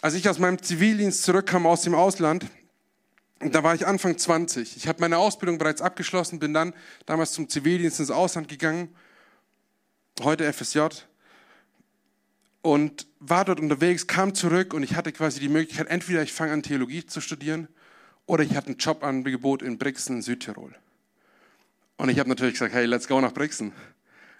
Als 0.00 0.14
ich 0.14 0.28
aus 0.28 0.40
meinem 0.40 0.60
Zivildienst 0.60 1.22
zurückkam 1.22 1.64
aus 1.64 1.82
dem 1.82 1.94
Ausland, 1.94 2.46
da 3.38 3.62
war 3.62 3.74
ich 3.74 3.86
Anfang 3.86 4.18
20. 4.18 4.76
Ich 4.76 4.88
habe 4.88 5.00
meine 5.00 5.18
Ausbildung 5.18 5.58
bereits 5.58 5.80
abgeschlossen, 5.80 6.40
bin 6.40 6.52
dann 6.52 6.74
damals 7.06 7.32
zum 7.32 7.48
Zivildienst 7.48 8.00
ins 8.00 8.10
Ausland 8.10 8.48
gegangen, 8.48 8.94
heute 10.22 10.52
FSJ, 10.52 10.80
und 12.62 13.06
war 13.20 13.44
dort 13.44 13.60
unterwegs, 13.60 14.08
kam 14.08 14.34
zurück 14.34 14.74
und 14.74 14.82
ich 14.82 14.96
hatte 14.96 15.12
quasi 15.12 15.40
die 15.40 15.48
Möglichkeit, 15.48 15.88
entweder 15.88 16.22
ich 16.22 16.32
fange 16.32 16.52
an, 16.52 16.62
Theologie 16.62 17.06
zu 17.06 17.20
studieren 17.20 17.68
oder 18.26 18.42
ich 18.42 18.56
hatte 18.56 18.70
ein 18.70 18.78
Jobangebot 18.78 19.62
in 19.62 19.78
Brixen, 19.78 20.22
Südtirol. 20.22 20.74
Und 21.96 22.08
ich 22.08 22.18
habe 22.18 22.28
natürlich 22.28 22.54
gesagt, 22.54 22.74
hey, 22.74 22.86
let's 22.86 23.06
go 23.06 23.20
nach 23.20 23.32
Brixen. 23.32 23.72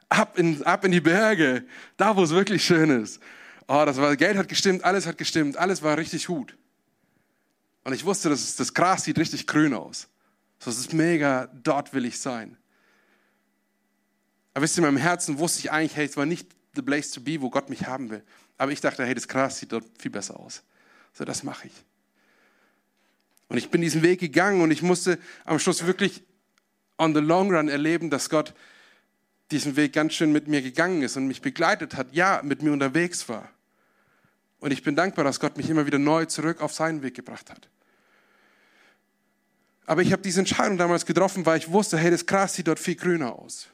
Ab 0.08 0.38
in, 0.38 0.62
ab 0.64 0.84
in 0.84 0.92
die 0.92 1.00
Berge, 1.00 1.64
da 1.96 2.16
wo 2.16 2.22
es 2.22 2.30
wirklich 2.30 2.64
schön 2.64 2.90
ist. 2.90 3.20
Oh, 3.68 3.82
das 3.86 3.96
war, 3.96 4.16
Geld 4.16 4.36
hat 4.36 4.48
gestimmt, 4.48 4.84
alles 4.84 5.06
hat 5.06 5.16
gestimmt, 5.16 5.56
alles 5.56 5.82
war 5.82 5.96
richtig 5.96 6.26
gut. 6.26 6.56
Und 7.84 7.92
ich 7.92 8.04
wusste, 8.04 8.28
das, 8.28 8.56
das 8.56 8.74
Gras 8.74 9.04
sieht 9.04 9.18
richtig 9.18 9.46
grün 9.46 9.74
aus. 9.74 10.08
So, 10.58 10.70
es 10.70 10.78
ist 10.78 10.92
mega, 10.92 11.48
dort 11.62 11.94
will 11.94 12.04
ich 12.04 12.18
sein. 12.18 12.56
Aber 14.54 14.64
wisst 14.64 14.76
ihr, 14.76 14.86
in 14.86 14.94
meinem 14.94 15.02
Herzen 15.02 15.38
wusste 15.38 15.60
ich 15.60 15.72
eigentlich, 15.72 15.96
hey, 15.96 16.06
es 16.06 16.16
war 16.16 16.26
nicht 16.26 16.48
the 16.74 16.82
place 16.82 17.10
to 17.10 17.20
be, 17.20 17.40
wo 17.40 17.50
Gott 17.50 17.70
mich 17.70 17.86
haben 17.86 18.10
will. 18.10 18.22
Aber 18.58 18.70
ich 18.70 18.80
dachte, 18.80 19.04
hey, 19.04 19.14
das 19.14 19.26
Gras 19.26 19.58
sieht 19.58 19.72
dort 19.72 19.84
viel 19.98 20.10
besser 20.10 20.38
aus. 20.38 20.62
So, 21.12 21.24
das 21.24 21.42
mache 21.42 21.66
ich. 21.66 21.84
Und 23.48 23.58
ich 23.58 23.70
bin 23.70 23.80
diesen 23.80 24.02
Weg 24.02 24.20
gegangen 24.20 24.60
und 24.62 24.70
ich 24.70 24.82
musste 24.82 25.18
am 25.44 25.58
Schluss 25.58 25.86
wirklich 25.86 26.22
on 26.98 27.14
the 27.14 27.20
long 27.20 27.50
run 27.54 27.68
erleben, 27.68 28.10
dass 28.10 28.30
Gott 28.30 28.54
diesen 29.50 29.76
Weg 29.76 29.92
ganz 29.92 30.14
schön 30.14 30.32
mit 30.32 30.48
mir 30.48 30.62
gegangen 30.62 31.02
ist 31.02 31.16
und 31.16 31.26
mich 31.26 31.42
begleitet 31.42 31.96
hat, 31.96 32.12
ja, 32.12 32.40
mit 32.42 32.62
mir 32.62 32.72
unterwegs 32.72 33.28
war. 33.28 33.50
Und 34.60 34.70
ich 34.70 34.82
bin 34.82 34.96
dankbar, 34.96 35.24
dass 35.24 35.40
Gott 35.40 35.56
mich 35.56 35.68
immer 35.68 35.86
wieder 35.86 35.98
neu 35.98 36.24
zurück 36.26 36.60
auf 36.60 36.72
seinen 36.72 37.02
Weg 37.02 37.14
gebracht 37.14 37.50
hat. 37.50 37.68
Aber 39.86 40.02
ich 40.02 40.12
habe 40.12 40.22
diese 40.22 40.40
Entscheidung 40.40 40.78
damals 40.78 41.04
getroffen, 41.04 41.44
weil 41.44 41.58
ich 41.58 41.70
wusste, 41.70 41.98
hey, 41.98 42.10
das 42.10 42.24
Gras 42.24 42.54
sieht 42.54 42.68
dort 42.68 42.78
viel 42.78 42.94
grüner 42.94 43.36
aus. 43.36 43.68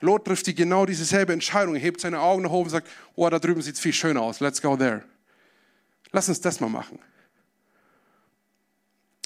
Lot 0.00 0.26
trifft 0.26 0.46
die 0.46 0.54
genau 0.54 0.86
dieselbe 0.86 1.32
Entscheidung, 1.32 1.74
hebt 1.74 2.00
seine 2.00 2.20
Augen 2.20 2.42
nach 2.42 2.50
oben 2.50 2.64
und 2.64 2.70
sagt, 2.70 2.88
oh, 3.16 3.28
da 3.28 3.38
drüben 3.38 3.60
sieht 3.62 3.74
es 3.74 3.80
viel 3.80 3.92
schöner 3.92 4.22
aus, 4.22 4.40
let's 4.40 4.62
go 4.62 4.76
there. 4.76 5.02
Lass 6.12 6.28
uns 6.28 6.40
das 6.40 6.60
mal 6.60 6.68
machen. 6.68 6.98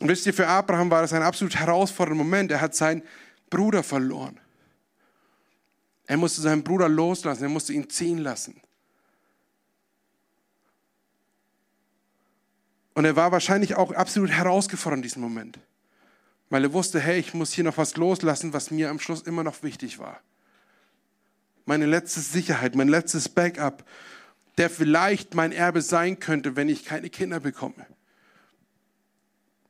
Und 0.05 0.11
wisst 0.11 0.27
ihr, 0.27 0.35
für 0.35 0.47
Abraham 0.47 0.91
war 0.91 1.01
das 1.01 1.15
ein 1.15 1.23
absolut 1.23 1.57
herausfordernder 1.57 2.23
Moment. 2.23 2.51
Er 2.53 2.61
hat 2.61 2.75
seinen 2.75 3.03
Bruder 3.49 3.83
verloren. 3.83 4.39
Er 6.05 6.19
musste 6.19 6.43
seinen 6.43 6.63
Bruder 6.63 6.91
loslassen, 6.91 7.45
er 7.45 7.49
musste 7.49 7.73
ihn 7.73 7.89
ziehen 7.89 8.19
lassen. 8.19 8.61
Und 12.93 13.07
er 13.07 13.17
war 13.17 13.33
wahrscheinlich 13.33 13.77
auch 13.77 13.93
absolut 13.93 14.31
herausgefordert 14.31 14.99
in 14.99 15.03
diesem 15.05 15.23
Moment, 15.23 15.59
weil 16.51 16.65
er 16.65 16.75
wusste, 16.75 17.01
hey, 17.01 17.19
ich 17.19 17.33
muss 17.33 17.55
hier 17.55 17.65
noch 17.65 17.79
was 17.79 17.97
loslassen, 17.97 18.53
was 18.53 18.71
mir 18.71 18.91
am 18.91 18.99
Schluss 18.99 19.23
immer 19.23 19.43
noch 19.43 19.63
wichtig 19.63 19.99
war. 19.99 20.21
Meine 21.65 21.87
letzte 21.87 22.21
Sicherheit, 22.21 22.75
mein 22.75 22.89
letztes 22.89 23.31
Backup, 23.31 23.83
der 24.59 24.69
vielleicht 24.69 25.35
mein 25.35 25.51
Erbe 25.51 25.81
sein 25.81 26.21
könnte, 26.21 26.57
wenn 26.57 26.69
ich 26.69 26.85
keine 26.85 27.09
Kinder 27.09 27.41
bekomme. 27.41 27.87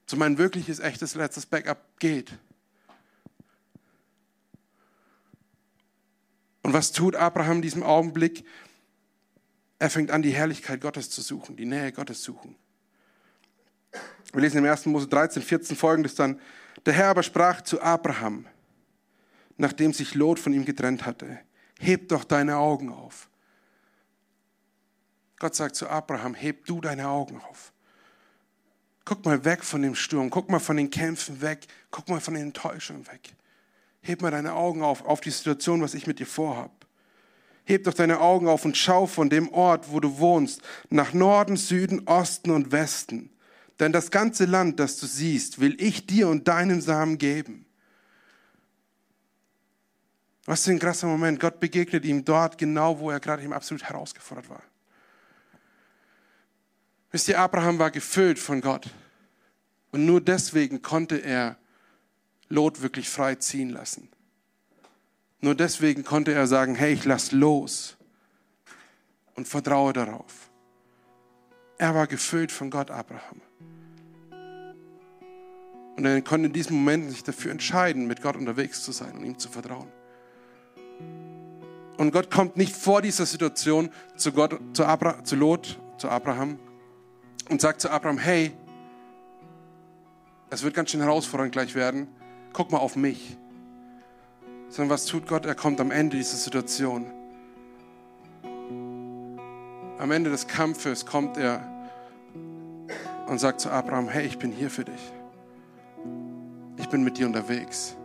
So 0.06 0.16
mein 0.16 0.38
wirkliches, 0.38 0.80
echtes 0.80 1.14
letztes 1.14 1.46
Backup 1.46 1.98
geht. 1.98 2.32
Und 6.62 6.72
was 6.72 6.92
tut 6.92 7.14
Abraham 7.14 7.56
in 7.56 7.62
diesem 7.62 7.82
Augenblick? 7.82 8.44
Er 9.78 9.90
fängt 9.90 10.10
an, 10.10 10.22
die 10.22 10.32
Herrlichkeit 10.32 10.80
Gottes 10.80 11.10
zu 11.10 11.20
suchen, 11.20 11.56
die 11.56 11.66
Nähe 11.66 11.92
Gottes 11.92 12.22
zu 12.22 12.32
suchen. 12.32 12.56
Wir 14.32 14.40
lesen 14.40 14.58
im 14.58 14.64
1. 14.64 14.86
Mose 14.86 15.06
13, 15.06 15.42
14 15.42 15.76
folgendes 15.76 16.14
dann. 16.14 16.40
Der 16.86 16.94
Herr 16.94 17.08
aber 17.08 17.22
sprach 17.22 17.60
zu 17.60 17.82
Abraham, 17.82 18.46
nachdem 19.58 19.92
sich 19.92 20.14
Lot 20.14 20.38
von 20.38 20.54
ihm 20.54 20.64
getrennt 20.64 21.04
hatte, 21.04 21.38
heb 21.78 22.08
doch 22.08 22.24
deine 22.24 22.56
Augen 22.56 22.90
auf. 22.90 23.28
Gott 25.38 25.54
sagt 25.54 25.76
zu 25.76 25.86
Abraham, 25.88 26.34
heb 26.34 26.64
du 26.64 26.80
deine 26.80 27.08
Augen 27.08 27.40
auf. 27.42 27.73
Guck 29.04 29.24
mal 29.24 29.44
weg 29.44 29.62
von 29.62 29.82
dem 29.82 29.94
Sturm, 29.94 30.30
guck 30.30 30.48
mal 30.48 30.60
von 30.60 30.76
den 30.76 30.90
Kämpfen 30.90 31.42
weg, 31.42 31.66
guck 31.90 32.08
mal 32.08 32.20
von 32.20 32.34
den 32.34 32.44
Enttäuschungen 32.44 33.06
weg. 33.06 33.34
Heb 34.00 34.22
mal 34.22 34.30
deine 34.30 34.54
Augen 34.54 34.82
auf, 34.82 35.04
auf 35.04 35.20
die 35.20 35.30
Situation, 35.30 35.82
was 35.82 35.94
ich 35.94 36.06
mit 36.06 36.18
dir 36.18 36.26
vorhab. 36.26 36.70
Heb 37.64 37.84
doch 37.84 37.94
deine 37.94 38.20
Augen 38.20 38.48
auf 38.48 38.64
und 38.64 38.76
schau 38.76 39.06
von 39.06 39.30
dem 39.30 39.48
Ort, 39.50 39.90
wo 39.90 40.00
du 40.00 40.18
wohnst, 40.18 40.60
nach 40.90 41.12
Norden, 41.12 41.56
Süden, 41.56 42.06
Osten 42.06 42.50
und 42.50 42.72
Westen. 42.72 43.30
Denn 43.80 43.92
das 43.92 44.10
ganze 44.10 44.44
Land, 44.44 44.78
das 44.78 44.98
du 44.98 45.06
siehst, 45.06 45.60
will 45.60 45.80
ich 45.80 46.06
dir 46.06 46.28
und 46.28 46.46
deinem 46.46 46.80
Samen 46.80 47.18
geben. 47.18 47.66
Was 50.44 50.64
für 50.64 50.72
ein 50.72 50.78
krasser 50.78 51.06
Moment. 51.06 51.40
Gott 51.40 51.58
begegnet 51.58 52.04
ihm 52.04 52.24
dort 52.24 52.58
genau, 52.58 52.98
wo 52.98 53.10
er 53.10 53.20
gerade 53.20 53.42
ihm 53.42 53.52
absolut 53.52 53.84
herausgefordert 53.84 54.50
war. 54.50 54.62
Wisst 57.14 57.28
ihr, 57.28 57.38
Abraham 57.38 57.78
war 57.78 57.92
gefüllt 57.92 58.40
von 58.40 58.60
Gott. 58.60 58.90
Und 59.92 60.04
nur 60.04 60.20
deswegen 60.20 60.82
konnte 60.82 61.18
er 61.18 61.56
Lot 62.48 62.82
wirklich 62.82 63.08
frei 63.08 63.36
ziehen 63.36 63.70
lassen. 63.70 64.08
Nur 65.40 65.54
deswegen 65.54 66.02
konnte 66.02 66.32
er 66.32 66.48
sagen, 66.48 66.74
hey, 66.74 66.92
ich 66.92 67.04
lass 67.04 67.30
los 67.30 67.96
und 69.36 69.46
vertraue 69.46 69.92
darauf. 69.92 70.50
Er 71.78 71.94
war 71.94 72.08
gefüllt 72.08 72.50
von 72.50 72.68
Gott, 72.68 72.90
Abraham. 72.90 73.40
Und 75.96 76.04
er 76.04 76.20
konnte 76.20 76.48
in 76.48 76.52
diesem 76.52 76.78
Moment 76.78 77.12
sich 77.12 77.22
dafür 77.22 77.52
entscheiden, 77.52 78.08
mit 78.08 78.22
Gott 78.22 78.34
unterwegs 78.34 78.82
zu 78.82 78.90
sein 78.90 79.12
und 79.12 79.24
ihm 79.24 79.38
zu 79.38 79.48
vertrauen. 79.48 79.86
Und 81.96 82.10
Gott 82.10 82.28
kommt 82.28 82.56
nicht 82.56 82.74
vor 82.74 83.02
dieser 83.02 83.24
Situation 83.24 83.90
zu, 84.16 84.32
Gott, 84.32 84.58
zu, 84.72 84.84
Abra, 84.84 85.22
zu 85.22 85.36
Lot, 85.36 85.78
zu 85.96 86.08
Abraham 86.08 86.58
und 87.48 87.60
sagt 87.60 87.80
zu 87.80 87.90
Abraham, 87.90 88.18
hey, 88.18 88.52
es 90.50 90.62
wird 90.62 90.74
ganz 90.74 90.90
schön 90.90 91.00
herausfordernd 91.00 91.52
gleich 91.52 91.74
werden, 91.74 92.08
guck 92.52 92.70
mal 92.70 92.78
auf 92.78 92.96
mich. 92.96 93.36
Sondern 94.68 94.90
was 94.90 95.06
tut 95.06 95.26
Gott? 95.26 95.46
Er 95.46 95.54
kommt 95.54 95.80
am 95.80 95.90
Ende 95.90 96.16
dieser 96.16 96.36
Situation. 96.36 97.06
Am 99.98 100.10
Ende 100.10 100.30
des 100.30 100.46
Kampfes 100.46 101.06
kommt 101.06 101.36
er 101.36 101.62
und 103.26 103.38
sagt 103.38 103.60
zu 103.60 103.70
Abraham, 103.70 104.08
hey, 104.08 104.26
ich 104.26 104.38
bin 104.38 104.52
hier 104.52 104.70
für 104.70 104.84
dich. 104.84 105.12
Ich 106.76 106.88
bin 106.88 107.04
mit 107.04 107.18
dir 107.18 107.26
unterwegs. 107.26 107.96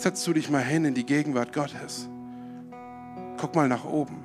setzt 0.00 0.26
du 0.26 0.32
dich 0.32 0.48
mal 0.48 0.62
hin 0.62 0.84
in 0.84 0.94
die 0.94 1.04
Gegenwart 1.04 1.52
Gottes. 1.52 2.08
Guck 3.36 3.54
mal 3.54 3.68
nach 3.68 3.84
oben. 3.84 4.24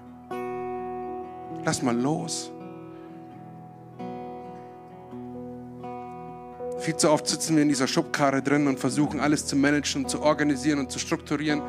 Lass 1.66 1.82
mal 1.82 1.96
los. 1.96 2.52
Viel 6.80 6.98
zu 6.98 7.10
oft 7.10 7.28
sitzen 7.28 7.56
wir 7.56 7.64
in 7.64 7.70
dieser 7.70 7.88
Schubkarre 7.88 8.42
drin 8.42 8.68
und 8.68 8.78
versuchen 8.78 9.22
alles 9.22 9.46
zu 9.46 9.56
managen, 9.56 10.06
zu 10.06 10.22
organisieren 10.22 10.80
und 10.80 10.92
zu 10.92 11.00
strukturieren 11.00 11.62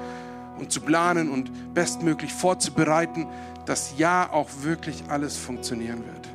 und 0.58 0.72
zu 0.72 0.80
planen 0.80 1.30
und 1.30 1.72
bestmöglich 1.72 2.32
vorzubereiten, 2.32 3.28
dass 3.64 3.94
ja 3.96 4.28
auch 4.32 4.48
wirklich 4.62 5.04
alles 5.08 5.36
funktionieren 5.36 6.04
wird. 6.04 6.28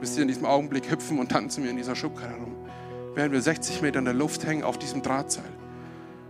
Wisst 0.00 0.16
ihr, 0.16 0.22
in 0.22 0.28
diesem 0.28 0.44
Augenblick 0.44 0.90
hüpfen 0.90 1.20
und 1.20 1.30
tanzen 1.30 1.62
wir 1.62 1.70
in 1.70 1.76
dieser 1.76 1.94
Schubkarre 1.94 2.34
rum, 2.34 2.56
während 3.14 3.32
wir 3.32 3.42
60 3.42 3.82
Meter 3.82 4.00
in 4.00 4.06
der 4.06 4.14
Luft 4.14 4.44
hängen 4.44 4.64
auf 4.64 4.76
diesem 4.78 5.02
Drahtseil. 5.02 5.44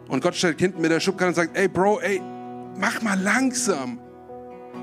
Und 0.08 0.22
Gott 0.22 0.34
steht 0.34 0.58
hinten 0.58 0.82
mit 0.82 0.90
der 0.90 1.00
Schubkarre 1.00 1.28
und 1.28 1.34
sagt, 1.34 1.56
ey 1.56 1.68
Bro, 1.68 2.00
ey, 2.00 2.20
mach 2.76 3.00
mal 3.00 3.18
langsam. 3.18 4.00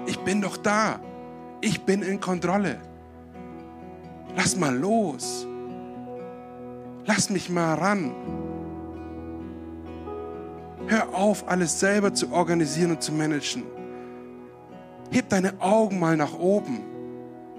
Ich 0.08 0.18
bin 0.20 0.41
doch 0.41 0.58
da. 0.58 0.99
Ich 1.62 1.84
bin 1.84 2.01
in 2.01 2.20
Kontrolle. 2.20 2.78
Lass 4.36 4.55
mal 4.55 4.76
los. 4.76 5.45
Lass 7.05 7.30
mich 7.30 7.49
mal 7.49 7.76
ran. 7.76 8.12
Hör 10.88 11.14
auf, 11.14 11.47
alles 11.49 11.80
selber 11.80 12.14
zu 12.14 12.32
organisieren 12.32 12.91
und 12.91 13.03
zu 13.03 13.12
managen. 13.12 13.64
Heb 15.12 15.30
deine 15.30 15.60
Augen 15.60 15.99
mal 15.99 16.16
nach 16.16 16.34
oben. 16.34 16.80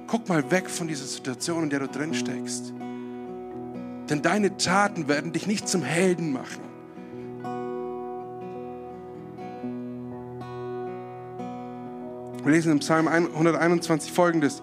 Guck 0.07 0.29
mal 0.29 0.51
weg 0.51 0.71
von 0.71 0.89
dieser 0.89 1.05
Situation, 1.05 1.65
in 1.65 1.71
der 1.71 1.81
du 1.81 1.89
drin 1.89 2.15
steckst. 2.15 2.73
Denn 4.09 4.23
deine 4.23 4.57
Taten 4.57 5.09
werden 5.09 5.33
dich 5.33 5.47
nicht 5.47 5.69
zum 5.69 5.83
Helden 5.83 6.33
machen. 6.33 6.68
Wir 12.45 12.53
lesen 12.53 12.73
im 12.73 12.79
Psalm 12.79 13.09
121 13.09 14.13
folgendes. 14.13 14.63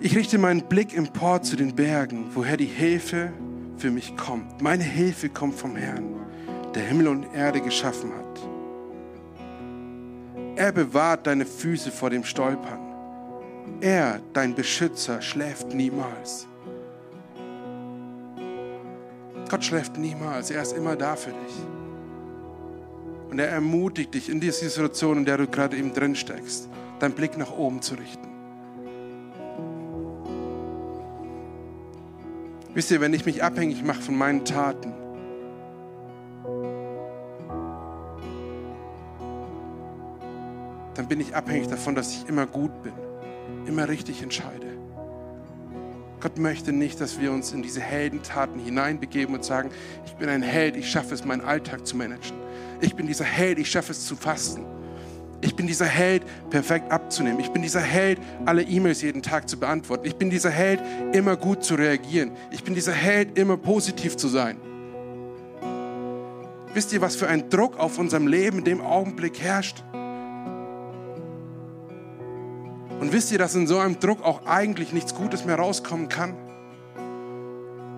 Ich 0.00 0.16
richte 0.16 0.36
meinen 0.38 0.62
Blick 0.62 0.96
empor 0.96 1.42
zu 1.42 1.56
den 1.56 1.76
Bergen, 1.76 2.30
woher 2.34 2.56
die 2.56 2.64
Hilfe 2.64 3.32
für 3.76 3.90
mich 3.90 4.16
kommt. 4.16 4.60
Meine 4.60 4.82
Hilfe 4.82 5.28
kommt 5.28 5.54
vom 5.54 5.76
Herrn, 5.76 6.16
der 6.74 6.82
Himmel 6.82 7.08
und 7.08 7.34
Erde 7.34 7.60
geschaffen 7.60 8.10
hat. 8.12 8.40
Er 10.56 10.72
bewahrt 10.72 11.26
deine 11.26 11.46
Füße 11.46 11.90
vor 11.90 12.10
dem 12.10 12.24
Stolpern. 12.24 12.80
Er, 13.80 14.20
dein 14.32 14.54
Beschützer, 14.54 15.22
schläft 15.22 15.72
niemals. 15.72 16.46
Gott 19.48 19.64
schläft 19.64 19.96
niemals, 19.96 20.50
er 20.50 20.62
ist 20.62 20.72
immer 20.72 20.96
da 20.96 21.16
für 21.16 21.30
dich. 21.30 21.79
Und 23.30 23.38
er 23.38 23.48
ermutigt 23.48 24.14
dich 24.14 24.28
in 24.28 24.40
dieser 24.40 24.68
Situation, 24.68 25.18
in 25.18 25.24
der 25.24 25.36
du 25.36 25.46
gerade 25.46 25.76
eben 25.76 25.94
drin 25.94 26.16
steckst, 26.16 26.68
deinen 26.98 27.14
Blick 27.14 27.38
nach 27.38 27.52
oben 27.52 27.80
zu 27.80 27.94
richten. 27.94 28.26
Wisst 32.74 32.90
ihr, 32.90 33.00
wenn 33.00 33.14
ich 33.14 33.26
mich 33.26 33.42
abhängig 33.42 33.84
mache 33.84 34.02
von 34.02 34.16
meinen 34.16 34.44
Taten, 34.44 34.92
dann 40.94 41.08
bin 41.08 41.20
ich 41.20 41.34
abhängig 41.34 41.68
davon, 41.68 41.94
dass 41.94 42.12
ich 42.12 42.28
immer 42.28 42.46
gut 42.46 42.82
bin, 42.82 42.92
immer 43.66 43.88
richtig 43.88 44.22
entscheide. 44.22 44.79
Gott 46.20 46.38
möchte 46.38 46.72
nicht, 46.72 47.00
dass 47.00 47.18
wir 47.18 47.32
uns 47.32 47.52
in 47.52 47.62
diese 47.62 47.80
Heldentaten 47.80 48.60
hineinbegeben 48.60 49.34
und 49.34 49.44
sagen, 49.44 49.70
ich 50.04 50.14
bin 50.16 50.28
ein 50.28 50.42
Held, 50.42 50.76
ich 50.76 50.90
schaffe 50.90 51.14
es, 51.14 51.24
meinen 51.24 51.40
Alltag 51.40 51.86
zu 51.86 51.96
managen. 51.96 52.36
Ich 52.82 52.94
bin 52.94 53.06
dieser 53.06 53.24
Held, 53.24 53.58
ich 53.58 53.70
schaffe 53.70 53.92
es 53.92 54.06
zu 54.06 54.16
fasten. 54.16 54.64
Ich 55.42 55.56
bin 55.56 55.66
dieser 55.66 55.86
Held, 55.86 56.22
perfekt 56.50 56.92
abzunehmen. 56.92 57.40
Ich 57.40 57.48
bin 57.48 57.62
dieser 57.62 57.80
Held, 57.80 58.18
alle 58.44 58.62
E-Mails 58.62 59.00
jeden 59.00 59.22
Tag 59.22 59.48
zu 59.48 59.58
beantworten. 59.58 60.06
Ich 60.06 60.16
bin 60.16 60.28
dieser 60.28 60.50
Held, 60.50 60.82
immer 61.14 61.36
gut 61.36 61.64
zu 61.64 61.74
reagieren. 61.74 62.32
Ich 62.50 62.62
bin 62.62 62.74
dieser 62.74 62.92
Held, 62.92 63.38
immer 63.38 63.56
positiv 63.56 64.16
zu 64.16 64.28
sein. 64.28 64.58
Wisst 66.74 66.92
ihr, 66.92 67.00
was 67.00 67.16
für 67.16 67.28
ein 67.28 67.48
Druck 67.48 67.78
auf 67.78 67.98
unserem 67.98 68.26
Leben 68.26 68.58
in 68.58 68.64
dem 68.64 68.80
Augenblick 68.82 69.40
herrscht? 69.40 69.82
Und 73.00 73.12
wisst 73.12 73.32
ihr, 73.32 73.38
dass 73.38 73.54
in 73.54 73.66
so 73.66 73.78
einem 73.78 73.98
Druck 73.98 74.22
auch 74.22 74.46
eigentlich 74.46 74.92
nichts 74.92 75.14
Gutes 75.14 75.44
mehr 75.44 75.56
rauskommen 75.56 76.08
kann? 76.08 76.34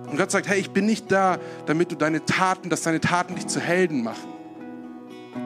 Und 0.09 0.17
Gott 0.17 0.31
sagt, 0.31 0.47
hey, 0.47 0.59
ich 0.59 0.71
bin 0.71 0.85
nicht 0.85 1.11
da, 1.11 1.37
damit 1.65 1.91
du 1.91 1.95
deine 1.95 2.23
Taten, 2.25 2.69
dass 2.69 2.81
deine 2.83 3.01
Taten 3.01 3.35
dich 3.35 3.47
zu 3.47 3.59
Helden 3.59 4.03
machen 4.03 4.33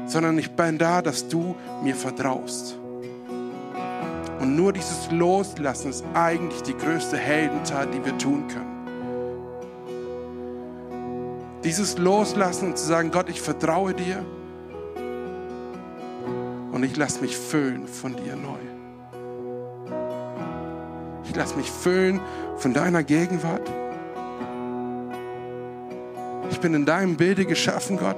sondern 0.08 0.38
ich 0.38 0.52
bin 0.52 0.78
da, 0.78 1.02
dass 1.02 1.28
du 1.28 1.56
mir 1.84 1.96
vertraust. 1.96 2.78
Und 4.40 4.56
nur 4.56 4.72
dieses 4.74 5.12
Loslassen 5.12 5.90
ist 5.90 6.06
eigentlich 6.14 6.62
die 6.62 6.78
größte 6.78 7.18
Heldentat, 7.18 7.94
die 7.94 8.04
wir 8.04 8.18
tun 8.18 8.48
können. 8.48 8.78
Dieses 11.64 11.98
Loslassen 11.98 12.70
und 12.70 12.78
zu 12.78 12.86
sagen, 12.86 13.12
Gott, 13.12 13.30
ich 13.30 13.42
vertraue 13.42 13.94
dir 13.94 14.24
und 16.72 16.84
ich 16.84 16.96
lasse 16.96 17.20
mich 17.22 17.36
füllen 17.36 17.88
von 17.88 18.16
dir 18.16 18.36
neu. 18.36 18.77
Ich 21.38 21.44
lasse 21.44 21.56
mich 21.56 21.70
füllen 21.70 22.20
von 22.58 22.74
deiner 22.74 23.04
Gegenwart. 23.04 23.72
Ich 26.50 26.60
bin 26.60 26.74
in 26.74 26.84
deinem 26.84 27.16
Bilde 27.16 27.46
geschaffen, 27.46 27.98
Gott 27.98 28.18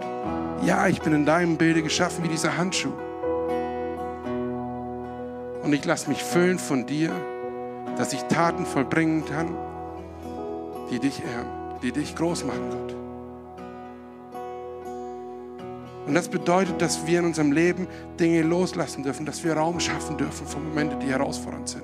ja, 0.65 0.87
ich 0.87 1.01
bin 1.01 1.13
in 1.13 1.25
deinem 1.25 1.57
Bilde 1.57 1.81
geschaffen 1.81 2.23
wie 2.23 2.27
dieser 2.27 2.57
Handschuh. 2.57 2.91
Und 5.63 5.73
ich 5.73 5.85
lasse 5.85 6.09
mich 6.09 6.23
füllen 6.23 6.59
von 6.59 6.85
dir, 6.85 7.11
dass 7.97 8.13
ich 8.13 8.21
Taten 8.23 8.65
vollbringen 8.65 9.25
kann, 9.25 9.55
die 10.91 10.99
dich 10.99 11.21
ehren, 11.23 11.47
die 11.81 11.91
dich 11.91 12.15
groß 12.15 12.45
machen, 12.45 12.69
Gott. 12.69 12.95
Und 16.07 16.15
das 16.15 16.27
bedeutet, 16.27 16.81
dass 16.81 17.05
wir 17.05 17.19
in 17.19 17.25
unserem 17.25 17.51
Leben 17.51 17.87
Dinge 18.19 18.41
loslassen 18.41 19.03
dürfen, 19.03 19.25
dass 19.25 19.43
wir 19.43 19.53
Raum 19.53 19.79
schaffen 19.79 20.17
dürfen 20.17 20.47
für 20.47 20.57
Momente, 20.57 20.95
die 20.95 21.07
herausfordernd 21.07 21.69
sind. 21.69 21.83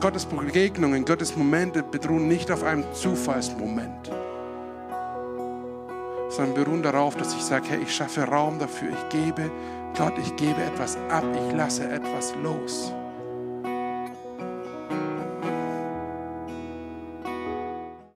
Gottes 0.00 0.24
Begegnungen, 0.24 1.04
Gottes 1.04 1.36
Momente 1.36 1.82
beruhen 1.82 2.26
nicht 2.26 2.50
auf 2.50 2.62
einem 2.64 2.84
Zufallsmoment 2.94 4.10
sondern 6.30 6.54
beruhen 6.54 6.82
darauf, 6.82 7.16
dass 7.16 7.34
ich 7.34 7.42
sage, 7.42 7.66
hey, 7.70 7.82
ich 7.82 7.94
schaffe 7.94 8.22
Raum 8.22 8.58
dafür, 8.58 8.90
ich 8.90 9.08
gebe, 9.08 9.50
Gott, 9.96 10.16
ich 10.18 10.34
gebe 10.36 10.62
etwas 10.62 10.96
ab, 11.08 11.24
ich 11.34 11.56
lasse 11.56 11.88
etwas 11.90 12.34
los. 12.42 12.94